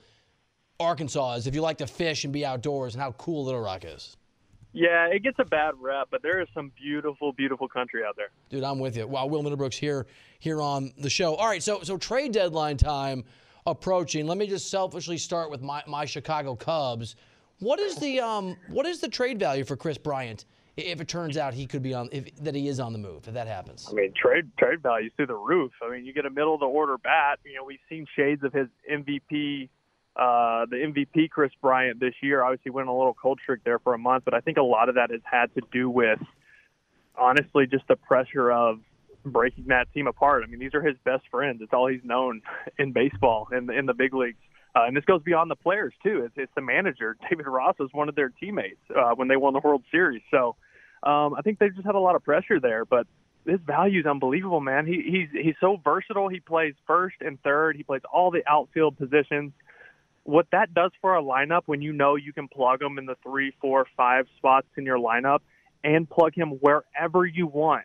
Arkansas 0.79 1.35
is 1.35 1.47
if 1.47 1.55
you 1.55 1.63
like 1.63 1.79
to 1.79 1.87
fish 1.87 2.25
and 2.25 2.33
be 2.33 2.45
outdoors 2.47 2.95
and 2.95 3.03
how 3.03 3.13
cool 3.13 3.45
Little 3.45 3.61
Rock 3.61 3.85
is. 3.85 4.17
Yeah, 4.75 5.07
it 5.07 5.23
gets 5.23 5.39
a 5.39 5.45
bad 5.45 5.75
rep, 5.81 6.09
but 6.11 6.21
there 6.21 6.43
is 6.43 6.49
some 6.53 6.73
beautiful, 6.77 7.33
beautiful 7.33 7.69
country 7.69 8.03
out 8.07 8.17
there. 8.17 8.31
Dude, 8.51 8.65
I'm 8.65 8.81
with 8.81 8.97
you. 8.97 9.07
Wow, 9.07 9.27
Will 9.27 9.43
Middlebrooks 9.43 9.75
here 9.75 10.07
here 10.41 10.61
on 10.61 10.93
the 10.99 11.09
show. 11.09 11.37
All 11.37 11.47
right, 11.47 11.63
so 11.63 11.81
so 11.83 11.97
trade 11.97 12.33
deadline 12.33 12.77
time 12.77 13.25
approaching. 13.67 14.27
Let 14.27 14.37
me 14.37 14.49
just 14.49 14.71
selfishly 14.71 15.17
start 15.17 15.49
with 15.51 15.63
my, 15.63 15.83
my 15.87 16.05
Chicago 16.05 16.57
Cubs. 16.57 17.15
What 17.61 17.79
is 17.79 17.97
the 17.97 18.21
um 18.21 18.57
what 18.69 18.85
is 18.85 19.01
the 19.01 19.09
trade 19.09 19.39
value 19.39 19.65
for 19.65 19.77
Kris 19.77 19.97
Bryant 19.97 20.45
if 20.77 21.01
it 21.01 21.07
turns 21.07 21.37
out 21.37 21.55
he 21.55 21.67
could 21.67 21.83
be 21.83 21.95
on 21.95 22.09
if 22.11 22.35
that 22.43 22.57
he 22.57 22.67
is 22.67 22.81
on 22.81 22.93
the 22.93 22.99
move 22.99 23.29
if 23.29 23.35
that 23.35 23.47
happens? 23.47 23.89
I 23.89 23.95
mean, 23.95 24.13
trade 24.21 24.51
trade 24.59 24.83
values 24.83 25.13
through 25.17 25.29
the 25.29 25.37
roof. 25.37 25.71
I 25.83 25.89
mean, 25.89 26.05
you 26.05 26.13
get 26.13 26.27
a 26.27 26.31
middle 26.31 26.55
of 26.55 26.61
the 26.61 26.67
order 26.67 26.99
bat. 26.99 27.39
You 27.45 27.55
know, 27.55 27.65
we've 27.65 27.79
seen 27.89 28.07
shades 28.17 28.43
of 28.43 28.53
his 28.53 28.67
MVP, 28.91 29.69
uh, 30.17 30.67
the 30.67 30.77
MVP 30.77 31.31
Kris 31.31 31.51
Bryant 31.61 32.01
this 32.01 32.15
year. 32.23 32.43
Obviously, 32.43 32.71
went 32.71 32.89
on 32.89 32.95
a 32.95 32.99
little 32.99 33.15
cold 33.15 33.41
streak 33.43 33.65
there 33.65 33.79
for 33.79 33.95
a 33.95 33.99
month, 33.99 34.25
but 34.25 34.35
I 34.35 34.41
think 34.41 34.59
a 34.59 34.63
lot 34.63 34.89
of 34.89 34.95
that 34.95 35.11
has 35.11 35.21
had 35.25 35.55
to 35.55 35.61
do 35.73 35.91
with, 35.91 36.21
honestly, 37.17 37.67
just 37.67 37.87
the 37.89 37.97
pressure 37.97 38.51
of 38.51 38.81
breaking 39.25 39.67
that 39.69 39.93
team 39.93 40.07
apart. 40.07 40.45
I 40.45 40.47
mean, 40.47 40.61
these 40.61 40.75
are 40.75 40.83
his 40.83 40.97
best 41.05 41.25
friends. 41.31 41.61
It's 41.63 41.73
all 41.73 41.89
he's 41.89 42.05
known 42.05 42.43
in 42.79 42.93
baseball 42.93 43.49
in 43.53 43.67
the, 43.67 43.77
in 43.77 43.87
the 43.87 43.95
big 43.95 44.15
leagues. 44.15 44.39
Uh, 44.77 44.87
and 44.87 44.97
this 44.97 45.05
goes 45.05 45.23
beyond 45.23 45.51
the 45.51 45.57
players 45.57 45.95
too. 46.03 46.25
It's, 46.25 46.35
it's 46.37 46.53
the 46.55 46.61
manager. 46.61 47.17
David 47.31 47.47
Ross 47.47 47.77
was 47.79 47.91
one 47.93 48.09
of 48.09 48.15
their 48.15 48.29
teammates 48.29 48.81
uh, 48.95 49.15
when 49.15 49.29
they 49.29 49.37
won 49.37 49.53
the 49.53 49.61
World 49.61 49.83
Series. 49.91 50.23
So 50.31 50.57
um, 51.03 51.35
I 51.35 51.43
think 51.43 51.59
they 51.59 51.69
just 51.69 51.87
had 51.87 51.95
a 51.95 52.01
lot 52.01 52.17
of 52.17 52.25
pressure 52.25 52.59
there. 52.61 52.85
But 52.85 53.07
his 53.47 53.61
value 53.61 54.01
is 54.01 54.07
unbelievable, 54.07 54.61
man. 54.61 54.87
He, 54.87 55.03
he's 55.03 55.45
he's 55.45 55.55
so 55.61 55.81
versatile. 55.83 56.29
He 56.29 56.41
plays 56.41 56.75
first 56.87 57.17
and 57.21 57.41
third. 57.43 57.77
He 57.77 57.83
plays 57.83 58.03
all 58.13 58.31
the 58.31 58.43
outfield 58.49 58.97
positions. 58.97 59.53
What 60.25 60.47
that 60.53 60.75
does 60.75 60.91
for 61.01 61.17
a 61.17 61.23
lineup 61.23 61.63
when 61.67 61.83
you 61.83 61.93
know 61.93 62.17
you 62.17 62.33
can 62.33 62.49
plug 62.49 62.83
him 62.83 62.99
in 62.99 63.07
the 63.07 63.17
three, 63.23 63.55
four, 63.61 63.87
five 63.97 64.27
spots 64.37 64.67
in 64.77 64.85
your 64.85 64.99
lineup 64.99 65.41
and 65.83 66.09
plug 66.09 66.35
him 66.35 66.59
wherever 66.61 67.27
you 67.27 67.47
want 67.47 67.85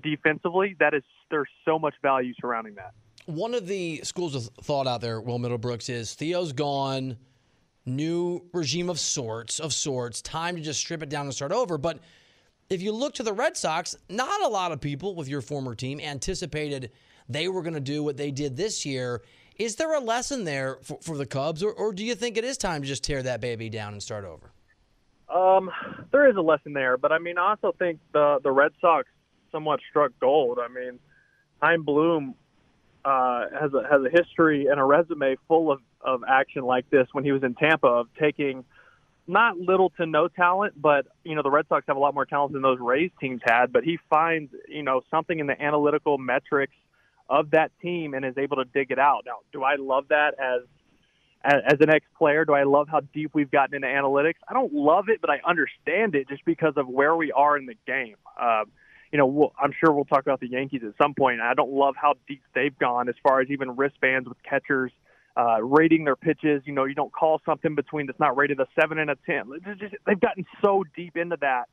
defensively, 0.00 0.76
that 0.78 0.94
is 0.94 1.02
there's 1.30 1.48
so 1.64 1.78
much 1.78 1.94
value 2.02 2.34
surrounding 2.40 2.74
that. 2.74 2.92
One 3.26 3.54
of 3.54 3.66
the 3.66 4.00
schools 4.04 4.34
of 4.34 4.44
thought 4.62 4.86
out 4.86 5.00
there, 5.00 5.20
Will 5.20 5.38
Middlebrooks, 5.38 5.88
is 5.88 6.14
Theo's 6.14 6.52
gone, 6.52 7.16
new 7.86 8.44
regime 8.52 8.90
of 8.90 8.98
sorts, 8.98 9.58
of 9.58 9.72
sorts, 9.72 10.20
time 10.20 10.56
to 10.56 10.62
just 10.62 10.80
strip 10.80 11.02
it 11.02 11.08
down 11.08 11.26
and 11.26 11.34
start 11.34 11.52
over. 11.52 11.78
But 11.78 12.00
if 12.68 12.82
you 12.82 12.92
look 12.92 13.14
to 13.14 13.22
the 13.22 13.32
Red 13.32 13.56
Sox, 13.56 13.96
not 14.08 14.42
a 14.42 14.48
lot 14.48 14.72
of 14.72 14.80
people 14.80 15.14
with 15.14 15.28
your 15.28 15.40
former 15.40 15.74
team 15.74 16.00
anticipated 16.00 16.90
they 17.28 17.48
were 17.48 17.62
going 17.62 17.74
to 17.74 17.80
do 17.80 18.02
what 18.02 18.16
they 18.16 18.30
did 18.30 18.56
this 18.56 18.84
year. 18.84 19.22
Is 19.60 19.76
there 19.76 19.92
a 19.92 20.00
lesson 20.00 20.44
there 20.44 20.78
for, 20.80 20.98
for 21.02 21.18
the 21.18 21.26
Cubs, 21.26 21.62
or, 21.62 21.70
or 21.70 21.92
do 21.92 22.02
you 22.02 22.14
think 22.14 22.38
it 22.38 22.44
is 22.44 22.56
time 22.56 22.80
to 22.80 22.88
just 22.88 23.04
tear 23.04 23.22
that 23.22 23.42
baby 23.42 23.68
down 23.68 23.92
and 23.92 24.02
start 24.02 24.24
over? 24.24 24.50
Um, 25.28 25.70
there 26.10 26.30
is 26.30 26.36
a 26.36 26.40
lesson 26.40 26.72
there, 26.72 26.96
but 26.96 27.12
I 27.12 27.18
mean, 27.18 27.36
I 27.36 27.50
also 27.50 27.74
think 27.78 28.00
the 28.12 28.38
the 28.42 28.50
Red 28.50 28.72
Sox 28.80 29.06
somewhat 29.52 29.80
struck 29.90 30.12
gold. 30.18 30.58
I 30.58 30.68
mean, 30.68 30.98
Chaim 31.60 31.82
Bloom 31.82 32.36
uh, 33.04 33.48
has 33.60 33.74
a 33.74 33.82
has 33.82 34.00
a 34.02 34.08
history 34.08 34.68
and 34.68 34.80
a 34.80 34.84
resume 34.84 35.36
full 35.46 35.70
of 35.70 35.80
of 36.00 36.22
action 36.26 36.64
like 36.64 36.88
this 36.88 37.06
when 37.12 37.24
he 37.24 37.32
was 37.32 37.42
in 37.42 37.54
Tampa 37.54 37.86
of 37.86 38.08
taking 38.18 38.64
not 39.26 39.58
little 39.58 39.90
to 39.98 40.06
no 40.06 40.28
talent, 40.28 40.80
but 40.80 41.06
you 41.22 41.34
know 41.34 41.42
the 41.42 41.50
Red 41.50 41.66
Sox 41.68 41.84
have 41.86 41.98
a 41.98 42.00
lot 42.00 42.14
more 42.14 42.24
talent 42.24 42.54
than 42.54 42.62
those 42.62 42.78
Rays 42.80 43.10
teams 43.20 43.42
had. 43.44 43.74
But 43.74 43.84
he 43.84 43.98
finds 44.08 44.54
you 44.70 44.82
know 44.82 45.02
something 45.10 45.38
in 45.38 45.46
the 45.46 45.62
analytical 45.62 46.16
metrics 46.16 46.72
of 47.30 47.52
that 47.52 47.70
team 47.80 48.12
and 48.12 48.24
is 48.24 48.36
able 48.36 48.56
to 48.56 48.64
dig 48.64 48.90
it 48.90 48.98
out. 48.98 49.22
Now, 49.24 49.38
do 49.52 49.62
I 49.62 49.76
love 49.76 50.08
that 50.08 50.34
as 50.38 50.62
as, 51.42 51.78
an 51.80 51.88
ex-player? 51.88 52.44
Do 52.44 52.52
I 52.52 52.64
love 52.64 52.88
how 52.88 53.00
deep 53.14 53.30
we've 53.32 53.50
gotten 53.50 53.74
into 53.74 53.88
analytics? 53.88 54.34
I 54.46 54.52
don't 54.52 54.74
love 54.74 55.08
it, 55.08 55.22
but 55.22 55.30
I 55.30 55.40
understand 55.48 56.14
it 56.14 56.28
just 56.28 56.44
because 56.44 56.74
of 56.76 56.86
where 56.86 57.16
we 57.16 57.32
are 57.32 57.56
in 57.56 57.64
the 57.64 57.76
game. 57.86 58.16
Uh, 58.38 58.64
you 59.10 59.18
know, 59.18 59.24
we'll, 59.24 59.52
I'm 59.58 59.72
sure 59.72 59.90
we'll 59.90 60.04
talk 60.04 60.20
about 60.20 60.40
the 60.40 60.48
Yankees 60.48 60.82
at 60.84 60.92
some 61.02 61.14
point. 61.14 61.40
I 61.40 61.54
don't 61.54 61.72
love 61.72 61.94
how 61.96 62.14
deep 62.28 62.42
they've 62.54 62.78
gone 62.78 63.08
as 63.08 63.14
far 63.22 63.40
as 63.40 63.48
even 63.48 63.74
wristbands 63.74 64.28
with 64.28 64.36
catchers 64.42 64.92
uh, 65.34 65.62
rating 65.62 66.04
their 66.04 66.16
pitches. 66.16 66.62
You 66.66 66.74
know, 66.74 66.84
you 66.84 66.94
don't 66.94 67.12
call 67.12 67.40
something 67.46 67.74
between 67.74 68.06
that's 68.06 68.20
not 68.20 68.36
rated 68.36 68.60
a 68.60 68.66
seven 68.78 68.98
and 68.98 69.10
a 69.10 69.16
ten. 69.24 69.50
Just, 69.78 69.94
they've 70.06 70.20
gotten 70.20 70.44
so 70.62 70.84
deep 70.94 71.16
into 71.16 71.38
that. 71.40 71.68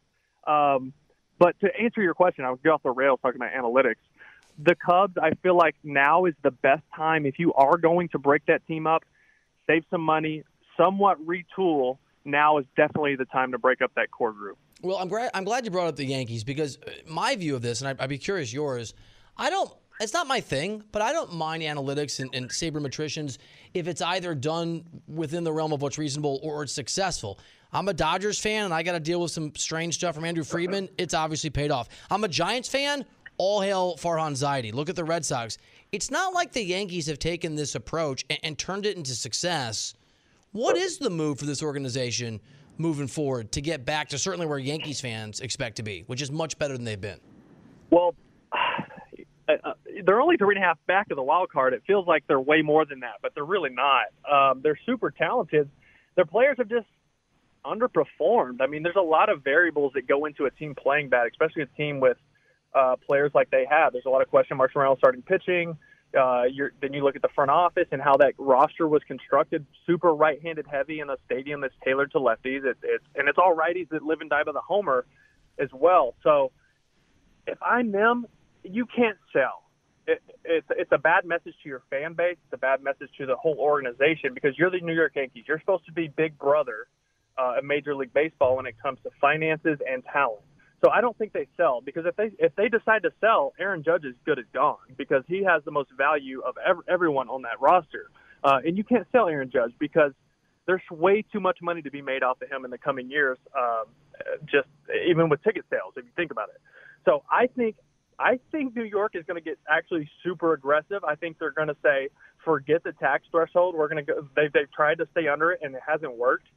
Um, 0.49 0.93
but 1.39 1.59
to 1.59 1.67
answer 1.79 2.01
your 2.01 2.13
question, 2.13 2.45
I 2.45 2.51
was 2.51 2.59
off 2.71 2.83
the 2.83 2.89
rails 2.89 3.19
talking 3.21 3.41
about 3.41 3.51
analytics. 3.51 3.95
The 4.57 4.75
Cubs, 4.75 5.17
I 5.21 5.31
feel 5.43 5.55
like 5.55 5.75
now 5.83 6.25
is 6.25 6.33
the 6.43 6.51
best 6.51 6.83
time 6.95 7.25
if 7.25 7.37
you 7.37 7.53
are 7.53 7.77
going 7.77 8.09
to 8.09 8.19
break 8.19 8.45
that 8.47 8.65
team 8.67 8.87
up, 8.87 9.03
save 9.67 9.83
some 9.91 10.01
money, 10.01 10.43
somewhat 10.75 11.17
retool. 11.25 11.97
Now 12.25 12.57
is 12.57 12.65
definitely 12.75 13.15
the 13.15 13.25
time 13.25 13.51
to 13.53 13.57
break 13.57 13.81
up 13.81 13.91
that 13.95 14.11
core 14.11 14.33
group. 14.33 14.57
Well, 14.81 14.97
I'm 14.97 15.07
glad 15.07 15.31
I'm 15.33 15.43
glad 15.43 15.65
you 15.65 15.71
brought 15.71 15.87
up 15.87 15.95
the 15.95 16.05
Yankees 16.05 16.43
because 16.43 16.77
uh, 16.85 16.91
my 17.07 17.35
view 17.35 17.55
of 17.55 17.61
this, 17.61 17.81
and 17.81 17.99
I'd, 17.99 18.09
be 18.09 18.17
curious 18.17 18.51
yours. 18.51 18.93
I 19.37 19.49
don't. 19.49 19.71
It's 19.99 20.13
not 20.13 20.27
my 20.27 20.41
thing, 20.41 20.83
but 20.91 21.01
I 21.01 21.11
don't 21.11 21.33
mind 21.33 21.63
analytics 21.63 22.19
and, 22.19 22.33
and 22.35 22.49
sabermetricians 22.49 23.39
if 23.73 23.87
it's 23.87 24.01
either 24.01 24.35
done 24.35 24.83
within 25.07 25.43
the 25.43 25.51
realm 25.51 25.73
of 25.73 25.81
what's 25.81 25.97
reasonable 25.97 26.39
or 26.43 26.63
it's 26.63 26.73
successful. 26.73 27.39
I'm 27.73 27.87
a 27.87 27.93
Dodgers 27.93 28.39
fan, 28.39 28.65
and 28.65 28.73
I 28.73 28.83
got 28.83 28.93
to 28.93 28.99
deal 28.99 29.21
with 29.21 29.31
some 29.31 29.53
strange 29.55 29.95
stuff 29.95 30.15
from 30.15 30.23
Andrew 30.23 30.43
Friedman. 30.43 30.89
It's 30.97 31.13
obviously 31.13 31.49
paid 31.49 31.71
off. 31.71 31.89
I'm 32.09 32.23
a 32.23 32.27
Giants 32.27 32.69
fan. 32.69 33.05
All 33.37 33.61
hail 33.61 33.95
Farhan 33.97 34.31
Zaidi. 34.31 34.73
Look 34.73 34.89
at 34.89 34.95
the 34.95 35.03
Red 35.03 35.25
Sox. 35.25 35.57
It's 35.91 36.09
not 36.09 36.33
like 36.33 36.53
the 36.53 36.63
Yankees 36.63 37.07
have 37.07 37.19
taken 37.19 37.55
this 37.55 37.75
approach 37.75 38.25
and, 38.29 38.39
and 38.43 38.57
turned 38.57 38.85
it 38.85 38.97
into 38.97 39.11
success. 39.11 39.93
What 40.51 40.75
is 40.75 40.97
the 40.97 41.09
move 41.09 41.39
for 41.39 41.45
this 41.45 41.61
organization 41.61 42.39
moving 42.77 43.07
forward 43.07 43.51
to 43.51 43.61
get 43.61 43.85
back 43.85 44.09
to 44.09 44.17
certainly 44.17 44.47
where 44.47 44.59
Yankees 44.59 45.01
fans 45.01 45.39
expect 45.39 45.77
to 45.77 45.83
be, 45.83 46.03
which 46.07 46.21
is 46.21 46.31
much 46.31 46.57
better 46.57 46.75
than 46.75 46.83
they've 46.83 46.99
been? 46.99 47.19
Well, 47.89 48.15
uh, 49.47 49.73
they're 50.03 50.21
only 50.21 50.37
three 50.37 50.55
and 50.55 50.63
a 50.63 50.67
half 50.67 50.79
back 50.87 51.07
of 51.11 51.15
the 51.15 51.23
wild 51.23 51.49
card. 51.51 51.73
It 51.73 51.83
feels 51.85 52.07
like 52.07 52.23
they're 52.27 52.39
way 52.39 52.61
more 52.61 52.85
than 52.85 53.01
that, 53.01 53.15
but 53.21 53.33
they're 53.35 53.45
really 53.45 53.71
not. 53.71 54.05
Um, 54.29 54.61
they're 54.63 54.79
super 54.85 55.11
talented. 55.11 55.69
Their 56.15 56.25
players 56.25 56.57
have 56.57 56.69
just 56.69 56.87
underperformed. 57.65 58.61
I 58.61 58.67
mean, 58.67 58.83
there's 58.83 58.95
a 58.95 59.01
lot 59.01 59.29
of 59.29 59.43
variables 59.43 59.93
that 59.93 60.07
go 60.07 60.25
into 60.25 60.45
a 60.45 60.51
team 60.51 60.73
playing 60.75 61.09
bad, 61.09 61.27
especially 61.31 61.63
a 61.63 61.77
team 61.77 61.99
with 61.99 62.17
uh, 62.73 62.95
players 63.05 63.31
like 63.33 63.49
they 63.49 63.65
have. 63.69 63.93
There's 63.93 64.05
a 64.05 64.09
lot 64.09 64.21
of 64.21 64.29
question 64.29 64.57
marks 64.57 64.75
around 64.75 64.97
starting 64.97 65.21
pitching. 65.21 65.77
Uh, 66.17 66.43
then 66.81 66.93
you 66.93 67.03
look 67.03 67.15
at 67.15 67.21
the 67.21 67.29
front 67.35 67.51
office 67.51 67.87
and 67.91 68.01
how 68.01 68.15
that 68.17 68.33
roster 68.37 68.87
was 68.87 69.01
constructed, 69.07 69.65
super 69.85 70.15
right-handed 70.15 70.65
heavy 70.65 70.99
in 70.99 71.09
a 71.09 71.17
stadium 71.25 71.61
that's 71.61 71.73
tailored 71.83 72.11
to 72.11 72.17
lefties. 72.17 72.65
It, 72.65 72.77
it's 72.81 73.03
and 73.15 73.27
it's 73.27 73.37
all 73.37 73.55
righties 73.55 73.89
that 73.89 74.03
live 74.03 74.21
and 74.21 74.29
die 74.29 74.43
by 74.43 74.53
the 74.53 74.61
homer 74.61 75.05
as 75.59 75.69
well. 75.73 76.15
So 76.23 76.51
if 77.45 77.57
I'm 77.61 77.91
them, 77.91 78.25
you 78.63 78.85
can't 78.85 79.17
sell. 79.33 79.63
It, 80.07 80.21
it's 80.45 80.67
it's 80.69 80.91
a 80.93 80.97
bad 80.97 81.25
message 81.25 81.55
to 81.63 81.69
your 81.69 81.83
fan 81.89 82.13
base. 82.13 82.37
It's 82.45 82.53
a 82.53 82.57
bad 82.57 82.81
message 82.81 83.09
to 83.17 83.25
the 83.25 83.35
whole 83.35 83.57
organization 83.59 84.33
because 84.33 84.57
you're 84.57 84.71
the 84.71 84.79
New 84.79 84.95
York 84.95 85.13
Yankees. 85.15 85.43
You're 85.47 85.59
supposed 85.59 85.85
to 85.87 85.91
be 85.91 86.07
big 86.07 86.37
brother 86.37 86.87
uh, 87.37 87.57
of 87.57 87.65
Major 87.65 87.93
League 87.93 88.13
Baseball 88.13 88.55
when 88.55 88.65
it 88.65 88.75
comes 88.81 88.99
to 89.03 89.09
finances 89.19 89.79
and 89.87 90.03
talent. 90.05 90.41
So 90.83 90.91
I 90.91 91.01
don't 91.01 91.17
think 91.17 91.33
they 91.33 91.47
sell 91.57 91.81
because 91.81 92.05
if 92.05 92.15
they 92.15 92.31
if 92.37 92.55
they 92.55 92.69
decide 92.69 93.03
to 93.03 93.11
sell, 93.19 93.53
Aaron 93.59 93.83
Judge 93.83 94.05
is 94.05 94.13
good 94.25 94.37
as 94.37 94.45
gone 94.53 94.77
because 94.95 95.23
he 95.27 95.43
has 95.43 95.63
the 95.65 95.71
most 95.71 95.89
value 95.97 96.41
of 96.41 96.55
ev- 96.65 96.83
everyone 96.87 97.29
on 97.29 97.41
that 97.43 97.59
roster. 97.59 98.11
Uh, 98.43 98.59
and 98.63 98.77
you 98.77 98.83
can't 98.83 99.07
sell 99.11 99.27
Aaron 99.27 99.49
Judge 99.49 99.73
because 99.79 100.11
there's 100.67 100.81
way 100.91 101.23
too 101.31 101.39
much 101.39 101.57
money 101.61 101.81
to 101.81 101.89
be 101.89 102.01
made 102.01 102.21
off 102.21 102.41
of 102.41 102.49
him 102.49 102.63
in 102.63 102.69
the 102.69 102.77
coming 102.77 103.09
years. 103.09 103.37
Um, 103.57 103.85
just 104.45 104.67
even 105.09 105.29
with 105.29 105.43
ticket 105.43 105.65
sales, 105.69 105.93
if 105.95 106.05
you 106.05 106.11
think 106.15 106.31
about 106.31 106.49
it. 106.49 106.61
So 107.05 107.23
I 107.31 107.47
think 107.47 107.75
I 108.19 108.39
think 108.51 108.75
New 108.75 108.83
York 108.83 109.13
is 109.15 109.23
going 109.25 109.41
to 109.41 109.43
get 109.43 109.57
actually 109.69 110.09
super 110.23 110.53
aggressive. 110.53 111.03
I 111.03 111.15
think 111.15 111.39
they're 111.39 111.51
going 111.51 111.67
to 111.69 111.77
say, 111.83 112.09
forget 112.43 112.83
the 112.83 112.91
tax 112.93 113.23
threshold. 113.31 113.75
We're 113.75 113.87
going 113.87 114.05
to 114.05 114.13
go. 114.13 114.27
They've, 114.35 114.51
they've 114.51 114.71
tried 114.71 114.99
to 114.99 115.07
stay 115.11 115.27
under 115.27 115.51
it 115.51 115.61
and 115.63 115.73
it 115.75 115.81
hasn't 115.87 116.17
worked. 116.17 116.47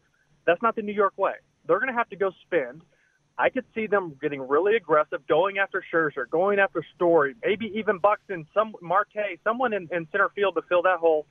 That's 0.46 0.60
not 0.62 0.74
the 0.76 0.82
New 0.82 0.92
York 0.92 1.16
way. 1.16 1.34
They're 1.66 1.78
going 1.78 1.92
to 1.92 1.98
have 1.98 2.08
to 2.10 2.16
go 2.16 2.32
spend. 2.46 2.82
I 3.40 3.48
could 3.48 3.64
see 3.74 3.86
them 3.86 4.18
getting 4.20 4.46
really 4.46 4.76
aggressive, 4.76 5.26
going 5.26 5.56
after 5.56 5.82
Scherzer, 5.92 6.28
going 6.28 6.58
after 6.58 6.84
Story, 6.94 7.34
maybe 7.42 7.72
even 7.74 7.96
Buxton, 7.96 8.46
some 8.52 8.74
Marte, 8.82 9.40
someone 9.42 9.72
in, 9.72 9.88
in 9.90 10.06
center 10.12 10.28
field 10.34 10.56
to 10.56 10.62
fill 10.68 10.82
that 10.82 10.98
hole, 10.98 11.24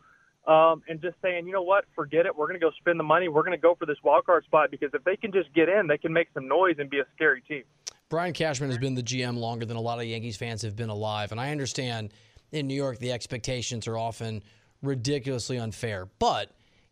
um, 0.47 0.82
and 0.89 0.99
just 0.99 1.18
saying, 1.22 1.45
you 1.45 1.53
know 1.53 1.62
what, 1.62 1.86
forget 1.95 2.26
it. 2.26 2.36
We're 2.36 2.47
going 2.47 2.60
to 2.60 2.66
go 2.66 2.72
spend 2.80 2.99
the 2.99 3.03
money. 3.03 3.28
We're 3.28 3.43
going 3.43 3.55
to 3.55 3.62
go 3.62 3.76
for 3.76 3.86
this 3.86 3.97
wild 4.03 4.26
card 4.26 4.43
spot 4.45 4.72
because 4.72 4.89
if 4.95 5.03
they 5.03 5.18
can 5.18 5.32
just 5.32 5.53
get 5.53 5.70
in, 5.70 5.86
they 5.86 5.99
can 5.99 6.12
make 6.12 6.30
some 6.34 6.47
noise 6.47 6.78
and 6.80 6.89
be 6.89 6.97
a 6.97 7.05
scary 7.16 7.41
team. 7.41 7.62
Brian 8.10 8.34
Cashman 8.34 8.72
has 8.72 8.80
been 8.80 8.95
the 8.95 9.03
GM 9.03 9.38
longer 9.38 9.68
than 9.68 9.78
a 9.78 9.82
lot 9.82 9.99
of 9.99 10.05
Yankees 10.05 10.36
fans 10.36 10.64
have 10.64 10.76
been 10.76 10.89
alive, 10.89 11.32
and 11.32 11.39
I 11.39 11.51
understand 11.51 12.12
in 12.51 12.66
New 12.66 12.74
York 12.74 12.97
the 12.97 13.12
expectations 13.12 13.88
are 13.88 13.99
often 13.99 14.41
ridiculously 14.82 15.60
unfair, 15.60 16.07
but 16.18 16.49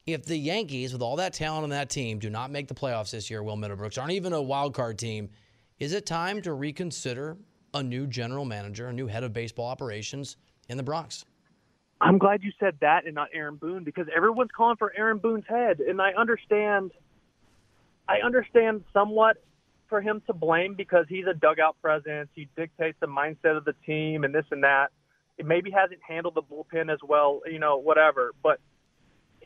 if 0.08 0.26
the 0.26 0.38
Yankees, 0.38 0.94
with 0.94 1.02
all 1.02 1.18
that 1.18 1.34
talent 1.34 1.66
on 1.66 1.70
that 1.70 1.90
team, 1.90 2.18
do 2.18 2.30
not 2.30 2.50
make 2.50 2.70
the 2.70 2.74
playoffs 2.74 3.12
this 3.12 3.30
year, 3.30 3.44
Will 3.44 3.58
Middlebrooks 3.58 4.02
aren't 4.02 4.14
even 4.14 4.32
a 4.32 4.42
wild 4.42 4.74
card 4.74 4.98
team, 4.98 5.30
is 5.80 5.94
it 5.94 6.06
time 6.06 6.42
to 6.44 6.54
reconsider 6.54 7.38
a 7.74 7.84
new 7.84 8.08
general 8.08 8.46
manager, 8.46 8.88
a 8.88 8.94
new 8.94 9.06
head 9.06 9.24
of 9.24 9.34
baseball 9.34 9.68
operations 9.68 10.38
in 10.70 10.78
the 10.78 10.84
Bronx? 10.84 11.26
I'm 12.00 12.18
glad 12.18 12.42
you 12.42 12.54
said 12.58 12.78
that 12.80 13.06
and 13.06 13.16
not 13.16 13.28
Aaron 13.34 13.58
Boone 13.58 13.84
because 13.84 14.08
everyone's 14.16 14.52
calling 14.56 14.78
for 14.78 14.94
Aaron 14.96 15.18
Boone's 15.18 15.46
head, 15.48 15.82
and 15.82 16.02
I 16.02 16.14
understand. 16.14 16.92
I 18.08 18.20
understand 18.26 18.86
somewhat 18.94 19.44
for 19.90 20.00
him 20.00 20.22
to 20.28 20.34
blame 20.34 20.76
because 20.76 21.06
he's 21.10 21.26
a 21.30 21.34
dugout 21.34 21.76
presence. 21.82 22.30
He 22.34 22.48
dictates 22.56 22.98
the 23.02 23.08
mindset 23.08 23.58
of 23.58 23.66
the 23.66 23.74
team 23.86 24.24
and 24.24 24.34
this 24.34 24.46
and 24.52 24.64
that. 24.64 24.92
It 25.38 25.46
maybe 25.46 25.72
hasn't 25.72 26.00
handled 26.08 26.36
the 26.36 26.42
bullpen 26.42 26.92
as 26.92 27.00
well, 27.04 27.42
you 27.46 27.60
know, 27.60 27.78
whatever. 27.78 28.32
But 28.42 28.62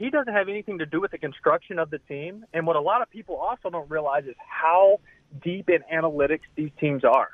he 0.02 0.10
doesn't 0.10 0.34
have 0.34 0.50
anything 0.50 0.80
to 0.80 0.86
do 0.86 1.00
with 1.00 1.12
the 1.12 1.18
construction 1.20 1.78
of 1.78 1.92
the 1.92 2.00
team. 2.00 2.44
And 2.54 2.66
what 2.66 2.76
a 2.76 2.82
lot 2.82 3.04
of 3.04 3.10
people 3.10 3.36
also 3.36 3.70
don't 3.70 3.90
realize 3.90 4.24
is 4.26 4.36
how 4.40 5.00
deep 5.44 5.70
in 5.70 5.84
analytics 5.94 6.42
these 6.56 6.72
teams 6.80 7.04
are. 7.04 7.30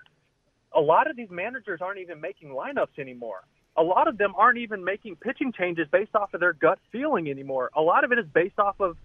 A 0.75 0.81
lot 0.81 1.09
of 1.09 1.15
these 1.15 1.29
managers 1.29 1.79
aren't 1.81 1.99
even 1.99 2.19
making 2.19 2.49
lineups 2.49 2.99
anymore. 2.99 3.45
A 3.77 3.83
lot 3.83 4.09
of 4.09 4.17
them 4.17 4.33
aren't 4.35 4.57
even 4.57 4.83
making 4.83 5.15
pitching 5.15 5.53
changes 5.53 5.87
based 5.91 6.13
off 6.13 6.33
of 6.33 6.41
their 6.41 6.51
gut 6.51 6.77
feeling 6.91 7.29
anymore. 7.29 7.69
A 7.73 7.81
lot 7.81 8.03
of 8.03 8.11
it 8.11 8.19
is 8.19 8.25
based 8.33 8.59
off 8.59 8.75
of 8.81 8.97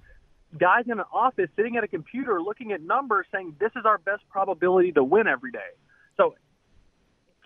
guys 0.59 0.85
in 0.87 0.99
an 0.99 1.05
office 1.13 1.49
sitting 1.55 1.77
at 1.77 1.85
a 1.85 1.89
computer 1.89 2.43
looking 2.43 2.73
at 2.73 2.83
numbers 2.83 3.27
saying 3.33 3.55
this 3.61 3.71
is 3.77 3.85
our 3.87 3.99
best 3.99 4.23
probability 4.29 4.91
to 4.93 5.05
win 5.05 5.29
every 5.29 5.53
day. 5.53 5.71
So 6.17 6.35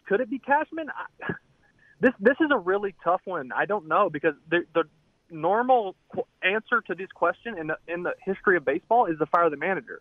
could 0.08 0.20
it 0.20 0.30
be 0.30 0.38
Cashman? 0.38 0.88
I, 0.88 1.32
this 2.00 2.12
this 2.20 2.36
is 2.40 2.48
a 2.50 2.58
really 2.58 2.94
tough 3.04 3.20
one. 3.26 3.50
I 3.54 3.66
don't 3.66 3.86
know 3.86 4.08
because 4.08 4.34
the 4.48 4.64
the 4.74 4.84
normal 5.30 5.96
answer 6.42 6.80
to 6.86 6.94
this 6.94 7.08
question 7.14 7.58
in 7.58 7.68
the 7.68 7.76
in 7.88 8.02
the 8.02 8.14
history 8.24 8.56
of 8.56 8.64
baseball 8.64 9.06
is 9.06 9.18
to 9.18 9.26
fire 9.26 9.50
the 9.50 9.56
manager. 9.56 10.00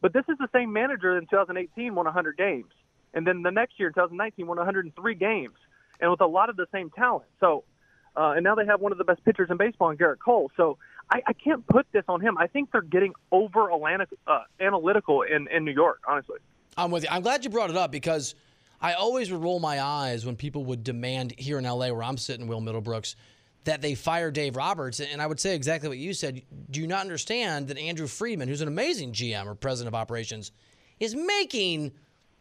But 0.00 0.12
this 0.12 0.24
is 0.28 0.36
the 0.38 0.48
same 0.52 0.72
manager 0.72 1.16
in 1.16 1.26
2018 1.26 1.94
won 1.94 2.04
100 2.04 2.36
games, 2.36 2.70
and 3.14 3.26
then 3.26 3.42
the 3.42 3.50
next 3.50 3.78
year, 3.78 3.88
in 3.88 3.94
2019, 3.94 4.46
won 4.46 4.58
103 4.58 5.14
games, 5.14 5.54
and 6.00 6.10
with 6.10 6.20
a 6.20 6.26
lot 6.26 6.50
of 6.50 6.56
the 6.56 6.66
same 6.70 6.90
talent. 6.90 7.24
So, 7.40 7.64
uh, 8.14 8.34
and 8.36 8.44
now 8.44 8.54
they 8.54 8.66
have 8.66 8.80
one 8.80 8.92
of 8.92 8.98
the 8.98 9.04
best 9.04 9.24
pitchers 9.24 9.48
in 9.50 9.56
baseball, 9.56 9.90
in 9.90 9.96
Gerrit 9.96 10.18
Cole. 10.18 10.50
So 10.56 10.78
I, 11.10 11.22
I 11.26 11.32
can't 11.32 11.66
put 11.66 11.86
this 11.92 12.04
on 12.08 12.20
him. 12.20 12.36
I 12.38 12.46
think 12.46 12.72
they're 12.72 12.82
getting 12.82 13.14
over 13.32 13.70
uh, 13.72 14.40
analytical 14.60 15.22
in 15.22 15.48
in 15.48 15.64
New 15.64 15.72
York. 15.72 16.02
Honestly, 16.06 16.38
I'm 16.76 16.90
with 16.90 17.04
you. 17.04 17.08
I'm 17.10 17.22
glad 17.22 17.44
you 17.44 17.50
brought 17.50 17.70
it 17.70 17.76
up 17.76 17.90
because. 17.90 18.34
I 18.78 18.92
always 18.92 19.32
would 19.32 19.42
roll 19.42 19.58
my 19.58 19.80
eyes 19.80 20.26
when 20.26 20.36
people 20.36 20.66
would 20.66 20.84
demand 20.84 21.32
here 21.38 21.56
in 21.56 21.64
LA, 21.64 21.88
where 21.88 22.02
I'm 22.02 22.18
sitting, 22.18 22.46
Will 22.46 22.60
Middlebrooks, 22.60 23.14
that 23.66 23.82
they 23.82 23.94
fire 23.94 24.30
Dave 24.30 24.56
Roberts. 24.56 25.00
And 25.00 25.20
I 25.20 25.26
would 25.26 25.40
say 25.40 25.54
exactly 25.54 25.88
what 25.88 25.98
you 25.98 26.14
said. 26.14 26.40
Do 26.70 26.80
you 26.80 26.86
not 26.86 27.00
understand 27.00 27.68
that 27.68 27.78
Andrew 27.78 28.06
Friedman, 28.06 28.48
who's 28.48 28.60
an 28.60 28.68
amazing 28.68 29.12
GM 29.12 29.46
or 29.46 29.56
president 29.56 29.88
of 29.88 30.00
operations, 30.00 30.52
is 31.00 31.16
making 31.16 31.92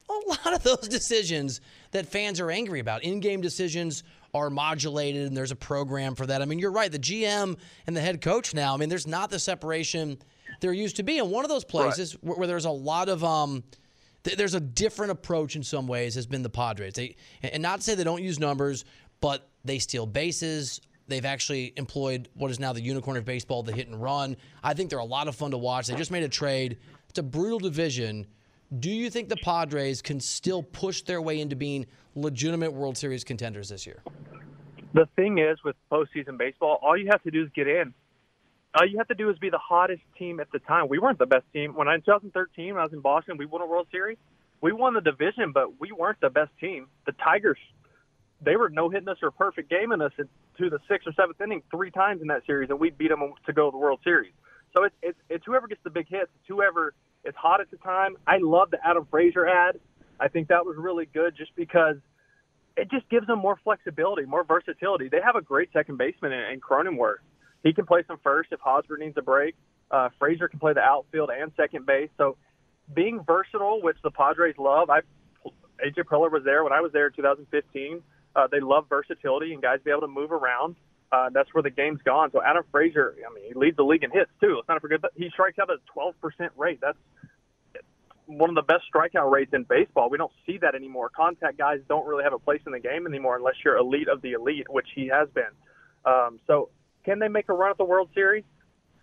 a 0.08 0.30
lot 0.30 0.54
of 0.54 0.62
those 0.62 0.88
decisions 0.88 1.62
that 1.92 2.06
fans 2.06 2.40
are 2.40 2.52
angry 2.52 2.80
about? 2.80 3.04
In 3.04 3.20
game 3.20 3.42
decisions 3.42 4.04
are 4.36 4.52
modulated, 4.52 5.26
and 5.26 5.36
there's 5.36 5.52
a 5.52 5.56
program 5.56 6.14
for 6.14 6.28
that. 6.28 6.44
I 6.44 6.46
mean, 6.46 6.60
you're 6.60 6.72
right. 6.72 6.92
The 6.92 7.00
GM 7.00 7.58
and 7.88 7.98
the 7.98 8.02
head 8.02 8.22
coach 8.22 8.54
now, 8.54 8.76
I 8.76 8.78
mean, 8.78 8.90
there's 8.90 9.08
not 9.08 9.32
the 9.32 9.40
separation 9.40 10.20
there 10.62 10.74
used 10.74 10.98
to 10.98 11.04
be. 11.04 11.18
And 11.18 11.32
one 11.32 11.44
of 11.44 11.50
those 11.50 11.66
places 11.66 12.14
right. 12.14 12.24
where, 12.24 12.38
where, 12.38 12.48
there's 12.48 12.66
a 12.66 12.72
lot 12.72 13.10
of. 13.10 13.24
Um, 13.24 13.64
there's 14.24 14.56
a 14.56 14.60
different 14.60 15.12
approach 15.12 15.56
in 15.56 15.62
some 15.62 15.86
ways 15.86 16.16
has 16.16 16.26
been 16.26 16.42
the 16.42 16.50
Padres. 16.50 16.94
They, 16.94 17.16
and 17.44 17.62
not 17.62 17.78
to 17.78 17.84
say 17.84 17.94
they 17.94 18.04
don't 18.04 18.24
use 18.24 18.40
numbers, 18.40 18.84
but 19.22 19.48
they 19.64 19.78
steal 19.78 20.08
bases. 20.08 20.82
They've 21.08 21.26
actually 21.26 21.74
employed 21.76 22.30
what 22.34 22.50
is 22.50 22.60
now 22.60 22.74
the 22.74 22.82
unicorn 22.82 23.18
of 23.18 23.26
baseball, 23.26 23.64
the 23.64 23.72
hit 23.72 23.88
and 23.88 24.02
run. 24.02 24.38
I 24.64 24.74
think 24.74 24.90
they're 24.90 25.00
a 25.00 25.06
lot 25.06 25.28
of 25.28 25.36
fun 25.36 25.52
to 25.52 25.58
watch. 25.58 25.88
They 25.88 25.96
just 25.96 26.12
made 26.12 26.24
a 26.24 26.30
trade. 26.30 26.78
It's 27.10 27.20
a 27.20 27.24
brutal 27.24 27.60
division. 27.60 28.26
Do 28.80 28.90
you 28.90 29.10
think 29.10 29.30
the 29.30 29.38
Padres 29.38 30.02
can 30.02 30.20
still 30.20 30.64
push 30.64 31.02
their 31.04 31.22
way 31.22 31.40
into 31.40 31.56
being 31.56 31.86
legitimate 32.16 32.74
World 32.74 32.98
Series 32.98 33.24
contenders 33.24 33.70
this 33.70 33.86
year? 33.86 34.02
The 34.94 35.08
thing 35.16 35.38
is, 35.38 35.58
with 35.64 35.76
postseason 35.92 36.38
baseball, 36.38 36.80
all 36.82 36.98
you 36.98 37.08
have 37.12 37.22
to 37.24 37.32
do 37.32 37.44
is 37.44 37.50
get 37.56 37.68
in. 37.68 37.94
All 38.74 38.88
you 38.88 38.98
have 38.98 39.08
to 39.10 39.16
do 39.16 39.30
is 39.30 39.38
be 39.38 39.50
the 39.50 39.60
hottest 39.60 40.02
team 40.18 40.40
at 40.40 40.52
the 40.52 40.60
time. 40.60 40.88
We 40.90 41.00
weren't 41.00 41.20
the 41.20 41.26
best 41.26 41.46
team. 41.54 41.76
When 41.76 41.88
I, 41.88 41.96
in 41.96 42.02
2013, 42.02 42.74
when 42.74 42.78
I 42.78 42.84
was 42.84 42.94
in 42.94 43.02
Boston, 43.02 43.38
we 43.38 43.46
won 43.46 43.62
a 43.62 43.66
World 43.66 43.88
Series. 43.92 44.18
We 44.62 44.72
won 44.72 44.94
the 44.94 45.02
division, 45.02 45.52
but 45.54 45.80
we 45.80 45.92
weren't 45.92 46.20
the 46.22 46.30
best 46.30 46.52
team. 46.60 46.88
The 47.06 47.12
Tigers 47.14 47.60
they 48.46 48.56
were 48.56 48.70
no 48.70 48.90
hitting 48.90 49.10
us 49.10 49.18
or 49.22 49.32
perfect 49.32 49.70
gaming 49.70 50.02
us 50.02 50.12
to 50.58 50.70
the 50.70 50.80
sixth 50.88 51.08
or 51.08 51.14
seventh 51.14 51.42
inning 51.42 51.64
three 51.72 51.92
times 51.92 52.22
in 52.22 52.28
that 52.28 52.46
series, 52.46 52.70
and 52.70 52.80
we 52.80 52.92
beat 52.92 53.10
them 53.10 53.34
to 53.46 53.54
go 53.54 53.68
to 53.68 53.72
the 53.72 53.78
World 53.78 54.00
Series. 54.04 54.32
So 54.76 54.84
it's 54.84 54.96
it's, 55.02 55.18
it's 55.30 55.46
whoever 55.46 55.68
gets 55.68 55.82
the 55.84 55.90
big 55.90 56.08
hits, 56.08 56.30
it's 56.36 56.48
whoever 56.48 56.94
is 57.24 57.34
hot 57.36 57.60
at 57.60 57.72
the 57.72 57.78
time. 57.78 58.18
I 58.28 58.38
love 58.38 58.72
the 58.72 58.78
Adam 58.86 59.08
Frazier 59.10 59.48
add. 59.48 59.80
I 60.20 60.28
think 60.28 60.50
that 60.50 60.66
was 60.66 60.78
really 60.78 61.06
good 61.06 61.36
just 61.36 61.56
because 61.56 61.98
it 62.78 62.90
just 62.92 63.10
gives 63.10 63.26
them 63.28 63.40
more 63.40 63.60
flexibility, 63.64 64.26
more 64.26 64.44
versatility. 64.44 65.10
They 65.10 65.22
have 65.22 65.36
a 65.36 65.42
great 65.42 65.72
second 65.74 65.98
baseman 65.98 66.32
in, 66.32 66.54
in 66.54 66.62
Cronenworth. 66.62 67.24
He 67.64 67.74
can 67.74 67.86
play 67.86 68.04
some 68.08 68.20
first 68.24 68.52
if 68.52 68.60
Hosmer 68.60 68.98
needs 68.98 69.18
a 69.18 69.22
break. 69.22 69.56
Uh, 69.90 70.10
Frazier 70.20 70.48
can 70.48 70.60
play 70.60 70.74
the 70.74 70.82
outfield 70.82 71.30
and 71.30 71.52
second 71.58 71.86
base. 71.86 72.10
So 72.18 72.38
being 72.94 73.24
versatile, 73.26 73.82
which 73.82 73.98
the 74.04 74.12
Padres 74.12 74.56
love. 74.58 74.90
I 74.90 75.02
AJ 75.84 76.06
Preller 76.06 76.32
was 76.32 76.44
there 76.46 76.64
when 76.64 76.74
I 76.74 76.82
was 76.82 76.92
there 76.94 77.08
in 77.08 77.14
2015. 77.14 78.02
Uh, 78.36 78.48
they 78.52 78.60
love 78.60 78.86
versatility 78.90 79.54
and 79.54 79.62
guys 79.62 79.80
be 79.84 79.92
able 79.92 80.02
to 80.02 80.08
move 80.08 80.32
around. 80.32 80.76
Uh, 81.12 81.30
that's 81.34 81.54
where 81.54 81.64
the 81.64 81.70
game's 81.70 82.02
gone. 82.02 82.32
So 82.32 82.42
Adam 82.44 82.64
Frazier, 82.72 83.16
I 83.26 83.34
mean, 83.34 83.46
he 83.48 83.54
leads 83.54 83.78
the 83.78 83.84
league 83.84 84.04
in 84.04 84.12
hits 84.12 84.32
too. 84.42 84.56
Let's 84.58 84.68
not 84.68 84.82
forget 84.82 85.02
that 85.04 85.12
he 85.16 85.30
strikes 85.30 85.60
out 85.60 85.70
at 85.70 85.78
a 85.78 86.00
12% 86.00 86.50
rate. 86.58 86.80
That's 86.82 86.98
one 88.26 88.50
of 88.50 88.56
the 88.56 88.62
best 88.64 88.84
strikeout 88.94 89.32
rates 89.32 89.52
in 89.54 89.64
baseball. 89.64 90.10
We 90.10 90.18
don't 90.18 90.32
see 90.46 90.58
that 90.58 90.76
anymore. 90.76 91.10
Contact 91.16 91.58
guys 91.58 91.80
don't 91.88 92.06
really 92.08 92.24
have 92.24 92.34
a 92.34 92.40
place 92.40 92.62
in 92.66 92.72
the 92.72 92.80
game 92.80 93.06
anymore 93.06 93.38
unless 93.38 93.56
you're 93.64 93.78
elite 93.78 94.08
of 94.08 94.22
the 94.22 94.34
elite, 94.34 94.66
which 94.70 94.88
he 94.96 95.08
has 95.08 95.30
been. 95.30 95.44
Um, 96.06 96.40
so 96.48 96.70
can 97.04 97.20
they 97.20 97.28
make 97.28 97.50
a 97.50 97.54
run 97.54 97.72
at 97.72 97.78
the 97.78 97.86
World 97.86 98.10
Series? 98.14 98.44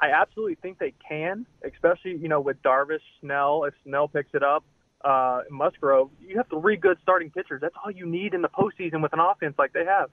I 0.01 0.11
absolutely 0.11 0.57
think 0.57 0.79
they 0.79 0.95
can, 1.09 1.47
especially 1.65 2.17
you 2.17 2.29
know 2.29 2.41
with 2.41 2.61
Darvish, 2.63 2.99
Snell. 3.21 3.65
If 3.65 3.75
Snell 3.85 4.09
picks 4.09 4.35
it 4.35 4.43
up, 4.43 4.65
uh, 5.05 5.43
Musgrove, 5.51 6.11
you 6.21 6.37
have 6.37 6.47
three 6.49 6.77
good 6.77 6.99
starting 7.03 7.31
pitchers. 7.31 7.61
That's 7.61 7.75
all 7.85 7.91
you 7.91 8.07
need 8.07 8.35
in 8.35 8.43
the 8.43 8.49
postseason 8.49 9.03
with 9.03 9.13
an 9.13 9.21
offense 9.21 9.55
like 9.59 9.73
they 9.73 9.85
have. 9.85 10.11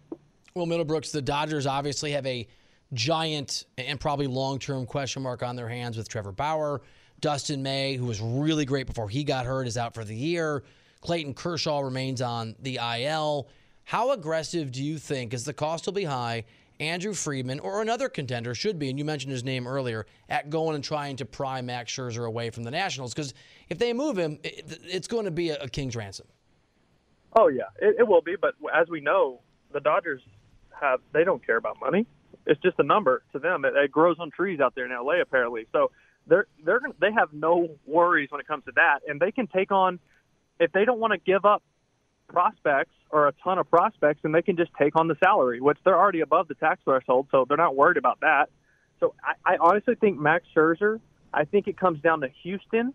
Well, 0.56 0.66
Middlebrooks, 0.66 1.12
the 1.12 1.22
Dodgers 1.22 1.68
obviously 1.68 2.12
have 2.12 2.26
a 2.26 2.48
giant 2.94 3.66
and 3.78 4.00
probably 4.00 4.28
long-term 4.28 4.86
question 4.86 5.22
mark 5.22 5.44
on 5.44 5.56
their 5.56 5.70
hands 5.70 5.98
with 5.98 6.10
Trevor 6.10 6.32
Bauer. 6.32 6.82
Dustin 7.22 7.62
May, 7.62 7.96
who 7.96 8.06
was 8.06 8.22
really 8.22 8.66
great 8.66 8.88
before 8.88 9.10
he 9.10 9.24
got 9.24 9.46
hurt, 9.46 9.68
is 9.68 9.78
out 9.78 9.94
for 9.94 10.04
the 10.04 10.16
year. 10.16 10.64
Clayton 11.02 11.34
Kershaw 11.34 11.80
remains 11.80 12.22
on 12.22 12.56
the 12.60 12.80
IL. 12.82 13.48
How 13.84 14.12
aggressive 14.12 14.72
do 14.72 14.84
you 14.84 14.98
think, 14.98 15.34
as 15.34 15.46
the 15.46 15.54
cost 15.54 15.86
will 15.86 15.94
be 15.94 16.04
high, 16.04 16.46
Andrew 16.80 17.14
Friedman 17.14 17.60
or 17.60 17.82
another 17.82 18.08
contender 18.08 18.56
should 18.56 18.80
be, 18.80 18.90
and 18.90 18.98
you 18.98 19.04
mentioned 19.04 19.32
his 19.32 19.44
name 19.44 19.68
earlier, 19.68 20.06
at 20.30 20.50
going 20.50 20.76
and 20.76 20.84
trying 20.84 21.18
to 21.18 21.26
pry 21.26 21.62
Max 21.62 21.92
Scherzer 21.92 22.26
away 22.26 22.50
from 22.50 22.64
the 22.64 22.72
Nationals. 22.72 23.14
Because 23.14 23.34
if 23.70 23.78
they 23.78 23.92
move 23.92 24.18
him, 24.18 24.40
it's 24.44 25.08
going 25.08 25.26
to 25.26 25.32
be 25.32 25.50
a, 25.50 25.68
king's 25.68 25.96
ransom. 25.96 26.28
Oh 27.36 27.48
yeah, 27.48 27.64
it, 27.82 27.98
it 28.00 28.08
will 28.08 28.22
be. 28.22 28.36
But 28.40 28.56
as 28.74 28.88
we 28.88 29.02
know, 29.02 29.42
the 29.74 29.80
Dodgers 29.80 30.22
have 30.80 31.00
they 31.12 31.24
don't 31.24 31.46
care 31.46 31.58
about 31.58 31.80
money. 31.80 32.06
It's 32.46 32.62
just 32.62 32.80
a 32.80 32.84
number 32.84 33.24
to 33.34 33.40
them. 33.40 33.66
It, 33.66 33.76
it 33.76 33.92
grows 33.92 34.18
on 34.20 34.32
trees 34.32 34.60
out 34.60 34.74
there 34.74 34.86
in 34.86 34.92
LA 34.92 35.22
apparently. 35.22 35.68
So 35.72 35.92
they're 36.28 36.48
they're 36.64 36.80
they 37.00 37.12
have 37.12 37.34
no 37.34 37.68
worries 37.86 38.32
when 38.32 38.40
it 38.40 38.48
comes 38.48 38.64
to 38.66 38.72
that, 38.76 39.00
and 39.08 39.20
they 39.20 39.32
can 39.32 39.48
take 39.48 39.72
on 39.72 40.00
if 40.60 40.72
they 40.72 40.86
don't 40.86 41.00
want 41.00 41.14
to 41.14 41.20
give 41.20 41.46
up 41.46 41.62
prospects 42.30 42.94
or 43.10 43.28
a 43.28 43.34
ton 43.44 43.58
of 43.58 43.70
prospects, 43.70 44.22
and 44.24 44.34
they 44.34 44.42
can 44.42 44.56
just 44.56 44.72
take 44.80 44.96
on 44.96 45.08
the 45.08 45.16
salary, 45.24 45.60
which 45.60 45.78
they're 45.84 45.98
already 45.98 46.22
above 46.22 46.48
the 46.48 46.54
tax 46.56 46.80
threshold, 46.84 47.28
so 47.32 47.46
they're 47.48 47.58
not 47.58 47.76
worried 47.76 47.98
about 47.98 48.20
that. 48.22 48.50
So 49.00 49.14
I, 49.24 49.54
I 49.54 49.58
honestly 49.60 49.96
think 49.96 50.20
Max 50.20 50.46
Scherzer. 50.56 51.00
I 51.34 51.46
think 51.46 51.68
it 51.68 51.78
comes 51.78 52.02
down 52.02 52.22
to 52.22 52.30
Houston 52.44 52.94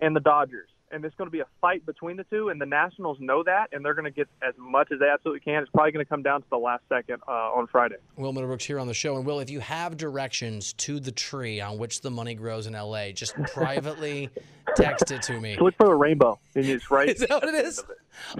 and 0.00 0.14
the 0.14 0.20
Dodgers. 0.20 0.68
And 0.94 1.04
it's 1.04 1.14
going 1.16 1.26
to 1.26 1.32
be 1.32 1.40
a 1.40 1.46
fight 1.60 1.84
between 1.84 2.16
the 2.16 2.24
two. 2.24 2.48
And 2.48 2.60
the 2.60 2.66
Nationals 2.66 3.18
know 3.20 3.42
that, 3.42 3.68
and 3.72 3.84
they're 3.84 3.94
going 3.94 4.04
to 4.04 4.10
get 4.10 4.28
as 4.46 4.54
much 4.56 4.92
as 4.92 5.00
they 5.00 5.08
absolutely 5.08 5.40
can. 5.40 5.62
It's 5.62 5.70
probably 5.70 5.92
going 5.92 6.04
to 6.04 6.08
come 6.08 6.22
down 6.22 6.42
to 6.42 6.46
the 6.50 6.56
last 6.56 6.84
second 6.88 7.20
uh, 7.26 7.30
on 7.30 7.66
Friday. 7.66 7.96
Will 8.16 8.32
Middlebrooks 8.32 8.62
here 8.62 8.78
on 8.78 8.86
the 8.86 8.94
show. 8.94 9.16
And 9.16 9.26
Will, 9.26 9.40
if 9.40 9.50
you 9.50 9.60
have 9.60 9.96
directions 9.96 10.72
to 10.74 11.00
the 11.00 11.12
tree 11.12 11.60
on 11.60 11.78
which 11.78 12.00
the 12.00 12.10
money 12.10 12.34
grows 12.34 12.66
in 12.66 12.74
LA, 12.74 13.10
just 13.10 13.34
privately 13.52 14.30
text 14.76 15.10
it 15.10 15.22
to 15.22 15.40
me. 15.40 15.56
Look 15.60 15.76
for 15.76 15.86
the 15.86 15.94
rainbow, 15.94 16.38
and 16.54 16.64
it's 16.64 16.90
right. 16.90 17.08
Is 17.14 17.20
that 17.20 17.30
what 17.30 17.44
it 17.44 17.64
is? 17.66 17.82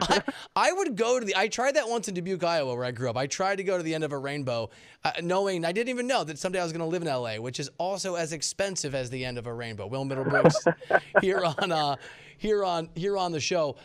I, 0.01 0.23
I 0.55 0.73
would 0.73 0.97
go 0.97 1.19
to 1.19 1.27
the. 1.27 1.37
I 1.37 1.49
tried 1.49 1.77
that 1.77 1.89
once 1.89 2.09
in 2.09 2.15
Dubuque, 2.15 2.45
Iowa, 2.45 2.75
where 2.75 2.85
I 2.85 2.91
grew 2.91 3.11
up. 3.11 3.17
I 3.17 3.27
tried 3.27 3.57
to 3.57 3.65
go 3.65 3.77
to 3.77 3.83
the 3.83 3.95
end 3.95 4.05
of 4.05 4.13
a 4.13 4.19
rainbow, 4.19 4.71
uh, 5.05 5.13
knowing 5.23 5.65
I 5.65 5.73
didn't 5.73 5.91
even 5.91 6.07
know 6.07 6.25
that 6.25 6.39
someday 6.39 6.61
I 6.61 6.63
was 6.63 6.73
going 6.73 6.81
to 6.81 6.87
live 6.87 7.03
in 7.03 7.09
LA, 7.09 7.37
which 7.37 7.61
is 7.61 7.71
also 7.79 8.15
as 8.15 8.33
expensive 8.33 8.95
as 8.95 9.11
the 9.11 9.25
end 9.25 9.39
of 9.39 9.47
a 9.47 9.53
rainbow. 9.53 9.87
Will 9.87 10.05
Middlebrooks 10.05 10.73
here 11.21 11.45
on 11.45 11.73
uh, 11.73 11.97
here 12.45 12.63
on 12.65 12.91
here 12.95 13.17
on 13.17 13.33
the 13.33 13.41
show. 13.41 13.77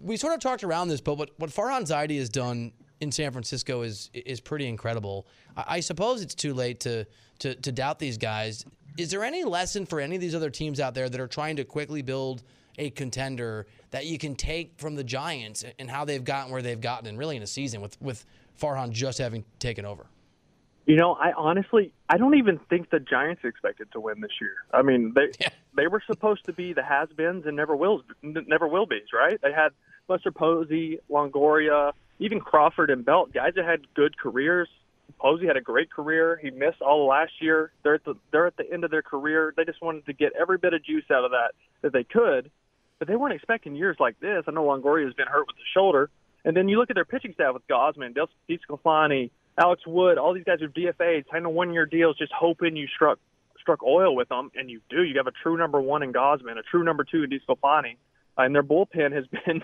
We 0.00 0.16
sort 0.16 0.32
of 0.32 0.40
talked 0.40 0.64
around 0.64 0.88
this, 0.88 1.00
but 1.00 1.16
what 1.18 1.30
what 1.38 1.50
Farhan 1.50 1.82
Zaidi 1.82 2.18
has 2.18 2.28
done 2.28 2.72
in 3.00 3.10
San 3.10 3.32
Francisco 3.32 3.82
is 3.82 4.10
is 4.14 4.40
pretty 4.40 4.66
incredible. 4.66 5.26
I, 5.56 5.64
I 5.76 5.80
suppose 5.80 6.22
it's 6.22 6.34
too 6.34 6.54
late 6.54 6.80
to, 6.80 7.04
to 7.40 7.54
to 7.54 7.72
doubt 7.72 7.98
these 7.98 8.16
guys. 8.16 8.64
Is 8.96 9.10
there 9.10 9.24
any 9.24 9.44
lesson 9.44 9.86
for 9.86 10.00
any 10.00 10.14
of 10.14 10.20
these 10.20 10.34
other 10.34 10.50
teams 10.50 10.80
out 10.80 10.94
there 10.94 11.08
that 11.08 11.20
are 11.20 11.28
trying 11.28 11.56
to 11.56 11.64
quickly 11.64 12.02
build 12.02 12.42
a 12.78 12.90
contender 12.90 13.66
that 13.90 14.06
you 14.06 14.18
can 14.18 14.34
take 14.34 14.72
from 14.78 14.94
the 14.94 15.04
Giants 15.04 15.64
and 15.78 15.90
how 15.90 16.04
they've 16.04 16.24
gotten 16.24 16.52
where 16.52 16.62
they've 16.62 16.80
gotten, 16.80 17.08
and 17.08 17.18
really 17.18 17.36
in 17.36 17.42
a 17.42 17.46
season 17.46 17.80
with 17.80 18.00
with 18.00 18.24
Farhan 18.60 18.90
just 18.90 19.18
having 19.18 19.44
taken 19.58 19.84
over? 19.84 20.06
You 20.90 20.96
know, 20.96 21.12
I 21.12 21.30
honestly, 21.36 21.92
I 22.08 22.16
don't 22.16 22.34
even 22.34 22.58
think 22.68 22.90
the 22.90 22.98
Giants 22.98 23.42
expected 23.44 23.92
to 23.92 24.00
win 24.00 24.20
this 24.20 24.32
year. 24.40 24.54
I 24.74 24.82
mean, 24.82 25.12
they 25.14 25.30
Yeah. 25.40 25.50
they 25.72 25.86
were 25.86 26.02
supposed 26.04 26.46
to 26.46 26.52
be 26.52 26.72
the 26.72 26.82
has-beens 26.82 27.46
and 27.46 27.56
never 27.56 27.76
wills, 27.76 28.02
never 28.24 28.66
will 28.66 28.86
be's, 28.86 29.12
right? 29.12 29.40
They 29.40 29.52
had 29.52 29.70
Buster 30.08 30.32
Posey, 30.32 30.98
Longoria, 31.08 31.92
even 32.18 32.40
Crawford 32.40 32.90
and 32.90 33.04
Belt, 33.04 33.32
guys 33.32 33.54
that 33.54 33.66
had 33.66 33.94
good 33.94 34.18
careers. 34.18 34.68
Posey 35.20 35.46
had 35.46 35.56
a 35.56 35.60
great 35.60 35.92
career. 35.92 36.40
He 36.42 36.50
missed 36.50 36.82
all 36.82 37.06
last 37.06 37.40
year. 37.40 37.70
They're 37.84 37.94
at 37.94 38.04
the 38.04 38.16
they're 38.32 38.48
at 38.48 38.56
the 38.56 38.68
end 38.68 38.82
of 38.82 38.90
their 38.90 39.02
career. 39.02 39.54
They 39.56 39.64
just 39.64 39.80
wanted 39.80 40.06
to 40.06 40.12
get 40.12 40.32
every 40.32 40.58
bit 40.58 40.74
of 40.74 40.82
juice 40.82 41.08
out 41.08 41.24
of 41.24 41.30
that 41.30 41.52
that 41.82 41.92
they 41.92 42.02
could, 42.02 42.50
but 42.98 43.06
they 43.06 43.14
weren't 43.14 43.34
expecting 43.34 43.76
years 43.76 43.96
like 44.00 44.18
this. 44.18 44.42
I 44.48 44.50
know 44.50 44.64
Longoria 44.64 45.04
has 45.04 45.14
been 45.14 45.28
hurt 45.28 45.46
with 45.46 45.54
the 45.54 45.70
shoulder, 45.72 46.10
and 46.44 46.56
then 46.56 46.68
you 46.68 46.78
look 46.80 46.90
at 46.90 46.96
their 46.96 47.04
pitching 47.04 47.32
staff 47.34 47.54
with 47.54 47.68
Gausman, 47.68 48.12
Del 48.12 48.28
DeSclafani, 48.48 49.30
Alex 49.60 49.82
Wood, 49.86 50.16
all 50.16 50.32
these 50.32 50.44
guys 50.44 50.62
are 50.62 50.68
DFAs, 50.68 51.24
signing 51.30 51.52
one-year 51.52 51.84
deals, 51.86 52.16
just 52.16 52.32
hoping 52.32 52.76
you 52.76 52.86
struck 52.94 53.18
struck 53.60 53.82
oil 53.82 54.16
with 54.16 54.30
them, 54.30 54.50
and 54.54 54.70
you 54.70 54.80
do. 54.88 55.02
You 55.02 55.18
have 55.18 55.26
a 55.26 55.32
true 55.42 55.58
number 55.58 55.80
one 55.82 56.02
in 56.02 56.14
Gausman, 56.14 56.56
a 56.58 56.62
true 56.62 56.82
number 56.82 57.04
two 57.04 57.24
in 57.24 57.30
DeSclafani, 57.30 57.96
uh, 58.38 58.42
and 58.42 58.54
their 58.54 58.62
bullpen 58.62 59.12
has 59.12 59.26
been 59.46 59.62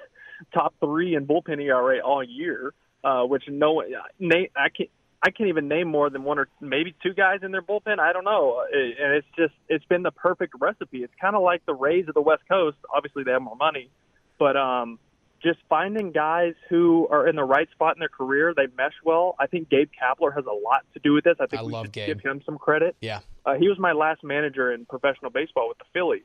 top 0.53 0.75
three 0.81 1.15
in 1.15 1.27
bullpen 1.27 1.63
ERA 1.63 2.01
all 2.01 2.23
year, 2.23 2.75
uh, 3.03 3.23
which 3.23 3.45
no, 3.49 3.83
Nate, 4.19 4.53
I 4.55 4.69
can't. 4.69 4.91
I 5.23 5.31
can't 5.31 5.49
even 5.49 5.67
name 5.67 5.89
more 5.89 6.11
than 6.11 6.25
one 6.25 6.39
or 6.39 6.47
maybe 6.61 6.95
two 7.03 7.15
guys 7.15 7.41
in 7.43 7.51
their 7.51 7.63
bullpen. 7.63 7.99
I 7.99 8.13
don't 8.13 8.25
know, 8.25 8.63
Uh, 8.71 8.77
and 8.77 9.15
it's 9.15 9.27
just 9.35 9.55
it's 9.67 9.85
been 9.87 10.03
the 10.03 10.11
perfect 10.11 10.53
recipe. 10.61 11.03
It's 11.03 11.15
kind 11.19 11.35
of 11.35 11.43
like 11.43 11.65
the 11.65 11.75
Rays 11.75 12.07
of 12.07 12.15
the 12.15 12.21
West 12.21 12.43
Coast. 12.49 12.77
Obviously, 12.95 13.25
they 13.25 13.33
have 13.33 13.41
more 13.41 13.57
money, 13.57 13.91
but 14.39 14.59
um, 14.59 14.99
just 15.43 15.59
finding 15.69 16.13
guys 16.13 16.55
who 16.69 17.07
are 17.11 17.29
in 17.29 17.37
the 17.37 17.45
right 17.45 17.69
spot 17.73 17.97
in 17.97 18.01
their 18.01 18.09
career, 18.09 18.53
they 18.57 18.67
mesh 18.77 18.95
well. 19.05 19.35
I 19.39 19.47
think 19.47 19.69
Gabe 19.69 19.91
Kapler 19.91 20.35
has 20.35 20.45
a 20.47 20.55
lot 20.55 20.85
to 20.95 21.01
do 21.01 21.13
with 21.13 21.25
this. 21.25 21.37
I 21.41 21.47
think 21.47 21.63
I 21.63 21.65
we 21.65 21.73
should 21.75 21.93
Gabe. 21.93 22.07
give 22.09 22.21
him 22.21 22.43
some 22.45 22.59
credit. 22.59 22.97
Yeah. 23.01 23.21
Uh, 23.45 23.55
he 23.55 23.69
was 23.69 23.79
my 23.79 23.93
last 23.93 24.25
manager 24.25 24.73
in 24.73 24.87
professional 24.87 25.31
baseball 25.31 25.69
with 25.69 25.79
the 25.79 25.85
Phillies. 25.93 26.25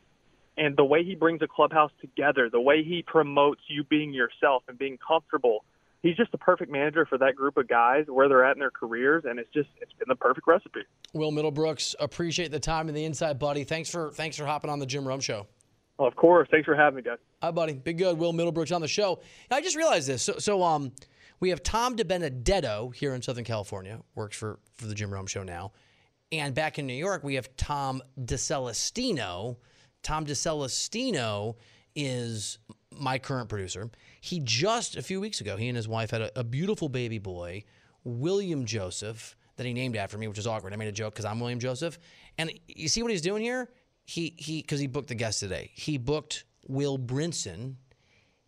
And 0.58 0.76
the 0.76 0.84
way 0.84 1.04
he 1.04 1.16
brings 1.16 1.42
a 1.42 1.48
clubhouse 1.48 1.92
together, 2.02 2.50
the 2.52 2.60
way 2.60 2.84
he 2.84 3.04
promotes 3.06 3.62
you 3.68 3.84
being 3.84 4.14
yourself 4.14 4.64
and 4.68 4.78
being 4.78 4.98
comfortable, 5.06 5.64
he's 6.04 6.18
just 6.18 6.32
the 6.32 6.38
perfect 6.38 6.72
manager 6.72 7.06
for 7.06 7.18
that 7.20 7.36
group 7.36 7.58
of 7.58 7.68
guys 7.68 8.06
where 8.08 8.28
they're 8.28 8.46
at 8.46 8.56
in 8.56 8.60
their 8.60 8.72
careers. 8.72 9.24
And 9.26 9.40
it's 9.40 9.50
just, 9.54 9.70
it's 9.82 9.94
been 9.94 10.10
the 10.10 10.16
perfect 10.16 10.48
recipe. 10.48 10.82
Will 11.14 11.32
Middlebrooks, 11.32 11.96
appreciate 12.00 12.52
the 12.52 12.60
time 12.60 12.90
and 12.90 12.98
the 12.98 13.06
insight, 13.06 13.40
buddy. 13.40 13.64
Thanks 13.64 13.90
for 13.90 14.12
thanks 14.12 14.36
for 14.36 14.46
hopping 14.46 14.70
on 14.70 14.80
the 14.80 14.86
Jim 14.86 15.08
Rome 15.08 15.22
show. 15.22 15.48
Well, 15.98 16.08
of 16.08 16.16
course. 16.16 16.48
Thanks 16.50 16.66
for 16.66 16.76
having 16.76 16.98
me, 16.98 17.02
guys. 17.04 17.18
Hi, 17.42 17.52
buddy. 17.52 17.74
Big 17.74 17.98
good. 17.98 18.18
Will 18.18 18.34
Middlebrooks 18.34 18.74
on 18.74 18.82
the 18.82 18.88
show. 18.88 19.22
I 19.52 19.62
just 19.62 19.76
realized 19.76 20.08
this. 20.08 20.24
So, 20.24 20.34
so 20.40 20.64
um, 20.64 20.92
we 21.40 21.50
have 21.50 21.62
Tom 21.64 21.96
DiBenedetto 21.98 22.96
here 22.96 23.14
in 23.14 23.22
Southern 23.22 23.44
California, 23.44 24.00
works 24.16 24.38
for 24.38 24.60
for 24.76 24.86
the 24.86 24.96
Jim 24.96 25.12
Rome 25.12 25.28
show 25.28 25.44
now, 25.44 25.74
and 26.32 26.56
back 26.56 26.80
in 26.80 26.88
New 26.88 26.94
York 26.94 27.24
we 27.24 27.36
have 27.36 27.56
Tom 27.58 28.02
DeCelestino. 28.20 29.58
Tom 30.04 30.26
DeCelestino 30.26 31.56
is 31.96 32.58
my 32.98 33.18
current 33.18 33.50
producer. 33.50 33.90
He 34.22 34.40
just 34.40 34.96
a 34.96 35.02
few 35.02 35.20
weeks 35.20 35.42
ago, 35.42 35.58
he 35.58 35.68
and 35.68 35.76
his 35.76 35.88
wife 35.88 36.12
had 36.12 36.22
a, 36.22 36.40
a 36.40 36.44
beautiful 36.44 36.90
baby 36.90 37.18
boy, 37.18 37.64
William 38.04 38.66
Joseph, 38.66 39.36
that 39.58 39.66
he 39.66 39.74
named 39.74 39.96
after 39.96 40.18
me, 40.18 40.28
which 40.28 40.38
is 40.38 40.48
awkward. 40.48 40.74
I 40.74 40.76
made 40.76 40.88
a 40.88 40.94
joke 40.94 41.14
because 41.14 41.26
I'm 41.26 41.40
William 41.40 41.60
Joseph, 41.60 41.98
and 42.38 42.52
you 42.68 42.88
see 42.88 43.02
what 43.02 43.12
he's 43.12 43.22
doing 43.22 43.42
here? 43.42 43.70
He 44.06 44.34
he 44.38 44.62
because 44.62 44.80
he 44.80 44.88
booked 44.88 45.10
the 45.10 45.16
guest 45.16 45.40
today. 45.40 45.72
He 45.74 45.98
booked 45.98 46.44
Will 46.68 46.98
Brinson 46.98 47.76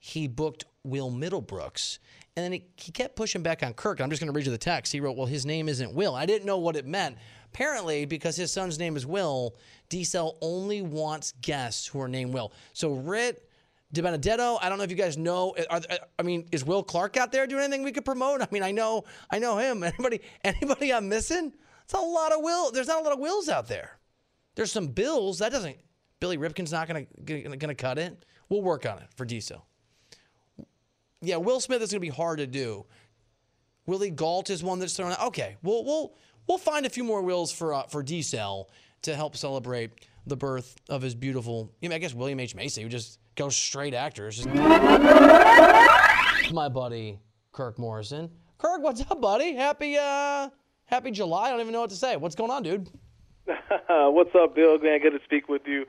he 0.06 0.28
booked 0.28 0.66
Will 0.84 1.10
Middlebrooks. 1.10 2.00
And 2.36 2.44
then 2.44 2.52
he, 2.52 2.66
he 2.76 2.92
kept 2.92 3.16
pushing 3.16 3.42
back 3.42 3.64
on 3.64 3.74
Kirk. 3.74 4.02
I'm 4.02 4.10
just 4.10 4.22
going 4.22 4.32
to 4.32 4.36
read 4.36 4.46
you 4.46 4.52
the 4.52 4.58
text. 4.58 4.92
He 4.92 5.00
wrote, 5.00 5.16
Well, 5.16 5.28
his 5.28 5.46
name 5.46 5.70
isn't 5.70 5.94
Will. 5.94 6.14
I 6.14 6.26
didn't 6.26 6.46
know 6.46 6.58
what 6.58 6.76
it 6.76 6.86
meant. 6.86 7.18
Apparently, 7.46 8.04
because 8.04 8.36
his 8.36 8.52
son's 8.52 8.78
name 8.78 8.98
is 8.98 9.06
Will, 9.06 9.56
D-Cell 9.88 10.38
only 10.42 10.82
wants 10.82 11.32
guests 11.42 11.88
who 11.88 12.02
are 12.02 12.10
named 12.10 12.34
Will. 12.34 12.52
So, 12.74 12.92
Ritt, 12.92 13.50
DiBenedetto, 13.96 14.60
I 14.62 14.68
don't 14.68 14.78
know 14.78 14.84
if 14.84 14.90
you 14.90 14.98
guys 14.98 15.18
know. 15.18 15.56
Uh, 15.58 15.64
are, 15.70 15.82
uh, 15.90 15.98
I 16.20 16.24
mean, 16.24 16.50
is 16.52 16.66
Will 16.66 16.84
Clark 16.84 17.16
out 17.16 17.32
there 17.32 17.48
doing 17.48 17.64
anything 17.64 17.84
we 17.84 17.94
could 17.94 18.04
promote? 18.04 18.42
I 18.42 18.50
mean, 18.52 18.64
I 18.64 18.72
know 18.72 19.06
I 19.32 19.40
know 19.40 19.58
him. 19.58 19.84
Anybody 19.84 20.20
anybody 20.44 20.92
I'm 20.92 21.08
missing? 21.08 21.54
It's 21.86 21.94
a 21.94 21.98
lot 21.98 22.34
of 22.34 22.42
Will. 22.42 22.72
There's 22.72 22.88
not 22.88 23.00
a 23.00 23.04
lot 23.04 23.14
of 23.14 23.20
Wills 23.20 23.48
out 23.48 23.70
there. 23.70 24.00
There's 24.56 24.72
some 24.72 24.88
Bills. 24.88 25.40
That 25.40 25.52
doesn't. 25.52 25.78
Billy 26.20 26.38
Ripken's 26.38 26.72
not 26.72 26.88
gonna 26.88 27.06
gonna, 27.26 27.58
gonna 27.58 27.76
cut 27.76 27.98
it. 27.98 28.26
We'll 28.50 28.62
work 28.62 28.86
on 28.86 29.00
it 29.00 29.08
for 29.16 29.26
Diesel. 29.26 29.66
Yeah, 31.22 31.38
Will 31.38 31.60
Smith 31.60 31.82
is 31.82 31.92
gonna 31.92 32.00
be 32.00 32.10
hard 32.10 32.40
to 32.40 32.48
do. 32.48 32.86
Willie 33.86 34.12
Gault 34.12 34.50
is 34.50 34.64
one 34.64 34.80
that's 34.80 34.96
thrown 34.96 35.12
out. 35.12 35.22
Okay, 35.28 35.58
we'll 35.64 35.84
we'll 35.84 36.16
we'll 36.48 36.58
find 36.58 36.86
a 36.86 36.90
few 36.90 37.04
more 37.04 37.22
Wills 37.22 37.52
for 37.52 37.74
uh, 37.74 37.84
for 37.84 38.02
Diesel 38.04 38.70
to 39.02 39.16
help 39.16 39.36
celebrate 39.36 39.92
the 40.26 40.38
birth 40.38 40.78
of 40.90 41.02
his 41.02 41.14
beautiful. 41.16 41.72
You 41.82 41.90
know, 41.90 41.96
I 41.96 42.00
guess 42.00 42.14
William 42.14 42.40
H 42.40 42.56
Macy, 42.56 42.84
would 42.84 42.92
just 42.92 43.20
go 43.36 43.50
straight 43.50 43.94
actors. 43.94 44.46
My 46.52 46.70
buddy 46.70 47.20
Kirk 47.52 47.78
Morrison. 47.78 48.30
Kirk, 48.58 48.82
what's 48.82 49.02
up, 49.02 49.20
buddy? 49.20 49.54
Happy 49.56 49.98
uh 49.98 50.50
happy 50.86 51.12
July. 51.12 51.48
I 51.48 51.50
don't 51.52 51.60
even 51.60 51.74
know 51.74 51.82
what 51.82 51.90
to 51.90 51.96
say. 51.96 52.16
What's 52.16 52.36
going 52.36 52.52
on, 52.52 52.64
dude? 52.64 52.90
What's 53.90 54.34
up, 54.36 54.56
Bill? 54.56 54.80
Man, 54.80 55.02
good 55.02 55.12
to 55.12 55.24
speak 55.26 55.50
with 55.50 55.64
you. 55.66 55.86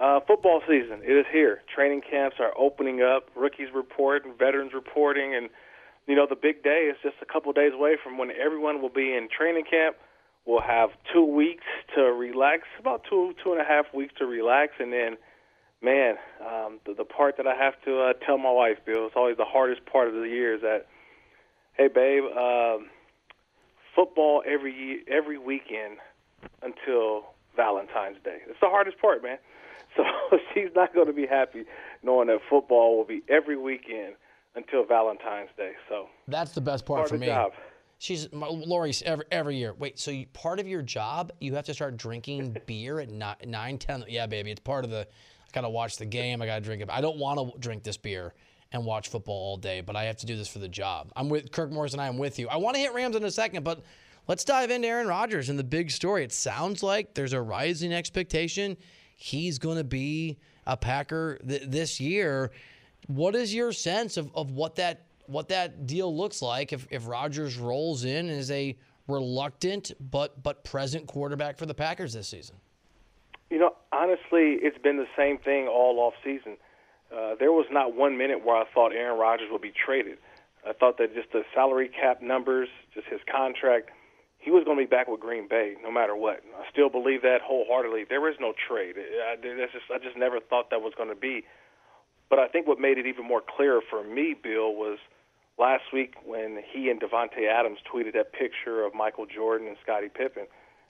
Uh, 0.00 0.20
football 0.26 0.60
season 0.68 1.00
it 1.04 1.12
is 1.12 1.26
here. 1.32 1.62
Training 1.72 2.02
camps 2.08 2.36
are 2.40 2.52
opening 2.58 3.00
up. 3.00 3.28
Rookies 3.36 3.68
reporting, 3.74 4.34
veterans 4.38 4.72
reporting, 4.74 5.34
and 5.34 5.48
you 6.06 6.16
know 6.16 6.26
the 6.28 6.36
big 6.36 6.62
day 6.62 6.90
is 6.90 6.96
just 7.02 7.16
a 7.22 7.26
couple 7.26 7.52
days 7.52 7.72
away 7.72 7.96
from 8.02 8.18
when 8.18 8.30
everyone 8.32 8.82
will 8.82 8.90
be 8.90 9.14
in 9.14 9.28
training 9.30 9.64
camp. 9.70 9.96
We'll 10.46 10.60
have 10.60 10.90
two 11.12 11.24
weeks 11.24 11.64
to 11.94 12.02
relax, 12.02 12.62
about 12.78 13.02
two 13.08 13.34
two 13.42 13.52
and 13.52 13.60
a 13.60 13.64
half 13.64 13.86
weeks 13.94 14.14
to 14.18 14.26
relax, 14.26 14.72
and 14.80 14.92
then, 14.92 15.16
man, 15.80 16.16
um, 16.40 16.80
the, 16.86 16.94
the 16.94 17.04
part 17.04 17.36
that 17.36 17.46
I 17.46 17.54
have 17.54 17.74
to 17.84 18.00
uh, 18.00 18.12
tell 18.24 18.38
my 18.38 18.50
wife, 18.50 18.78
Bill, 18.84 19.06
it's 19.06 19.16
always 19.16 19.36
the 19.36 19.44
hardest 19.44 19.86
part 19.86 20.08
of 20.08 20.14
the 20.14 20.28
year 20.28 20.54
is 20.56 20.60
that, 20.62 20.86
hey, 21.74 21.88
babe, 21.88 22.24
um, 22.36 22.90
football 23.94 24.42
every 24.44 25.04
every 25.08 25.38
weekend 25.38 25.98
until 26.62 27.34
Valentine's 27.56 28.18
Day. 28.24 28.38
It's 28.48 28.60
the 28.60 28.68
hardest 28.68 28.98
part, 29.00 29.22
man. 29.22 29.38
So 29.96 30.04
she's 30.52 30.68
not 30.76 30.92
going 30.92 31.06
to 31.06 31.12
be 31.14 31.24
happy 31.26 31.64
knowing 32.02 32.26
that 32.26 32.40
football 32.50 32.98
will 32.98 33.06
be 33.06 33.22
every 33.30 33.56
weekend 33.56 34.16
until 34.54 34.84
Valentine's 34.84 35.48
Day. 35.56 35.72
So 35.88 36.08
That's 36.28 36.52
the 36.52 36.60
best 36.60 36.84
part 36.84 37.08
for 37.08 37.16
me. 37.16 37.28
job. 37.28 37.52
She's 37.96 38.28
Lori's 38.30 39.00
every 39.02 39.24
every 39.30 39.56
year. 39.56 39.72
Wait, 39.72 39.98
so 39.98 40.10
you, 40.10 40.26
part 40.34 40.60
of 40.60 40.68
your 40.68 40.82
job, 40.82 41.32
you 41.40 41.54
have 41.54 41.64
to 41.66 41.72
start 41.72 41.96
drinking 41.96 42.58
beer 42.66 43.00
at 43.00 43.08
nine, 43.08 43.36
nine, 43.46 43.78
ten. 43.78 44.04
Yeah, 44.06 44.26
baby, 44.26 44.50
it's 44.50 44.60
part 44.60 44.84
of 44.84 44.90
the. 44.90 45.00
I 45.08 45.50
gotta 45.54 45.70
watch 45.70 45.96
the 45.96 46.04
game. 46.04 46.42
I 46.42 46.46
gotta 46.46 46.60
drink 46.60 46.82
it. 46.82 46.90
I 46.90 47.00
don't 47.00 47.16
want 47.16 47.38
to 47.54 47.58
drink 47.58 47.82
this 47.82 47.96
beer 47.96 48.34
and 48.72 48.84
watch 48.84 49.08
football 49.08 49.34
all 49.34 49.56
day, 49.56 49.80
but 49.80 49.96
I 49.96 50.04
have 50.04 50.18
to 50.18 50.26
do 50.26 50.36
this 50.36 50.48
for 50.48 50.58
the 50.58 50.68
job. 50.68 51.10
I'm 51.16 51.30
with 51.30 51.50
Kirk 51.52 51.72
Morris 51.72 51.92
and 51.94 52.02
I 52.02 52.08
am 52.08 52.18
with 52.18 52.38
you. 52.38 52.48
I 52.48 52.56
want 52.56 52.74
to 52.74 52.80
hit 52.80 52.92
Rams 52.92 53.16
in 53.16 53.24
a 53.24 53.30
second, 53.30 53.64
but 53.64 53.82
let's 54.28 54.44
dive 54.44 54.70
into 54.70 54.88
Aaron 54.88 55.06
Rodgers 55.06 55.48
and 55.48 55.58
the 55.58 55.64
big 55.64 55.90
story. 55.90 56.24
It 56.24 56.32
sounds 56.32 56.82
like 56.82 57.14
there's 57.14 57.32
a 57.32 57.40
rising 57.40 57.92
expectation. 57.92 58.76
He's 59.16 59.58
going 59.58 59.78
to 59.78 59.84
be 59.84 60.38
a 60.66 60.76
Packer 60.76 61.38
th- 61.46 61.62
this 61.66 62.00
year. 62.00 62.50
What 63.06 63.34
is 63.34 63.54
your 63.54 63.72
sense 63.72 64.16
of, 64.16 64.30
of 64.34 64.50
what 64.50 64.76
that 64.76 65.02
what 65.26 65.48
that 65.48 65.86
deal 65.86 66.14
looks 66.16 66.40
like 66.40 66.72
if, 66.72 66.86
if 66.90 67.08
Rodgers 67.08 67.56
rolls 67.56 68.04
in 68.04 68.28
as 68.28 68.50
a 68.50 68.76
reluctant 69.08 69.92
but 70.00 70.42
but 70.42 70.64
present 70.64 71.06
quarterback 71.06 71.56
for 71.58 71.66
the 71.66 71.74
Packers 71.74 72.12
this 72.12 72.28
season? 72.28 72.56
You 73.50 73.58
know, 73.58 73.74
honestly, 73.92 74.58
it's 74.60 74.78
been 74.78 74.96
the 74.96 75.06
same 75.16 75.38
thing 75.38 75.68
all 75.68 75.98
off 76.00 76.14
season. 76.24 76.56
uh, 77.14 77.34
there 77.38 77.52
was 77.52 77.66
not 77.70 77.94
one 77.94 78.18
minute 78.18 78.44
where 78.44 78.56
I 78.56 78.64
thought 78.74 78.92
Aaron 78.92 79.18
Rodgers 79.18 79.48
would 79.50 79.62
be 79.62 79.72
traded. 79.72 80.18
I 80.68 80.72
thought 80.72 80.98
that 80.98 81.14
just 81.14 81.30
the 81.32 81.42
salary 81.54 81.88
cap 81.88 82.20
numbers, 82.20 82.68
just 82.92 83.06
his 83.06 83.20
contract, 83.30 83.90
he 84.46 84.52
was 84.52 84.62
going 84.62 84.78
to 84.78 84.84
be 84.84 84.88
back 84.88 85.08
with 85.08 85.18
Green 85.18 85.48
Bay 85.50 85.74
no 85.82 85.90
matter 85.90 86.14
what. 86.14 86.38
I 86.54 86.70
still 86.70 86.88
believe 86.88 87.22
that 87.22 87.42
wholeheartedly. 87.42 88.06
There 88.08 88.30
is 88.30 88.36
no 88.38 88.54
trade. 88.54 88.94
I, 88.94 89.34
that's 89.34 89.72
just, 89.72 89.90
I 89.92 89.98
just 89.98 90.16
never 90.16 90.38
thought 90.38 90.70
that 90.70 90.80
was 90.80 90.92
going 90.96 91.08
to 91.08 91.18
be. 91.18 91.42
But 92.30 92.38
I 92.38 92.46
think 92.46 92.68
what 92.68 92.78
made 92.78 92.96
it 92.96 93.06
even 93.06 93.26
more 93.26 93.42
clear 93.42 93.80
for 93.90 94.04
me, 94.04 94.36
Bill, 94.40 94.70
was 94.72 94.98
last 95.58 95.90
week 95.92 96.14
when 96.24 96.62
he 96.62 96.90
and 96.90 97.00
Davante 97.00 97.50
Adams 97.50 97.78
tweeted 97.92 98.12
that 98.14 98.32
picture 98.32 98.86
of 98.86 98.94
Michael 98.94 99.26
Jordan 99.26 99.66
and 99.66 99.76
Scottie 99.82 100.14
Pippen. 100.14 100.46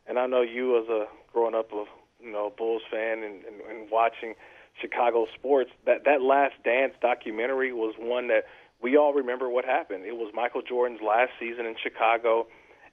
And 0.07 0.19
I 0.19 0.27
know 0.27 0.43
you, 0.43 0.77
as 0.77 0.89
a 0.91 1.07
growing 1.33 1.55
up 1.55 1.73
a 1.73 1.85
you 2.21 2.33
know 2.33 2.53
Bulls 2.59 2.83
fan 2.91 3.25
and, 3.25 3.43
and, 3.45 3.61
and 3.71 3.91
watching 3.91 4.35
Chicago 4.83 5.27
sports, 5.35 5.71
that 5.87 6.05
that 6.05 6.21
Last 6.21 6.55
Dance 6.63 6.93
documentary 7.01 7.73
was 7.73 7.95
one 7.99 8.29
that 8.29 8.45
we 8.83 8.99
all 8.99 9.15
remember 9.15 9.49
what 9.49 9.65
happened. 9.65 10.05
It 10.05 10.17
was 10.17 10.31
Michael 10.35 10.61
Jordan's 10.61 11.01
last 11.01 11.31
season 11.41 11.65
in 11.65 11.75
Chicago. 11.83 12.47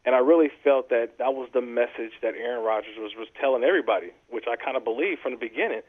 And 0.06 0.16
I 0.16 0.20
really 0.20 0.50
felt 0.64 0.90
that 0.90 1.18
that 1.20 1.34
was 1.34 1.50
the 1.54 1.62
message 1.62 2.20
that 2.22 2.36
Aaron 2.36 2.64
Rodgers 2.64 2.96
was, 2.98 3.12
was 3.18 3.28
telling 3.40 3.64
everybody, 3.64 4.12
which 4.30 4.46
I 4.52 4.56
kind 4.56 4.76
of 4.76 4.84
believe 4.84 5.20
from 5.24 5.32
the 5.32 5.38
beginning. 5.38 5.82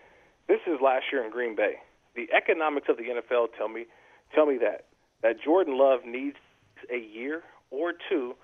This 0.47 0.61
is 0.67 0.79
last 0.81 1.07
year 1.11 1.25
in 1.25 1.31
Green 1.31 1.57
Bay. 1.57 1.83
The 2.15 2.29
economics 2.33 2.87
of 2.89 2.97
the 2.97 3.05
NFL 3.05 3.49
tell 3.59 3.69
me 3.69 3.87
tell 4.35 4.47
me 4.47 4.59
that 4.59 4.87
that 5.23 5.43
Jordan 5.43 5.79
Love 5.79 6.01
needs 6.07 6.37
a 6.93 6.99
year 6.99 7.43
or 7.71 7.93
two 8.09 8.35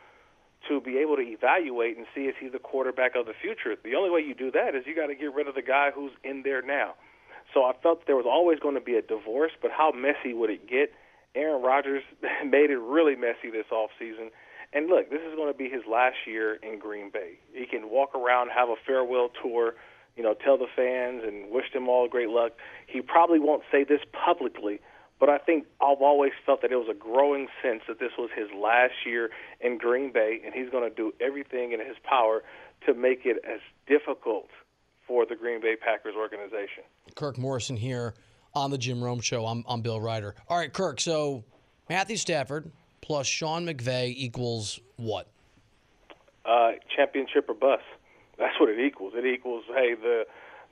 to 0.68 0.80
be 0.80 0.98
able 0.98 1.16
to 1.16 1.22
evaluate 1.22 1.96
and 1.96 2.06
see 2.14 2.22
if 2.22 2.34
he's 2.40 2.52
the 2.52 2.58
quarterback 2.58 3.12
of 3.16 3.26
the 3.26 3.32
future. 3.40 3.76
The 3.82 3.94
only 3.94 4.10
way 4.10 4.20
you 4.20 4.34
do 4.34 4.50
that 4.50 4.74
is 4.74 4.84
you 4.86 4.94
got 4.94 5.06
to 5.06 5.14
get 5.14 5.32
rid 5.32 5.48
of 5.48 5.54
the 5.54 5.62
guy 5.62 5.90
who's 5.94 6.12
in 6.24 6.42
there 6.42 6.62
now. 6.62 6.94
So 7.54 7.64
I 7.64 7.72
felt 7.82 8.06
there 8.06 8.16
was 8.16 8.28
always 8.28 8.58
going 8.60 8.74
to 8.74 8.80
be 8.80 8.94
a 8.94 9.02
divorce, 9.02 9.52
but 9.62 9.70
how 9.70 9.92
messy 9.92 10.34
would 10.34 10.50
it 10.50 10.68
get? 10.68 10.92
Aaron 11.34 11.62
Rodgers 11.62 12.02
made 12.44 12.70
it 12.70 12.78
really 12.78 13.16
messy 13.16 13.50
this 13.50 13.66
off 13.72 13.90
season. 13.98 14.30
And 14.72 14.86
look, 14.86 15.10
this 15.10 15.20
is 15.28 15.34
going 15.34 15.52
to 15.52 15.56
be 15.56 15.68
his 15.68 15.82
last 15.90 16.16
year 16.26 16.54
in 16.62 16.78
Green 16.78 17.10
Bay. 17.10 17.38
He 17.52 17.66
can 17.66 17.90
walk 17.90 18.14
around, 18.14 18.50
have 18.50 18.68
a 18.68 18.76
farewell 18.86 19.30
tour, 19.42 19.74
you 20.16 20.22
know, 20.22 20.34
tell 20.34 20.58
the 20.58 20.68
fans 20.76 21.22
and 21.26 21.50
wish 21.50 21.72
them 21.72 21.88
all 21.88 22.08
great 22.08 22.28
luck. 22.28 22.52
He 22.86 23.00
probably 23.00 23.40
won't 23.40 23.62
say 23.72 23.84
this 23.84 24.00
publicly, 24.12 24.80
but 25.18 25.28
I 25.28 25.38
think 25.38 25.66
I've 25.80 26.00
always 26.00 26.32
felt 26.46 26.62
that 26.62 26.70
it 26.70 26.76
was 26.76 26.88
a 26.90 26.94
growing 26.94 27.48
sense 27.62 27.82
that 27.88 27.98
this 27.98 28.12
was 28.16 28.30
his 28.36 28.48
last 28.56 28.94
year 29.04 29.30
in 29.60 29.76
Green 29.76 30.12
Bay, 30.12 30.40
and 30.44 30.54
he's 30.54 30.70
going 30.70 30.88
to 30.88 30.94
do 30.94 31.12
everything 31.20 31.72
in 31.72 31.80
his 31.80 31.96
power 32.04 32.42
to 32.86 32.94
make 32.94 33.22
it 33.24 33.38
as 33.44 33.60
difficult 33.86 34.48
for 35.06 35.26
the 35.26 35.34
Green 35.34 35.60
Bay 35.60 35.74
Packers 35.76 36.14
organization. 36.16 36.84
Kirk 37.16 37.36
Morrison 37.36 37.76
here 37.76 38.14
on 38.54 38.70
the 38.70 38.78
Jim 38.78 39.02
Rome 39.02 39.20
Show. 39.20 39.46
I'm, 39.46 39.64
I'm 39.68 39.80
Bill 39.80 40.00
Reiter. 40.00 40.34
All 40.48 40.56
right, 40.56 40.72
Kirk. 40.72 41.00
So 41.00 41.44
Matthew 41.88 42.16
Stafford 42.16 42.70
plus 43.00 43.26
Sean 43.26 43.66
McVay 43.66 44.14
equals 44.16 44.80
what? 44.96 45.28
Uh, 46.44 46.72
championship 46.94 47.48
or 47.48 47.54
bust. 47.54 47.82
That's 48.38 48.58
what 48.58 48.70
it 48.70 48.80
equals. 48.80 49.12
It 49.16 49.26
equals 49.26 49.64
hey 49.68 49.94
the 49.94 50.26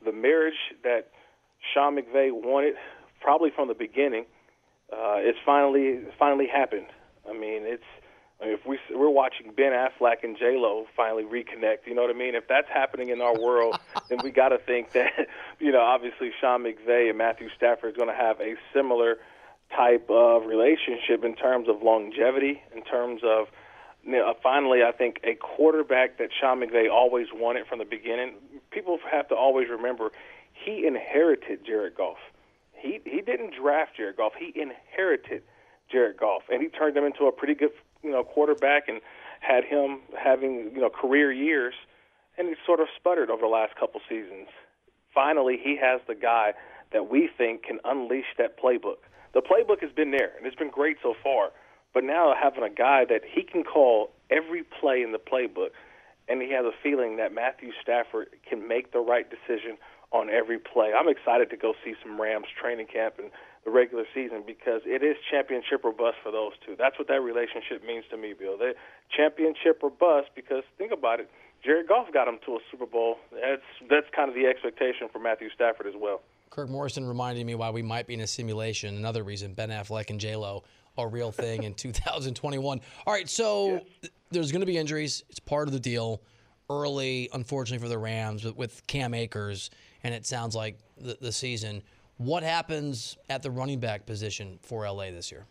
the 0.05 0.13
marriage 0.13 0.55
that 0.85 1.11
Sean 1.75 1.97
McVay 1.97 2.31
wanted 2.33 2.75
probably 3.21 3.51
from 3.51 3.69
the 3.69 3.75
beginning. 3.75 4.25
Uh, 4.93 5.17
it's 5.19 5.39
finally 5.45 6.01
finally 6.19 6.47
happened. 6.47 6.87
I 7.29 7.33
mean, 7.33 7.65
it's 7.65 7.85
I 8.41 8.47
mean, 8.47 8.55
if 8.55 8.67
we 8.67 8.79
we're 8.95 9.11
watching 9.11 9.53
Ben 9.57 9.73
Affleck 9.73 10.23
and 10.23 10.39
J 10.39 10.57
Lo 10.57 10.87
finally 10.97 11.25
reconnect, 11.25 11.87
you 11.87 11.95
know 11.95 12.03
what 12.03 12.15
I 12.15 12.19
mean? 12.19 12.35
If 12.35 12.47
that's 12.49 12.69
happening 12.73 13.09
in 13.11 13.21
our 13.21 13.39
world, 13.39 13.79
then 14.09 14.19
we 14.23 14.31
got 14.31 14.51
to 14.51 14.59
think 14.59 14.93
that 14.93 15.13
you 15.59 15.73
know 15.73 15.81
obviously 15.81 16.31
Sean 16.41 16.63
McVay 16.63 17.09
and 17.09 17.19
Matthew 17.19 17.49
Stafford 17.57 17.91
is 17.91 17.97
going 17.97 18.09
to 18.09 18.15
have 18.15 18.41
a 18.41 18.55
similar 18.73 19.19
type 19.75 20.09
of 20.09 20.47
relationship 20.47 21.25
in 21.25 21.35
terms 21.35 21.69
of 21.69 21.83
longevity, 21.83 22.63
in 22.75 22.83
terms 22.83 23.23
of 23.25 23.49
you 24.05 24.13
know, 24.13 24.33
finally, 24.43 24.83
I 24.83 24.93
think 24.93 25.21
a 25.23 25.35
quarterback 25.35 26.19
that 26.19 26.31
Sean 26.39 26.61
McVay 26.61 26.91
always 26.91 27.27
wanted 27.35 27.67
from 27.67 27.79
the 27.79 27.85
beginning. 27.85 28.35
People 28.71 28.99
have 29.11 29.29
to 29.29 29.35
always 29.35 29.69
remember 29.69 30.13
he 30.53 30.87
inherited 30.87 31.67
Jared 31.67 31.95
Goff. 31.95 32.17
He 32.73 33.01
he 33.05 33.21
didn't 33.21 33.55
draft 33.61 33.97
Jared 33.97 34.17
Goff. 34.17 34.33
He 34.39 34.53
inherited 34.59 35.43
Jared 35.91 36.17
Goff, 36.17 36.43
and 36.51 36.63
he 36.63 36.69
turned 36.69 36.97
him 36.97 37.05
into 37.05 37.27
a 37.27 37.33
pretty 37.33 37.55
good 37.55 37.73
you 38.03 38.11
know 38.11 38.25
quarterback 38.25 38.89
and 38.89 39.01
had 39.41 39.65
him 39.65 40.01
having 40.17 40.71
you 40.75 40.81
know 40.81 40.91
career 40.91 41.33
years. 41.33 41.75
And 42.39 42.49
he 42.49 42.55
sort 42.65 42.79
of 42.79 42.87
sputtered 42.97 43.31
over 43.31 43.41
the 43.43 43.49
last 43.49 43.75
couple 43.75 44.01
seasons. 44.09 44.47
Finally, 45.13 45.59
he 45.61 45.77
has 45.77 46.01
the 46.07 46.15
guy 46.15 46.55
that 46.93 47.11
we 47.11 47.29
think 47.37 47.65
can 47.65 47.81
unleash 47.85 48.33
that 48.39 48.57
playbook 48.59 48.99
the 49.35 49.41
playbook 49.41 49.81
has 49.83 49.93
been 49.93 50.11
there 50.11 50.33
and 50.37 50.47
it's 50.47 50.57
been 50.57 50.71
great 50.71 50.97
so 51.03 51.15
far. 51.23 51.51
But 51.95 52.05
now 52.05 52.35
having 52.41 52.63
a 52.63 52.71
guy 52.71 53.05
that 53.09 53.23
he 53.25 53.43
can 53.43 53.65
call 53.65 54.11
every 54.31 54.63
play 54.63 55.03
in 55.03 55.13
the 55.13 55.19
playbook, 55.19 55.71
and 56.29 56.43
he 56.43 56.53
has 56.53 56.65
a 56.65 56.73
feeling 56.83 57.17
that 57.17 57.33
Matthew 57.33 57.73
Stafford 57.83 58.29
can 58.49 58.69
make 58.69 58.93
the 58.93 59.01
right 59.01 59.27
decision 59.29 59.79
on 60.13 60.29
every 60.31 60.59
play. 60.59 60.93
I'm 60.93 61.09
excited 61.09 61.51
to 61.51 61.57
go 61.57 61.75
see 61.85 61.95
some 62.03 62.21
Rams 62.21 62.47
training 62.61 62.87
camp 62.93 63.15
and 63.19 63.31
the 63.65 63.71
regular 63.71 64.05
season 64.15 64.45
because 64.47 64.81
it 64.85 65.03
is 65.03 65.17
championship 65.31 65.85
or 65.85 65.93
bust 65.93 66.17
for 66.23 66.33
those 66.33 66.53
two. 66.65 66.77
That's 66.79 66.99
what 66.99 67.09
that 67.09 67.21
relationship 67.21 67.85
means 67.85 68.05
to 68.11 68.17
me, 68.17 68.33
Bill. 68.33 68.57
They 68.57 68.73
championship 69.15 69.81
or 69.83 69.91
bust 69.91 70.29
because 70.35 70.63
think 70.77 70.93
about 70.93 71.21
it. 71.21 71.29
Jared 71.65 71.89
Goff 71.89 72.13
got 72.13 72.29
him 72.29 72.39
to 72.47 72.53
a 72.57 72.59
Super 72.71 72.87
Bowl. 72.87 73.17
That's 73.33 73.67
that's 73.91 74.07
kind 74.15 74.29
of 74.29 74.35
the 74.35 74.47
expectation 74.47 75.09
for 75.13 75.19
Matthew 75.19 75.51
Stafford 75.51 75.87
as 75.87 75.95
well. 75.99 76.23
Kirk 76.51 76.69
Morrison 76.69 77.07
reminded 77.07 77.47
me 77.47 77.55
why 77.55 77.71
we 77.71 77.83
might 77.83 78.07
be 78.07 78.15
in 78.15 78.21
a 78.21 78.27
simulation. 78.27 78.97
Another 78.97 79.23
reason 79.23 79.55
Ben 79.55 79.71
Affleck 79.71 80.11
and 80.11 80.19
J 80.21 80.37
Lo 80.37 80.65
a 80.99 81.07
real 81.07 81.33
thing 81.33 81.63
in 81.63 81.75
2021. 81.75 82.81
All 83.07 83.13
right, 83.13 83.29
so 83.29 83.81
there's 84.31 84.53
going 84.53 84.61
to 84.61 84.67
be 84.67 84.77
injuries. 84.77 85.25
It's 85.31 85.41
part 85.41 85.69
of 85.69 85.73
the 85.73 85.81
deal. 85.81 86.21
Early, 86.71 87.31
unfortunately 87.33 87.83
for 87.83 87.89
the 87.89 87.97
Rams, 87.97 88.43
but 88.43 88.55
with 88.55 88.87
Cam 88.87 89.15
Akers, 89.15 89.71
and 90.05 90.13
it 90.13 90.27
sounds 90.27 90.55
like 90.55 90.77
the, 90.99 91.17
the 91.19 91.33
season. 91.33 91.83
What 92.19 92.43
happens 92.43 93.17
at 93.31 93.43
the 93.43 93.51
running 93.51 93.81
back 93.81 94.05
position 94.05 94.59
for 94.61 94.87
LA 94.87 95.11
this 95.11 95.33
year? 95.33 95.47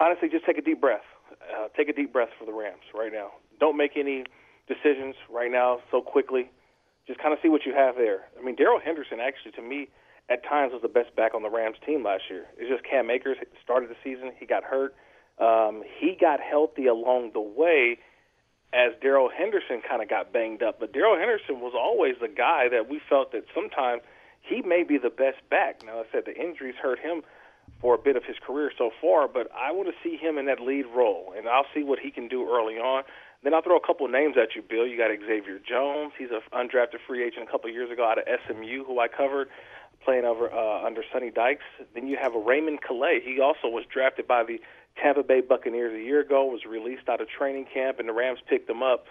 Honestly, 0.00 0.28
just 0.28 0.44
take 0.44 0.58
a 0.58 0.62
deep 0.62 0.80
breath. 0.80 1.04
Uh, 1.30 1.68
take 1.76 1.88
a 1.88 1.92
deep 1.92 2.12
breath 2.12 2.30
for 2.36 2.46
the 2.46 2.52
Rams 2.52 2.82
right 2.92 3.12
now. 3.12 3.30
Don't 3.60 3.76
make 3.76 3.92
any 3.96 4.24
decisions 4.66 5.14
right 5.30 5.52
now 5.52 5.78
so 5.92 6.00
quickly 6.00 6.50
just 7.10 7.20
kind 7.20 7.34
of 7.34 7.40
see 7.42 7.48
what 7.48 7.66
you 7.66 7.74
have 7.74 7.96
there. 7.96 8.30
I 8.38 8.44
mean, 8.44 8.54
Darrell 8.54 8.78
Henderson 8.78 9.18
actually, 9.18 9.50
to 9.52 9.62
me, 9.62 9.88
at 10.30 10.44
times 10.44 10.72
was 10.72 10.80
the 10.80 10.88
best 10.88 11.14
back 11.16 11.34
on 11.34 11.42
the 11.42 11.50
Rams 11.50 11.76
team 11.84 12.04
last 12.04 12.22
year. 12.30 12.46
It's 12.56 12.70
just 12.70 12.84
Cam 12.88 13.10
Akers 13.10 13.36
started 13.62 13.90
the 13.90 13.96
season. 14.04 14.30
He 14.38 14.46
got 14.46 14.62
hurt. 14.62 14.94
Um, 15.42 15.82
he 15.98 16.16
got 16.18 16.38
healthy 16.38 16.86
along 16.86 17.32
the 17.34 17.40
way 17.40 17.98
as 18.72 18.92
Darrell 19.02 19.28
Henderson 19.28 19.82
kind 19.82 20.00
of 20.02 20.08
got 20.08 20.32
banged 20.32 20.62
up. 20.62 20.78
But 20.78 20.92
Darrell 20.92 21.18
Henderson 21.18 21.58
was 21.58 21.74
always 21.74 22.14
the 22.20 22.28
guy 22.28 22.68
that 22.70 22.88
we 22.88 23.00
felt 23.08 23.32
that 23.32 23.42
sometimes 23.52 24.02
he 24.40 24.62
may 24.62 24.84
be 24.84 24.96
the 24.96 25.10
best 25.10 25.42
back. 25.50 25.82
Now, 25.84 25.98
I 25.98 26.04
said 26.12 26.22
the 26.26 26.36
injuries 26.36 26.76
hurt 26.80 27.00
him 27.00 27.22
for 27.80 27.94
a 27.94 27.98
bit 27.98 28.14
of 28.14 28.22
his 28.22 28.36
career 28.38 28.70
so 28.78 28.90
far, 29.00 29.26
but 29.26 29.50
I 29.50 29.72
want 29.72 29.88
to 29.88 29.94
see 30.02 30.16
him 30.16 30.38
in 30.38 30.46
that 30.46 30.60
lead 30.60 30.86
role, 30.94 31.34
and 31.36 31.48
I'll 31.48 31.66
see 31.74 31.82
what 31.82 31.98
he 31.98 32.10
can 32.10 32.28
do 32.28 32.48
early 32.48 32.74
on. 32.74 33.02
Then 33.42 33.54
I'll 33.54 33.62
throw 33.62 33.76
a 33.76 33.86
couple 33.86 34.06
names 34.08 34.36
at 34.36 34.54
you, 34.54 34.62
Bill. 34.62 34.86
You 34.86 34.98
got 34.98 35.10
Xavier 35.10 35.58
Jones. 35.66 36.12
He's 36.18 36.28
an 36.30 36.40
undrafted 36.52 37.00
free 37.06 37.24
agent 37.24 37.48
a 37.48 37.50
couple 37.50 37.70
years 37.70 37.90
ago 37.90 38.04
out 38.04 38.18
of 38.18 38.24
SMU, 38.46 38.84
who 38.84 39.00
I 39.00 39.08
covered, 39.08 39.48
playing 40.04 40.24
over 40.24 40.52
uh, 40.52 40.84
under 40.84 41.02
Sonny 41.10 41.30
Dykes. 41.30 41.64
Then 41.94 42.06
you 42.06 42.18
have 42.20 42.34
a 42.34 42.38
Raymond 42.38 42.80
Calais. 42.82 43.20
He 43.24 43.40
also 43.40 43.68
was 43.68 43.84
drafted 43.90 44.28
by 44.28 44.44
the 44.44 44.60
Tampa 45.00 45.22
Bay 45.22 45.40
Buccaneers 45.40 45.94
a 45.94 46.02
year 46.02 46.20
ago. 46.20 46.44
Was 46.44 46.66
released 46.68 47.08
out 47.08 47.22
of 47.22 47.28
training 47.28 47.66
camp, 47.72 47.98
and 47.98 48.08
the 48.08 48.12
Rams 48.12 48.40
picked 48.46 48.68
him 48.68 48.82
up. 48.82 49.06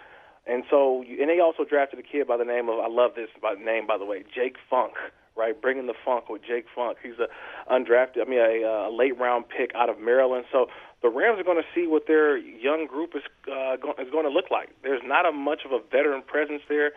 And 0.46 0.64
so, 0.70 1.02
and 1.02 1.28
they 1.28 1.40
also 1.40 1.64
drafted 1.64 1.98
a 1.98 2.02
kid 2.02 2.26
by 2.26 2.36
the 2.36 2.44
name 2.44 2.68
of 2.68 2.78
I 2.78 2.88
love 2.88 3.12
this 3.16 3.28
by 3.42 3.54
name 3.54 3.86
by 3.86 3.98
the 3.98 4.04
way, 4.04 4.24
Jake 4.34 4.56
Funk. 4.68 4.94
Right, 5.36 5.58
bringing 5.58 5.86
the 5.86 5.94
funk 6.04 6.28
with 6.28 6.42
Jake 6.42 6.66
Funk. 6.74 6.98
He's 7.02 7.18
a 7.18 7.28
undrafted, 7.72 8.20
I 8.20 8.28
mean, 8.28 8.40
a, 8.40 8.90
a 8.90 8.92
late 8.92 9.16
round 9.16 9.48
pick 9.48 9.70
out 9.74 9.88
of 9.88 9.98
Maryland. 9.98 10.44
So 10.52 10.66
the 11.02 11.08
Rams 11.08 11.40
are 11.40 11.44
going 11.44 11.56
to 11.62 11.68
see 11.74 11.86
what 11.86 12.06
their 12.06 12.36
young 12.36 12.86
group 12.86 13.14
is 13.14 13.22
uh, 13.50 13.76
go- 13.76 13.94
is 13.98 14.10
going 14.10 14.24
to 14.24 14.30
look 14.30 14.50
like. 14.50 14.70
There's 14.82 15.02
not 15.04 15.26
a 15.26 15.32
much 15.32 15.62
of 15.64 15.72
a 15.72 15.80
veteran 15.90 16.22
presence 16.22 16.62
there. 16.68 16.92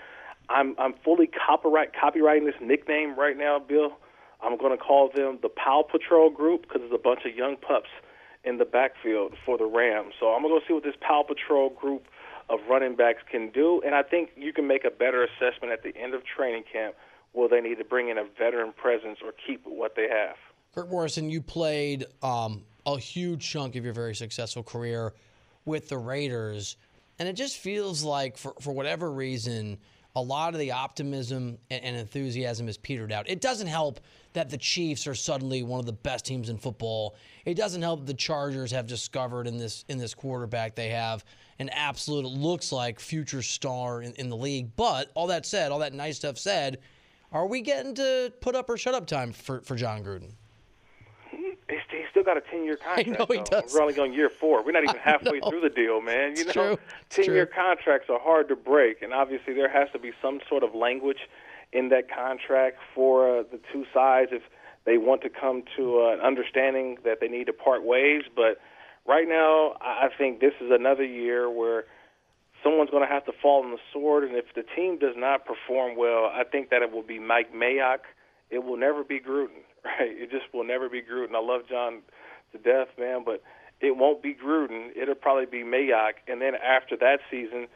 I'm 0.50 0.76
I'm 0.78 0.94
fully 1.04 1.28
copyright 1.28 1.92
copywriting 1.94 2.46
this 2.46 2.60
nickname 2.62 3.18
right 3.18 3.38
now, 3.38 3.60
Bill. 3.60 3.94
I'm 4.42 4.58
going 4.58 4.78
to 4.78 4.84
call 4.84 5.10
them 5.10 5.40
the 5.42 5.50
Paw 5.50 5.84
Patrol 5.84 6.30
group 6.30 6.64
because 6.64 6.82
there's 6.82 6.94
a 6.94 7.02
bunch 7.02 7.22
of 7.26 7.34
young 7.34 7.56
pups 7.56 7.90
in 8.44 8.58
the 8.58 8.66
backfield 8.66 9.36
for 9.46 9.58
the 9.58 9.66
Rams. 9.66 10.16
So 10.20 10.34
I'm 10.34 10.42
going 10.42 10.54
to 10.54 10.60
go 10.60 10.68
see 10.68 10.74
what 10.74 10.84
this 10.84 10.96
Paw 11.00 11.24
Patrol 11.24 11.70
group 11.70 12.08
of 12.50 12.60
running 12.70 12.96
backs 12.98 13.22
can 13.32 13.50
do, 13.52 13.82
and 13.86 13.96
I 13.96 14.04
think 14.04 14.32
you 14.36 14.52
can 14.52 14.68
make 14.68 14.84
a 14.84 14.92
better 14.92 15.24
assessment 15.24 15.72
at 15.72 15.82
the 15.82 15.96
end 15.96 16.14
of 16.14 16.24
training 16.26 16.64
camp. 16.72 16.96
Will 17.34 17.48
they 17.48 17.62
need 17.62 17.78
to 17.78 17.86
bring 17.86 18.10
in 18.10 18.18
a 18.18 18.26
veteran 18.38 18.74
presence 18.74 19.20
or 19.24 19.32
keep 19.48 19.66
what 19.66 19.96
they 19.96 20.10
have? 20.10 20.36
Kirk 20.76 20.90
Morrison, 20.90 21.30
you 21.30 21.42
played 21.42 22.06
um, 22.22 22.64
a 22.86 22.98
huge 22.98 23.48
chunk 23.50 23.76
of 23.76 23.84
your 23.84 23.94
very 23.94 24.16
successful 24.16 24.64
career 24.64 25.14
with 25.66 25.90
the 25.90 25.98
Raiders. 25.98 26.78
And 27.20 27.30
it 27.30 27.34
just 27.34 27.58
feels 27.58 28.04
like, 28.04 28.38
for, 28.38 28.54
for 28.60 28.74
whatever 28.74 29.12
reason, 29.12 29.78
a 30.16 30.22
lot 30.22 30.54
of 30.54 30.60
the 30.60 30.72
optimism 30.72 31.58
and, 31.70 31.84
and 31.84 31.96
enthusiasm 31.96 32.68
is 32.68 32.78
petered 32.78 33.12
out. 33.12 33.30
It 33.30 33.42
doesn't 33.42 33.68
help 33.68 34.00
that 34.34 34.50
the 34.50 34.58
Chiefs 34.58 35.08
are 35.08 35.16
suddenly 35.16 35.64
one 35.64 35.80
of 35.80 35.86
the 35.86 35.94
best 35.94 36.26
teams 36.26 36.50
in 36.50 36.58
football. 36.58 37.16
It 37.46 37.56
doesn't 37.56 37.82
help 37.82 38.06
the 38.06 38.14
Chargers 38.14 38.72
have 38.72 38.88
discovered 38.88 39.48
in 39.48 39.58
this 39.58 39.86
in 39.90 39.98
this 39.98 40.14
quarterback 40.14 40.76
they 40.76 40.90
have 40.90 41.24
an 41.60 41.70
absolute 41.70 42.26
looks 42.26 42.72
like 42.72 43.00
future 43.00 43.42
star 43.42 44.02
in, 44.02 44.14
in 44.14 44.30
the 44.30 44.38
league. 44.38 44.76
But 44.76 45.12
all 45.14 45.28
that 45.28 45.46
said, 45.46 45.72
all 45.72 45.80
that 45.80 45.94
nice 45.94 46.18
stuff 46.18 46.38
said, 46.38 46.80
are 47.32 47.48
we 47.48 47.62
getting 47.62 47.96
to 47.96 48.34
put 48.42 48.56
up 48.56 48.70
or 48.70 48.78
shut 48.78 48.94
up 48.94 49.08
time 49.08 49.32
for, 49.32 49.62
for 49.62 49.76
Jon 49.76 50.04
Gruden? 50.04 50.34
Still 52.24 52.36
got 52.36 52.44
a 52.46 52.50
10 52.50 52.64
year 52.64 52.78
contract. 52.78 53.08
know 53.20 53.26
he 53.30 53.38
though. 53.38 53.62
does. 53.62 53.74
We're 53.74 53.82
only 53.82 53.94
going 53.94 54.14
year 54.14 54.30
four. 54.30 54.64
We're 54.64 54.72
not 54.72 54.84
even 54.84 54.96
halfway 55.04 55.40
through 55.42 55.62
the 55.62 55.70
deal, 55.70 56.02
man. 56.02 56.36
You 56.36 56.46
It's 56.46 56.56
know, 56.56 56.78
10 57.10 57.26
year 57.26 57.46
contracts 57.46 58.10
are 58.10 58.20
hard 58.20 58.48
to 58.50 58.56
break, 58.56 59.02
and 59.02 59.14
obviously 59.14 59.54
there 59.54 59.70
has 59.70 59.90
to 59.92 60.00
be 60.00 60.12
some 60.22 60.40
sort 60.50 60.64
of 60.64 60.74
language 60.74 61.30
in 61.72 61.90
that 61.90 62.10
contract 62.10 62.78
for 62.94 63.40
uh, 63.40 63.44
the 63.52 63.60
two 63.72 63.86
sides 63.94 64.30
if 64.32 64.44
they 64.86 64.98
want 64.98 65.22
to 65.24 65.30
come 65.30 65.64
to 65.76 66.02
uh, 66.02 66.14
an 66.14 66.20
understanding 66.22 66.98
that 67.04 67.20
they 67.20 67.28
need 67.28 67.46
to 67.48 67.54
part 67.54 67.84
ways. 67.84 68.24
But 68.36 68.60
right 69.08 69.28
now, 69.28 69.76
I 69.82 70.06
I 70.06 70.10
think 70.18 70.40
this 70.40 70.54
is 70.62 70.72
another 70.72 71.04
year 71.06 71.50
where 71.50 71.86
someone's 72.64 72.90
going 72.90 73.06
to 73.06 73.12
have 73.14 73.26
to 73.26 73.32
fall 73.42 73.64
on 73.64 73.72
the 73.72 73.80
sword, 73.92 74.24
and 74.24 74.36
if 74.36 74.46
the 74.56 74.64
team 74.76 74.98
does 74.98 75.16
not 75.18 75.46
perform 75.46 75.98
well, 75.98 76.32
I 76.34 76.44
think 76.50 76.70
that 76.70 76.82
it 76.82 76.92
will 76.92 77.04
be 77.04 77.20
Mike 77.20 77.54
Mayock. 77.54 78.00
It 78.50 78.64
will 78.64 78.78
never 78.78 79.04
be 79.04 79.20
Gruden, 79.20 79.64
right? 79.86 80.12
It 80.12 80.32
just 80.32 80.54
will 80.54 80.64
never 80.64 80.90
be 80.90 81.02
Gruden. 81.02 81.36
I 81.36 81.42
love 81.42 81.62
Jon 81.70 82.02
to 82.52 82.58
death, 82.58 82.90
man, 82.98 83.24
but 83.26 83.44
it 83.82 83.98
won't 83.98 84.22
be 84.22 84.34
Gruden. 84.34 84.90
It'll 84.96 85.16
probably 85.16 85.46
be 85.46 85.64
Mayock, 85.64 86.14
and 86.28 86.42
then 86.42 86.54
after 86.56 86.96
that 86.98 87.20
season, 87.30 87.68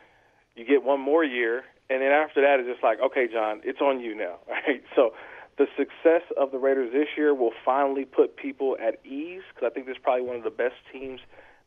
you 0.56 0.66
get 0.66 0.84
one 0.84 1.00
more 1.00 1.24
year, 1.24 1.64
and 1.90 2.02
then 2.02 2.12
after 2.12 2.42
that, 2.42 2.60
it's 2.60 2.70
just 2.70 2.84
like, 2.84 3.00
okay, 3.00 3.28
Jon, 3.32 3.62
it's 3.64 3.82
on 3.82 4.00
you 4.00 4.16
now, 4.16 4.38
right? 4.48 4.84
So 4.96 5.14
the 5.58 5.68
success 5.78 6.22
of 6.38 6.52
the 6.52 6.58
Raiders 6.58 6.92
this 6.94 7.08
year 7.18 7.34
will 7.34 7.54
finally 7.66 8.06
put 8.06 8.38
people 8.38 8.78
at 8.82 9.04
ease 9.06 9.42
because 9.54 9.70
I 9.72 9.74
think 9.74 9.88
this 9.88 9.98
is 9.98 10.02
probably 10.02 10.26
one 10.26 10.36
of 10.36 10.44
the 10.44 10.50
best 10.50 10.76
teams 10.92 11.20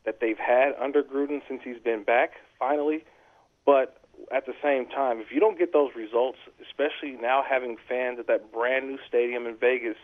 that 0.05 0.18
they've 0.20 0.38
had 0.38 0.72
under 0.80 1.03
Gruden 1.03 1.41
since 1.49 1.61
he's 1.64 1.78
been 1.82 2.05
back, 2.05 2.32
finally. 2.59 3.05
But 3.66 4.01
at 4.32 4.47
the 4.47 4.55
same 4.62 4.86
time, 4.86 5.18
if 5.18 5.32
you 5.32 5.41
don't 5.41 5.59
get 5.59 5.72
those 5.72 5.91
results, 5.97 6.38
especially 6.62 7.20
now 7.20 7.43
having 7.49 7.76
fans 7.88 8.18
at 8.18 8.26
that 8.28 8.53
brand 8.53 8.88
new 8.88 8.99
stadium 9.09 9.47
in 9.47 9.57
Vegas, 9.57 9.97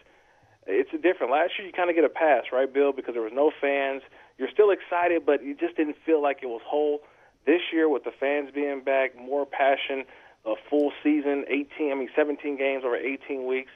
it's 0.66 0.90
different. 0.90 1.32
Last 1.32 1.52
year, 1.58 1.66
you 1.66 1.72
kind 1.72 1.90
of 1.90 1.96
get 1.96 2.04
a 2.04 2.08
pass, 2.08 2.44
right, 2.52 2.72
Bill, 2.72 2.92
because 2.92 3.14
there 3.14 3.22
was 3.22 3.32
no 3.34 3.50
fans. 3.60 4.02
You're 4.38 4.50
still 4.52 4.70
excited, 4.70 5.24
but 5.24 5.44
you 5.44 5.54
just 5.54 5.76
didn't 5.76 5.96
feel 6.04 6.22
like 6.22 6.38
it 6.42 6.46
was 6.46 6.60
whole. 6.66 7.00
This 7.46 7.60
year, 7.72 7.88
with 7.88 8.04
the 8.04 8.10
fans 8.18 8.50
being 8.52 8.82
back, 8.82 9.16
more 9.16 9.46
passion, 9.46 10.04
a 10.44 10.54
full 10.68 10.92
season, 11.02 11.44
18, 11.48 11.92
I 11.92 11.94
mean, 11.94 12.08
17 12.14 12.58
games 12.58 12.82
over 12.84 12.96
18 12.96 13.46
weeks, 13.46 13.70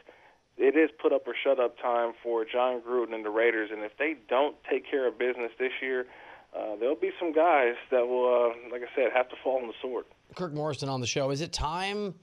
it 0.59 0.77
is 0.77 0.91
put 1.01 1.13
up 1.13 1.27
or 1.27 1.35
shut 1.43 1.59
up 1.59 1.79
time 1.79 2.13
for 2.23 2.45
Jon 2.45 2.81
Gruden 2.81 3.15
and 3.15 3.25
the 3.25 3.31
Raiders. 3.31 3.71
And 3.73 3.83
if 3.83 3.97
they 3.97 4.17
don't 4.29 4.57
take 4.69 4.89
care 4.89 5.07
of 5.07 5.19
business 5.19 5.53
this 5.59 5.73
year, 5.81 6.07
uh, 6.55 6.77
there'll 6.79 6.97
be 6.97 7.13
some 7.19 7.33
guys 7.33 7.75
that 7.91 8.07
will, 8.07 8.53
uh, 8.53 8.71
like 8.73 8.83
I 8.83 8.95
said, 8.95 9.11
have 9.15 9.29
to 9.29 9.37
fall 9.43 9.61
on 9.63 9.69
the 9.69 9.75
sword. 9.81 10.05
Kirk 10.35 10.53
Morrison 10.53 10.89
on 10.89 11.01
the 11.01 11.07
show. 11.07 11.31
Is 11.31 11.41
it 11.41 11.53
time 11.53 12.15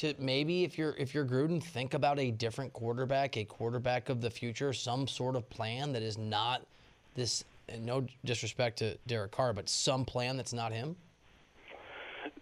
to 0.00 0.14
maybe, 0.18 0.64
if 0.64 0.78
you're 0.78 0.94
if 0.96 1.14
you're 1.14 1.26
Gruden, 1.26 1.62
think 1.62 1.92
about 1.92 2.18
a 2.18 2.30
different 2.30 2.72
quarterback, 2.72 3.36
a 3.36 3.44
quarterback 3.44 4.08
of 4.08 4.22
the 4.22 4.30
future, 4.30 4.72
some 4.72 5.06
sort 5.06 5.36
of 5.36 5.48
plan 5.50 5.92
that 5.92 6.02
is 6.02 6.16
not 6.16 6.62
this. 7.14 7.44
No 7.78 8.04
disrespect 8.24 8.78
to 8.78 8.96
Derek 9.06 9.30
Carr, 9.30 9.52
but 9.52 9.68
some 9.68 10.04
plan 10.04 10.36
that's 10.36 10.52
not 10.52 10.72
him. 10.72 10.96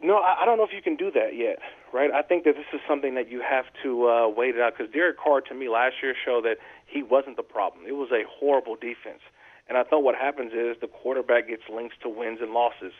No, 0.01 0.19
I 0.19 0.43
I 0.43 0.45
don't 0.47 0.57
know 0.57 0.65
if 0.65 0.73
you 0.73 0.81
can 0.81 0.97
do 0.97 1.11
that 1.11 1.37
yet, 1.37 1.59
right? 1.93 2.11
I 2.13 2.23
think 2.23 2.45
that 2.45 2.55
this 2.55 2.65
is 2.73 2.81
something 2.89 3.15
that 3.17 3.29
you 3.29 3.43
have 3.43 3.67
to 3.83 4.09
uh, 4.09 4.29
wait 4.29 4.55
it 4.55 4.61
out 4.61 4.79
because 4.79 4.93
Derek 4.93 5.19
Carr, 5.19 5.41
to 5.43 5.55
me, 5.55 5.69
last 5.69 5.97
year 6.01 6.15
showed 6.25 6.45
that 6.45 6.59
he 6.87 7.03
wasn't 7.03 7.37
the 7.37 7.43
problem. 7.43 7.85
It 7.87 7.97
was 7.97 8.11
a 8.13 8.23
horrible 8.39 8.77
defense, 8.77 9.21
and 9.69 9.77
I 9.77 9.83
thought 9.83 10.05
what 10.05 10.15
happens 10.15 10.53
is 10.53 10.77
the 10.81 10.87
quarterback 10.87 11.49
gets 11.49 11.65
links 11.69 11.97
to 12.03 12.09
wins 12.09 12.39
and 12.41 12.53
losses, 12.53 12.93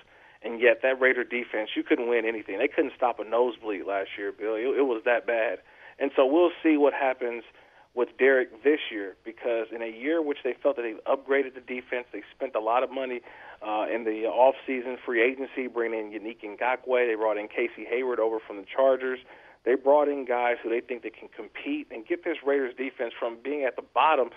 and 0.43 0.61
yet 0.61 0.81
that 0.83 1.01
Raider 1.01 1.25
defense, 1.25 1.71
you 1.77 1.83
couldn't 1.83 2.09
win 2.09 2.25
anything. 2.25 2.59
They 2.59 2.69
couldn't 2.69 2.93
stop 2.97 3.19
a 3.19 3.25
nosebleed 3.25 3.87
last 3.87 4.11
year, 4.17 4.33
Bill. 4.33 4.55
It, 4.55 4.79
it 4.79 4.87
was 4.87 5.03
that 5.05 5.27
bad, 5.27 5.59
and 5.99 6.11
so 6.17 6.27
we'll 6.27 6.53
see 6.63 6.77
what 6.77 6.93
happens 6.95 7.45
with 7.95 8.09
Derek 8.19 8.63
this 8.63 8.79
year 8.93 9.17
because 9.25 9.67
in 9.75 9.83
a 9.83 9.91
year 9.91 10.23
which 10.23 10.39
they 10.45 10.55
felt 10.63 10.77
that 10.77 10.83
they 10.83 10.95
upgraded 11.11 11.55
the 11.55 11.61
defense, 11.61 12.07
they 12.13 12.23
spent 12.35 12.55
a 12.55 12.61
lot 12.61 12.85
of 12.85 12.93
money 12.93 13.21
uh, 13.61 13.87
in 13.93 14.05
the 14.05 14.25
off-season 14.27 14.99
free 15.05 15.21
agency, 15.21 15.67
bringing 15.67 16.13
in 16.13 16.21
Yannick 16.21 16.39
Ngakoue. 16.45 17.09
They 17.09 17.17
brought 17.17 17.39
in 17.39 17.49
Casey 17.49 17.85
Hayward 17.91 18.21
over 18.21 18.39
from 18.47 18.59
the 18.59 18.65
Chargers. 18.65 19.19
They 19.65 19.75
brought 19.75 20.09
in 20.09 20.25
guys 20.25 20.57
who 20.63 20.71
they 20.71 20.81
think 20.81 21.03
they 21.03 21.11
can 21.11 21.29
compete 21.29 21.89
and 21.91 22.07
get 22.07 22.25
this 22.25 22.39
Raiders 22.47 22.75
defense 22.77 23.13
from 23.19 23.39
being 23.43 23.65
at 23.65 23.77
the 23.77 23.83
bottom 23.83 24.31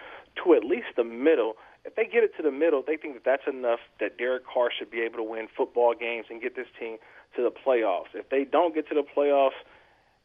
to 0.44 0.54
at 0.56 0.64
least 0.64 0.88
the 0.98 1.04
middle. 1.04 1.54
If 1.84 1.96
they 1.96 2.06
get 2.06 2.24
it 2.24 2.32
to 2.38 2.44
the 2.44 2.52
middle, 2.52 2.84
they 2.86 2.96
think 2.96 3.16
that 3.16 3.26
that's 3.26 3.48
enough 3.48 3.80
that 4.00 4.18
Derek 4.18 4.44
Carr 4.46 4.70
should 4.78 4.92
be 4.92 5.02
able 5.02 5.18
to 5.18 5.24
win 5.24 5.48
football 5.56 5.96
games 6.00 6.28
and 6.30 6.42
get 6.42 6.56
this 6.56 6.68
team 6.80 6.98
to 7.36 7.42
the 7.42 7.52
playoffs. 7.52 8.14
If 8.14 8.30
they 8.30 8.44
don't 8.44 8.76
get 8.76 8.88
to 8.90 8.96
the 8.96 9.04
playoffs, 9.04 9.58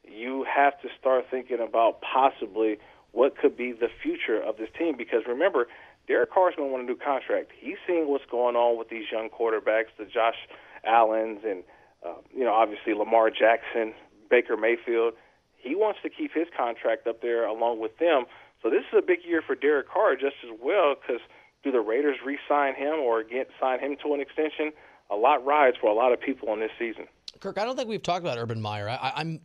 you 0.04 0.44
have 0.44 0.80
to 0.82 0.88
start 0.98 1.26
thinking 1.30 1.59
about 1.61 2.00
possibly 2.00 2.78
what 3.12 3.38
could 3.38 3.57
be 3.57 3.72
the 3.72 3.88
future 4.02 4.40
of 4.40 4.59
this 4.59 4.68
team. 4.78 4.96
Because 4.96 5.22
remember, 5.26 5.66
Derek 6.07 6.32
Carr's 6.32 6.54
going 6.57 6.68
to 6.68 6.72
want 6.72 6.84
a 6.84 6.86
new 6.86 6.96
contract. 6.96 7.50
He's 7.59 7.76
seeing 7.86 8.09
what's 8.09 8.26
going 8.30 8.54
on 8.54 8.78
with 8.78 8.88
these 8.88 9.04
young 9.11 9.28
quarterbacks, 9.28 9.96
the 9.98 10.04
Josh 10.04 10.36
Allens, 10.84 11.40
and 11.44 11.64
uh, 12.04 12.14
you 12.34 12.44
know, 12.44 12.52
obviously 12.52 12.94
Lamar 12.94 13.30
Jackson, 13.30 13.94
Baker 14.30 14.57
Mayfield. 14.57 15.14
He 15.57 15.74
wants 15.74 15.98
to 16.02 16.11
keep 16.11 16.32
his 16.32 16.46
contract 16.57 17.07
up 17.07 17.22
there 17.22 17.46
along 17.46 17.80
with 17.80 17.98
them. 17.98 18.24
So 18.62 18.70
this 18.70 18.82
is 18.92 18.98
a 18.98 19.02
big 19.02 19.20
year 19.26 19.42
for 19.44 19.54
Derek 19.54 19.88
Carr 19.88 20.14
just 20.14 20.36
as 20.44 20.57
well 20.62 20.94
because 20.94 21.20
do 21.67 21.73
the 21.73 21.81
Raiders 21.81 22.17
re-sign 22.25 22.75
him 22.75 22.95
or 23.01 23.23
get 23.25 23.49
sign 23.61 23.81
him 23.81 23.97
to 24.05 24.14
an 24.14 24.21
extension? 24.21 24.73
A 25.11 25.17
lot 25.17 25.45
rides 25.45 25.77
for 25.81 25.89
a 25.91 25.95
lot 25.95 26.12
of 26.12 26.21
people 26.21 26.53
in 26.55 26.61
this 26.61 26.71
season. 26.79 27.07
Kirk, 27.41 27.59
I 27.59 27.64
don't 27.64 27.77
think 27.77 27.89
we've 27.89 28.03
talked 28.03 28.21
about 28.25 28.39
Urban 28.39 28.61
Meyer. 28.61 28.89
I, 28.89 28.95
I, 28.95 29.12
I'm 29.17 29.41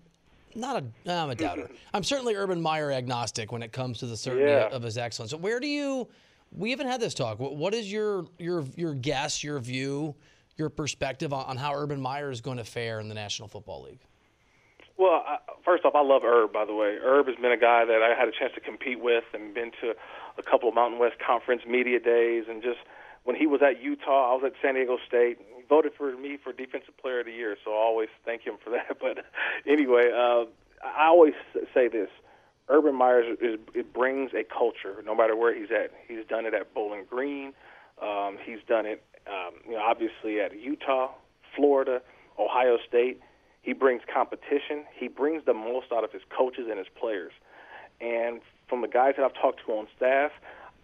not 0.55 0.83
a, 1.05 1.11
I'm 1.11 1.29
a 1.29 1.35
doubter. 1.35 1.69
I'm 1.93 2.03
certainly 2.03 2.35
Urban 2.35 2.61
Meyer 2.61 2.91
agnostic 2.91 3.51
when 3.51 3.61
it 3.63 3.71
comes 3.71 3.99
to 3.99 4.07
the 4.07 4.15
certainty 4.17 4.49
Yeah. 4.51 4.69
of 4.71 4.83
his 4.83 4.97
excellence. 4.97 5.31
So 5.31 5.37
where 5.37 5.59
do 5.59 5.67
you? 5.67 6.07
We 6.51 6.71
haven't 6.71 6.87
had 6.87 6.99
this 7.01 7.13
talk. 7.13 7.39
What, 7.39 7.55
what 7.55 7.73
is 7.73 7.91
your 7.91 8.25
your 8.37 8.65
your 8.75 8.93
guess, 8.93 9.43
your 9.43 9.59
view, 9.59 10.15
your 10.57 10.69
perspective 10.69 11.31
on, 11.33 11.45
on 11.45 11.57
how 11.57 11.73
Urban 11.75 12.01
Meyer 12.01 12.29
is 12.31 12.41
going 12.41 12.57
to 12.57 12.63
fare 12.65 12.99
in 12.99 13.07
the 13.07 13.15
National 13.15 13.47
Football 13.47 13.83
League? 13.83 13.99
Well, 14.97 15.23
I, 15.25 15.37
first 15.63 15.85
off, 15.85 15.95
I 15.95 16.01
love 16.01 16.21
Herb. 16.23 16.51
By 16.53 16.65
the 16.65 16.73
way, 16.75 16.97
Herb 17.01 17.27
has 17.27 17.35
been 17.37 17.51
a 17.53 17.57
guy 17.57 17.85
that 17.85 18.01
I 18.03 18.13
had 18.19 18.27
a 18.27 18.31
chance 18.31 18.51
to 18.55 18.61
compete 18.61 18.99
with, 19.01 19.23
and 19.33 19.53
been 19.53 19.71
to 19.81 19.93
a 20.45 20.49
couple 20.49 20.69
of 20.69 20.75
Mountain 20.75 20.99
West 20.99 21.15
Conference 21.25 21.63
media 21.67 21.99
days, 21.99 22.45
and 22.49 22.61
just 22.61 22.79
when 23.23 23.35
he 23.35 23.45
was 23.45 23.61
at 23.61 23.81
Utah, 23.81 24.31
I 24.31 24.35
was 24.35 24.43
at 24.45 24.53
San 24.61 24.75
Diego 24.75 24.97
State. 25.07 25.37
He 25.55 25.63
voted 25.69 25.93
for 25.97 26.15
me 26.17 26.37
for 26.43 26.51
Defensive 26.51 26.97
Player 26.97 27.19
of 27.19 27.27
the 27.27 27.31
Year, 27.33 27.55
so 27.63 27.71
I 27.71 27.77
always 27.77 28.09
thank 28.25 28.41
him 28.41 28.55
for 28.63 28.71
that. 28.71 28.97
But 28.99 29.25
anyway, 29.67 30.11
uh, 30.11 30.45
I 30.83 31.07
always 31.07 31.33
say 31.73 31.87
this: 31.87 32.09
Urban 32.69 32.95
Meyer 32.95 33.21
is, 33.21 33.59
it 33.73 33.93
brings 33.93 34.31
a 34.33 34.43
culture, 34.43 35.03
no 35.05 35.13
matter 35.15 35.35
where 35.35 35.53
he's 35.53 35.71
at. 35.71 35.91
He's 36.07 36.25
done 36.27 36.45
it 36.45 36.53
at 36.53 36.73
Bowling 36.73 37.05
Green. 37.09 37.53
Um, 38.01 38.37
he's 38.43 38.59
done 38.67 38.85
it, 38.87 39.03
um, 39.27 39.53
you 39.65 39.73
know, 39.73 39.81
obviously 39.81 40.39
at 40.39 40.59
Utah, 40.59 41.11
Florida, 41.55 42.01
Ohio 42.39 42.77
State. 42.87 43.19
He 43.61 43.73
brings 43.73 44.01
competition. 44.11 44.85
He 44.95 45.07
brings 45.07 45.45
the 45.45 45.53
most 45.53 45.91
out 45.93 46.03
of 46.03 46.11
his 46.11 46.23
coaches 46.35 46.65
and 46.67 46.79
his 46.79 46.87
players. 46.99 47.31
And 47.99 48.41
from 48.71 48.81
the 48.81 48.87
guys 48.87 49.15
that 49.17 49.25
I've 49.25 49.35
talked 49.35 49.59
to 49.65 49.73
on 49.73 49.87
staff, 49.97 50.31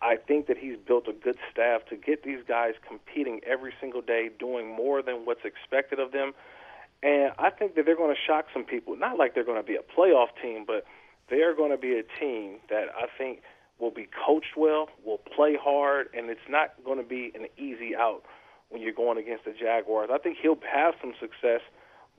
I 0.01 0.17
think 0.17 0.47
that 0.47 0.57
he's 0.57 0.75
built 0.77 1.07
a 1.07 1.13
good 1.13 1.37
staff 1.49 1.85
to 1.89 1.95
get 1.95 2.21
these 2.23 2.43
guys 2.45 2.73
competing 2.85 3.39
every 3.47 3.73
single 3.79 4.01
day, 4.01 4.29
doing 4.37 4.67
more 4.67 5.01
than 5.01 5.25
what's 5.25 5.45
expected 5.45 5.97
of 5.97 6.11
them. 6.11 6.33
And 7.01 7.31
I 7.39 7.49
think 7.49 7.75
that 7.75 7.85
they're 7.85 7.95
going 7.95 8.13
to 8.13 8.21
shock 8.27 8.47
some 8.53 8.65
people. 8.65 8.97
Not 8.97 9.17
like 9.17 9.33
they're 9.33 9.45
going 9.45 9.61
to 9.61 9.65
be 9.65 9.77
a 9.77 9.81
playoff 9.97 10.27
team, 10.41 10.65
but 10.67 10.83
they 11.29 11.41
are 11.43 11.55
going 11.55 11.71
to 11.71 11.77
be 11.77 11.97
a 11.97 12.03
team 12.19 12.57
that 12.69 12.89
I 12.93 13.07
think 13.17 13.39
will 13.79 13.91
be 13.91 14.07
coached 14.27 14.57
well, 14.57 14.89
will 15.05 15.21
play 15.35 15.55
hard, 15.59 16.09
and 16.13 16.29
it's 16.29 16.49
not 16.49 16.73
going 16.83 16.97
to 16.97 17.07
be 17.07 17.31
an 17.35 17.47
easy 17.57 17.95
out 17.95 18.23
when 18.69 18.81
you're 18.81 18.93
going 18.93 19.17
against 19.17 19.45
the 19.45 19.53
Jaguars. 19.53 20.09
I 20.11 20.17
think 20.17 20.37
he'll 20.41 20.59
have 20.69 20.95
some 20.99 21.13
success, 21.21 21.61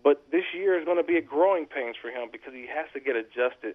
but 0.02 0.22
this 0.32 0.44
year 0.54 0.78
is 0.78 0.86
going 0.86 0.96
to 0.96 1.04
be 1.04 1.16
a 1.16 1.22
growing 1.22 1.66
pains 1.66 1.96
for 2.00 2.08
him 2.08 2.28
because 2.32 2.54
he 2.54 2.66
has 2.66 2.86
to 2.94 3.00
get 3.00 3.16
adjusted 3.16 3.74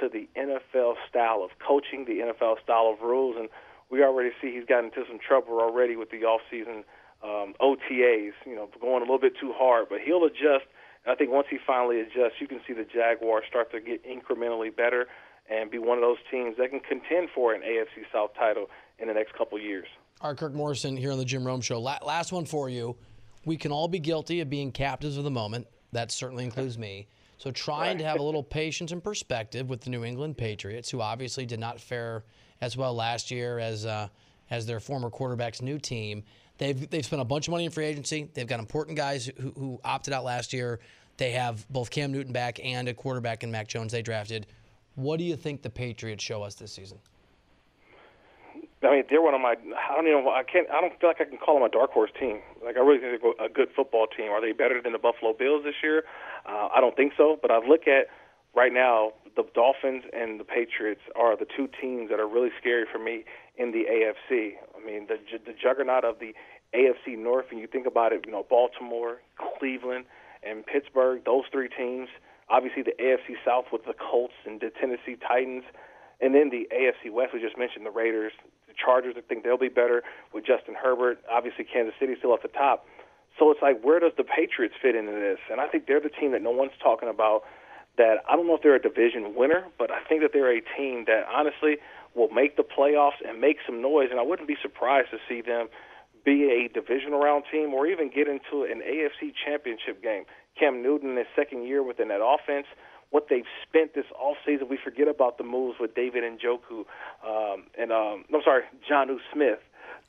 to 0.00 0.08
the 0.08 0.28
NFL 0.36 0.94
style 1.08 1.42
of 1.42 1.50
coaching, 1.58 2.04
the 2.04 2.20
NFL 2.32 2.62
style 2.62 2.94
of 2.94 3.02
rules, 3.02 3.36
and 3.38 3.48
we 3.90 4.02
already 4.02 4.30
see 4.40 4.52
he's 4.52 4.64
gotten 4.64 4.86
into 4.86 5.04
some 5.06 5.18
trouble 5.18 5.60
already 5.60 5.96
with 5.96 6.10
the 6.10 6.24
off-season 6.24 6.84
um, 7.22 7.54
OTAs, 7.60 8.32
you 8.46 8.54
know, 8.54 8.68
going 8.80 8.98
a 8.98 9.04
little 9.04 9.18
bit 9.18 9.34
too 9.38 9.52
hard. 9.54 9.86
But 9.88 10.00
he'll 10.04 10.24
adjust. 10.24 10.66
And 11.04 11.12
I 11.12 11.14
think 11.14 11.30
once 11.30 11.46
he 11.50 11.58
finally 11.64 12.00
adjusts, 12.00 12.40
you 12.40 12.48
can 12.48 12.60
see 12.66 12.72
the 12.72 12.84
Jaguars 12.84 13.44
start 13.48 13.70
to 13.72 13.80
get 13.80 14.02
incrementally 14.04 14.74
better 14.74 15.06
and 15.50 15.70
be 15.70 15.78
one 15.78 15.98
of 15.98 16.02
those 16.02 16.18
teams 16.30 16.56
that 16.56 16.70
can 16.70 16.80
contend 16.80 17.28
for 17.34 17.52
an 17.52 17.60
AFC 17.62 18.04
South 18.12 18.30
title 18.38 18.68
in 18.98 19.08
the 19.08 19.14
next 19.14 19.34
couple 19.34 19.58
years. 19.58 19.86
All 20.20 20.30
right, 20.30 20.38
Kirk 20.38 20.54
Morrison 20.54 20.96
here 20.96 21.12
on 21.12 21.18
the 21.18 21.24
Jim 21.24 21.44
Rome 21.44 21.60
Show. 21.60 21.80
La- 21.80 21.98
last 22.04 22.32
one 22.32 22.44
for 22.44 22.68
you. 22.68 22.96
We 23.44 23.56
can 23.56 23.72
all 23.72 23.88
be 23.88 23.98
guilty 23.98 24.40
of 24.40 24.48
being 24.48 24.70
captives 24.70 25.16
of 25.16 25.24
the 25.24 25.30
moment. 25.30 25.66
That 25.92 26.10
certainly 26.10 26.44
includes 26.44 26.78
me. 26.78 27.08
So 27.42 27.50
trying 27.50 27.98
to 27.98 28.04
have 28.04 28.20
a 28.20 28.22
little 28.22 28.44
patience 28.44 28.92
and 28.92 29.02
perspective 29.02 29.68
with 29.68 29.80
the 29.80 29.90
New 29.90 30.04
England 30.04 30.38
Patriots, 30.38 30.88
who 30.88 31.00
obviously 31.00 31.44
did 31.44 31.58
not 31.58 31.80
fare 31.80 32.22
as 32.60 32.76
well 32.76 32.94
last 32.94 33.32
year 33.32 33.58
as 33.58 33.84
uh, 33.84 34.06
as 34.52 34.64
their 34.64 34.78
former 34.78 35.10
quarterback's 35.10 35.60
new 35.60 35.76
team. 35.76 36.22
They've 36.58 36.88
they've 36.88 37.04
spent 37.04 37.20
a 37.20 37.24
bunch 37.24 37.48
of 37.48 37.50
money 37.50 37.64
in 37.64 37.72
free 37.72 37.86
agency. 37.86 38.30
They've 38.32 38.46
got 38.46 38.60
important 38.60 38.96
guys 38.96 39.28
who, 39.40 39.50
who 39.58 39.80
opted 39.84 40.14
out 40.14 40.22
last 40.22 40.52
year. 40.52 40.78
They 41.16 41.32
have 41.32 41.68
both 41.68 41.90
Cam 41.90 42.12
Newton 42.12 42.32
back 42.32 42.60
and 42.62 42.86
a 42.86 42.94
quarterback 42.94 43.42
in 43.42 43.50
Mac 43.50 43.66
Jones 43.66 43.90
they 43.90 44.02
drafted. 44.02 44.46
What 44.94 45.18
do 45.18 45.24
you 45.24 45.34
think 45.34 45.62
the 45.62 45.70
Patriots 45.70 46.22
show 46.22 46.44
us 46.44 46.54
this 46.54 46.72
season? 46.72 47.00
I 48.84 48.90
mean, 48.90 49.04
they're 49.10 49.22
one 49.22 49.34
of 49.34 49.40
my. 49.40 49.54
I 49.54 49.94
don't 49.96 50.06
even. 50.06 50.26
I 50.28 50.42
can't. 50.42 50.70
I 50.70 50.80
don't 50.80 50.98
feel 51.00 51.10
like 51.10 51.20
I 51.20 51.24
can 51.24 51.38
call 51.38 51.54
them 51.54 51.64
a 51.64 51.68
dark 51.68 51.90
horse 51.90 52.10
team. 52.18 52.40
Like 52.64 52.76
I 52.76 52.80
really 52.80 52.98
think 52.98 53.20
they're 53.20 53.46
a 53.46 53.48
good 53.48 53.68
football 53.74 54.06
team. 54.06 54.30
Are 54.30 54.40
they 54.40 54.52
better 54.52 54.80
than 54.82 54.92
the 54.92 54.98
Buffalo 54.98 55.32
Bills 55.32 55.64
this 55.64 55.74
year? 55.82 56.04
Uh, 56.46 56.68
I 56.74 56.80
don't 56.80 56.96
think 56.96 57.12
so. 57.16 57.38
But 57.40 57.50
I 57.50 57.58
look 57.58 57.86
at 57.86 58.08
right 58.54 58.72
now 58.72 59.12
the 59.36 59.44
Dolphins 59.54 60.04
and 60.12 60.38
the 60.38 60.44
Patriots 60.44 61.00
are 61.16 61.36
the 61.36 61.46
two 61.56 61.68
teams 61.80 62.10
that 62.10 62.20
are 62.20 62.28
really 62.28 62.50
scary 62.60 62.84
for 62.90 62.98
me 62.98 63.24
in 63.56 63.72
the 63.72 63.84
AFC. 63.90 64.52
I 64.76 64.84
mean, 64.84 65.06
the 65.08 65.18
the 65.44 65.52
juggernaut 65.52 66.04
of 66.04 66.18
the 66.18 66.34
AFC 66.74 67.18
North, 67.18 67.46
and 67.50 67.60
you 67.60 67.66
think 67.66 67.86
about 67.86 68.12
it, 68.12 68.24
you 68.26 68.32
know, 68.32 68.46
Baltimore, 68.48 69.20
Cleveland, 69.58 70.04
and 70.42 70.64
Pittsburgh. 70.64 71.22
Those 71.24 71.44
three 71.52 71.68
teams. 71.68 72.08
Obviously, 72.48 72.82
the 72.82 72.94
AFC 73.00 73.36
South 73.44 73.66
with 73.72 73.84
the 73.84 73.94
Colts 73.94 74.34
and 74.44 74.60
the 74.60 74.70
Tennessee 74.70 75.16
Titans. 75.16 75.64
And 76.20 76.34
then 76.34 76.50
the 76.50 76.68
AFC 76.72 77.10
West, 77.10 77.34
we 77.34 77.40
just 77.40 77.58
mentioned 77.58 77.84
the 77.84 77.90
Raiders, 77.90 78.32
the 78.68 78.74
Chargers. 78.74 79.14
I 79.16 79.22
think 79.22 79.42
they'll 79.42 79.58
be 79.58 79.68
better 79.68 80.02
with 80.32 80.46
Justin 80.46 80.74
Herbert. 80.80 81.18
Obviously, 81.30 81.64
Kansas 81.64 81.94
City 81.98 82.14
still 82.18 82.34
at 82.34 82.42
the 82.42 82.48
top. 82.48 82.86
So 83.38 83.50
it's 83.50 83.62
like, 83.62 83.82
where 83.82 84.00
does 84.00 84.12
the 84.16 84.24
Patriots 84.24 84.74
fit 84.80 84.94
into 84.94 85.12
this? 85.12 85.38
And 85.50 85.60
I 85.60 85.66
think 85.66 85.86
they're 85.86 86.00
the 86.00 86.10
team 86.12 86.32
that 86.32 86.42
no 86.42 86.50
one's 86.50 86.76
talking 86.82 87.08
about. 87.08 87.42
That 87.98 88.24
I 88.28 88.36
don't 88.36 88.46
know 88.46 88.56
if 88.56 88.62
they're 88.62 88.76
a 88.76 88.80
division 88.80 89.34
winner, 89.36 89.66
but 89.78 89.90
I 89.90 90.00
think 90.08 90.22
that 90.22 90.30
they're 90.32 90.56
a 90.56 90.62
team 90.76 91.04
that 91.06 91.24
honestly 91.28 91.76
will 92.14 92.30
make 92.30 92.56
the 92.56 92.62
playoffs 92.62 93.20
and 93.26 93.40
make 93.40 93.58
some 93.66 93.82
noise. 93.82 94.08
And 94.10 94.18
I 94.18 94.22
wouldn't 94.22 94.48
be 94.48 94.56
surprised 94.62 95.10
to 95.10 95.18
see 95.28 95.42
them 95.42 95.68
be 96.24 96.48
a 96.48 96.72
divisional 96.72 97.20
round 97.20 97.44
team 97.50 97.74
or 97.74 97.86
even 97.86 98.08
get 98.08 98.28
into 98.28 98.64
an 98.64 98.80
AFC 98.80 99.32
championship 99.44 100.02
game. 100.02 100.24
Cam 100.58 100.82
Newton 100.82 101.10
in 101.10 101.16
his 101.16 101.26
second 101.36 101.66
year 101.66 101.82
within 101.82 102.08
that 102.08 102.22
offense 102.22 102.66
what 103.10 103.26
they've 103.28 103.48
spent 103.68 103.94
this 103.94 104.06
off 104.18 104.38
season. 104.44 104.68
We 104.70 104.78
forget 104.82 105.06
about 105.06 105.36
the 105.36 105.44
moves 105.44 105.76
with 105.78 105.94
David 105.94 106.24
Njoku 106.24 106.84
um, 107.26 107.64
and 107.78 107.92
um, 107.92 108.24
I'm 108.32 108.40
sorry, 108.42 108.62
Jonnu 108.90 109.18
Smith, 109.32 109.60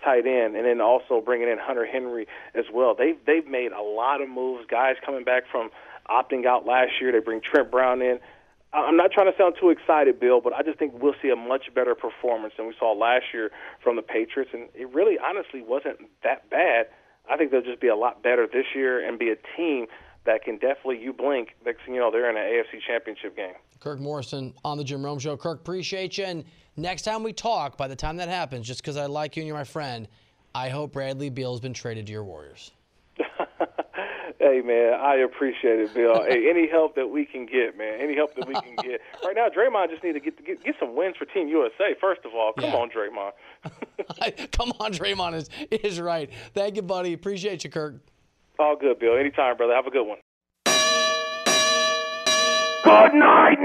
tight 0.03 0.25
end, 0.27 0.55
and 0.55 0.65
then 0.65 0.81
also 0.81 1.21
bringing 1.21 1.47
in 1.47 1.57
Hunter 1.59 1.85
Henry 1.85 2.27
as 2.55 2.65
well. 2.73 2.95
They've 2.95 3.17
they've 3.25 3.47
made 3.47 3.71
a 3.71 3.81
lot 3.81 4.21
of 4.21 4.29
moves. 4.29 4.65
Guys 4.69 4.95
coming 5.05 5.23
back 5.23 5.43
from 5.51 5.69
opting 6.09 6.45
out 6.45 6.65
last 6.65 6.91
year. 6.99 7.11
They 7.11 7.19
bring 7.19 7.41
Trent 7.41 7.71
Brown 7.71 8.01
in. 8.01 8.19
I'm 8.73 8.97
not 8.97 9.11
trying 9.11 9.31
to 9.31 9.37
sound 9.37 9.55
too 9.59 9.69
excited, 9.69 10.19
Bill, 10.19 10.41
but 10.41 10.53
I 10.53 10.63
just 10.63 10.79
think 10.79 10.93
we'll 10.99 11.13
see 11.21 11.29
a 11.29 11.35
much 11.35 11.71
better 11.75 11.93
performance 11.93 12.55
than 12.57 12.65
we 12.67 12.73
saw 12.79 12.91
last 12.91 13.25
year 13.31 13.51
from 13.83 13.97
the 13.97 14.01
Patriots, 14.01 14.49
and 14.51 14.67
it 14.73 14.91
really, 14.91 15.17
honestly, 15.23 15.61
wasn't 15.61 15.99
that 16.23 16.49
bad. 16.49 16.87
I 17.29 17.37
think 17.37 17.51
they'll 17.51 17.61
just 17.61 17.79
be 17.79 17.87
a 17.87 17.95
lot 17.95 18.23
better 18.23 18.47
this 18.51 18.65
year 18.73 19.05
and 19.05 19.19
be 19.19 19.29
a 19.29 19.37
team 19.55 19.85
that 20.25 20.43
can 20.43 20.55
definitely, 20.57 21.01
you 21.01 21.13
blink, 21.13 21.49
next 21.65 21.83
thing 21.85 21.95
you 21.95 21.99
know, 21.99 22.11
they're 22.11 22.29
in 22.29 22.37
an 22.37 22.43
AFC 22.43 22.79
championship 22.87 23.35
game. 23.35 23.53
Kirk 23.79 23.99
Morrison 23.99 24.53
on 24.63 24.77
the 24.77 24.83
Jim 24.83 25.03
Rome 25.03 25.19
Show. 25.19 25.35
Kirk, 25.35 25.59
appreciate 25.59 26.17
you. 26.17 26.23
And 26.25 26.45
next 26.77 27.01
time 27.01 27.23
we 27.23 27.33
talk, 27.33 27.77
by 27.77 27.87
the 27.87 27.95
time 27.95 28.17
that 28.17 28.29
happens, 28.29 28.65
just 28.65 28.81
because 28.81 28.95
I 28.97 29.07
like 29.07 29.35
you 29.35 29.41
and 29.41 29.47
you're 29.47 29.57
my 29.57 29.63
friend, 29.65 30.07
I 30.55 30.69
hope 30.69 30.93
Bradley 30.93 31.29
Beal 31.29 31.51
has 31.51 31.59
been 31.59 31.73
traded 31.73 32.05
to 32.07 32.11
your 32.13 32.23
Warriors. 32.23 32.71
hey 34.39 34.61
man, 34.61 34.93
I 34.99 35.15
appreciate 35.17 35.79
it, 35.79 35.93
Bill. 35.93 36.23
hey, 36.23 36.49
any 36.49 36.67
help 36.67 36.95
that 36.95 37.07
we 37.07 37.25
can 37.25 37.45
get, 37.45 37.77
man, 37.77 37.99
any 37.99 38.15
help 38.15 38.35
that 38.35 38.47
we 38.47 38.53
can 38.55 38.75
get. 38.77 39.01
Right 39.23 39.35
now, 39.35 39.47
Draymond 39.49 39.89
just 39.89 40.03
need 40.03 40.13
to 40.13 40.19
get 40.19 40.43
get, 40.45 40.63
get 40.63 40.75
some 40.79 40.95
wins 40.95 41.15
for 41.17 41.25
Team 41.25 41.47
USA. 41.47 41.95
First 41.99 42.21
of 42.25 42.33
all, 42.33 42.53
come 42.53 42.71
Yeah. 42.71 42.75
on, 42.77 42.89
Draymond. 42.89 43.31
Come 44.51 44.73
on, 44.79 44.91
Draymond 44.91 45.35
is, 45.35 45.49
is 45.71 45.99
right. 45.99 46.29
Thank 46.53 46.75
you, 46.75 46.81
buddy. 46.81 47.13
Appreciate 47.13 47.63
you, 47.63 47.69
Kirk. 47.69 47.95
All 48.59 48.75
good, 48.75 48.99
Bill. 48.99 49.17
Anytime, 49.17 49.57
brother. 49.57 49.73
Have 49.73 49.87
a 49.87 49.91
good 49.91 50.05
one. 50.05 50.19
Good 52.83 53.13
night, 53.15 53.57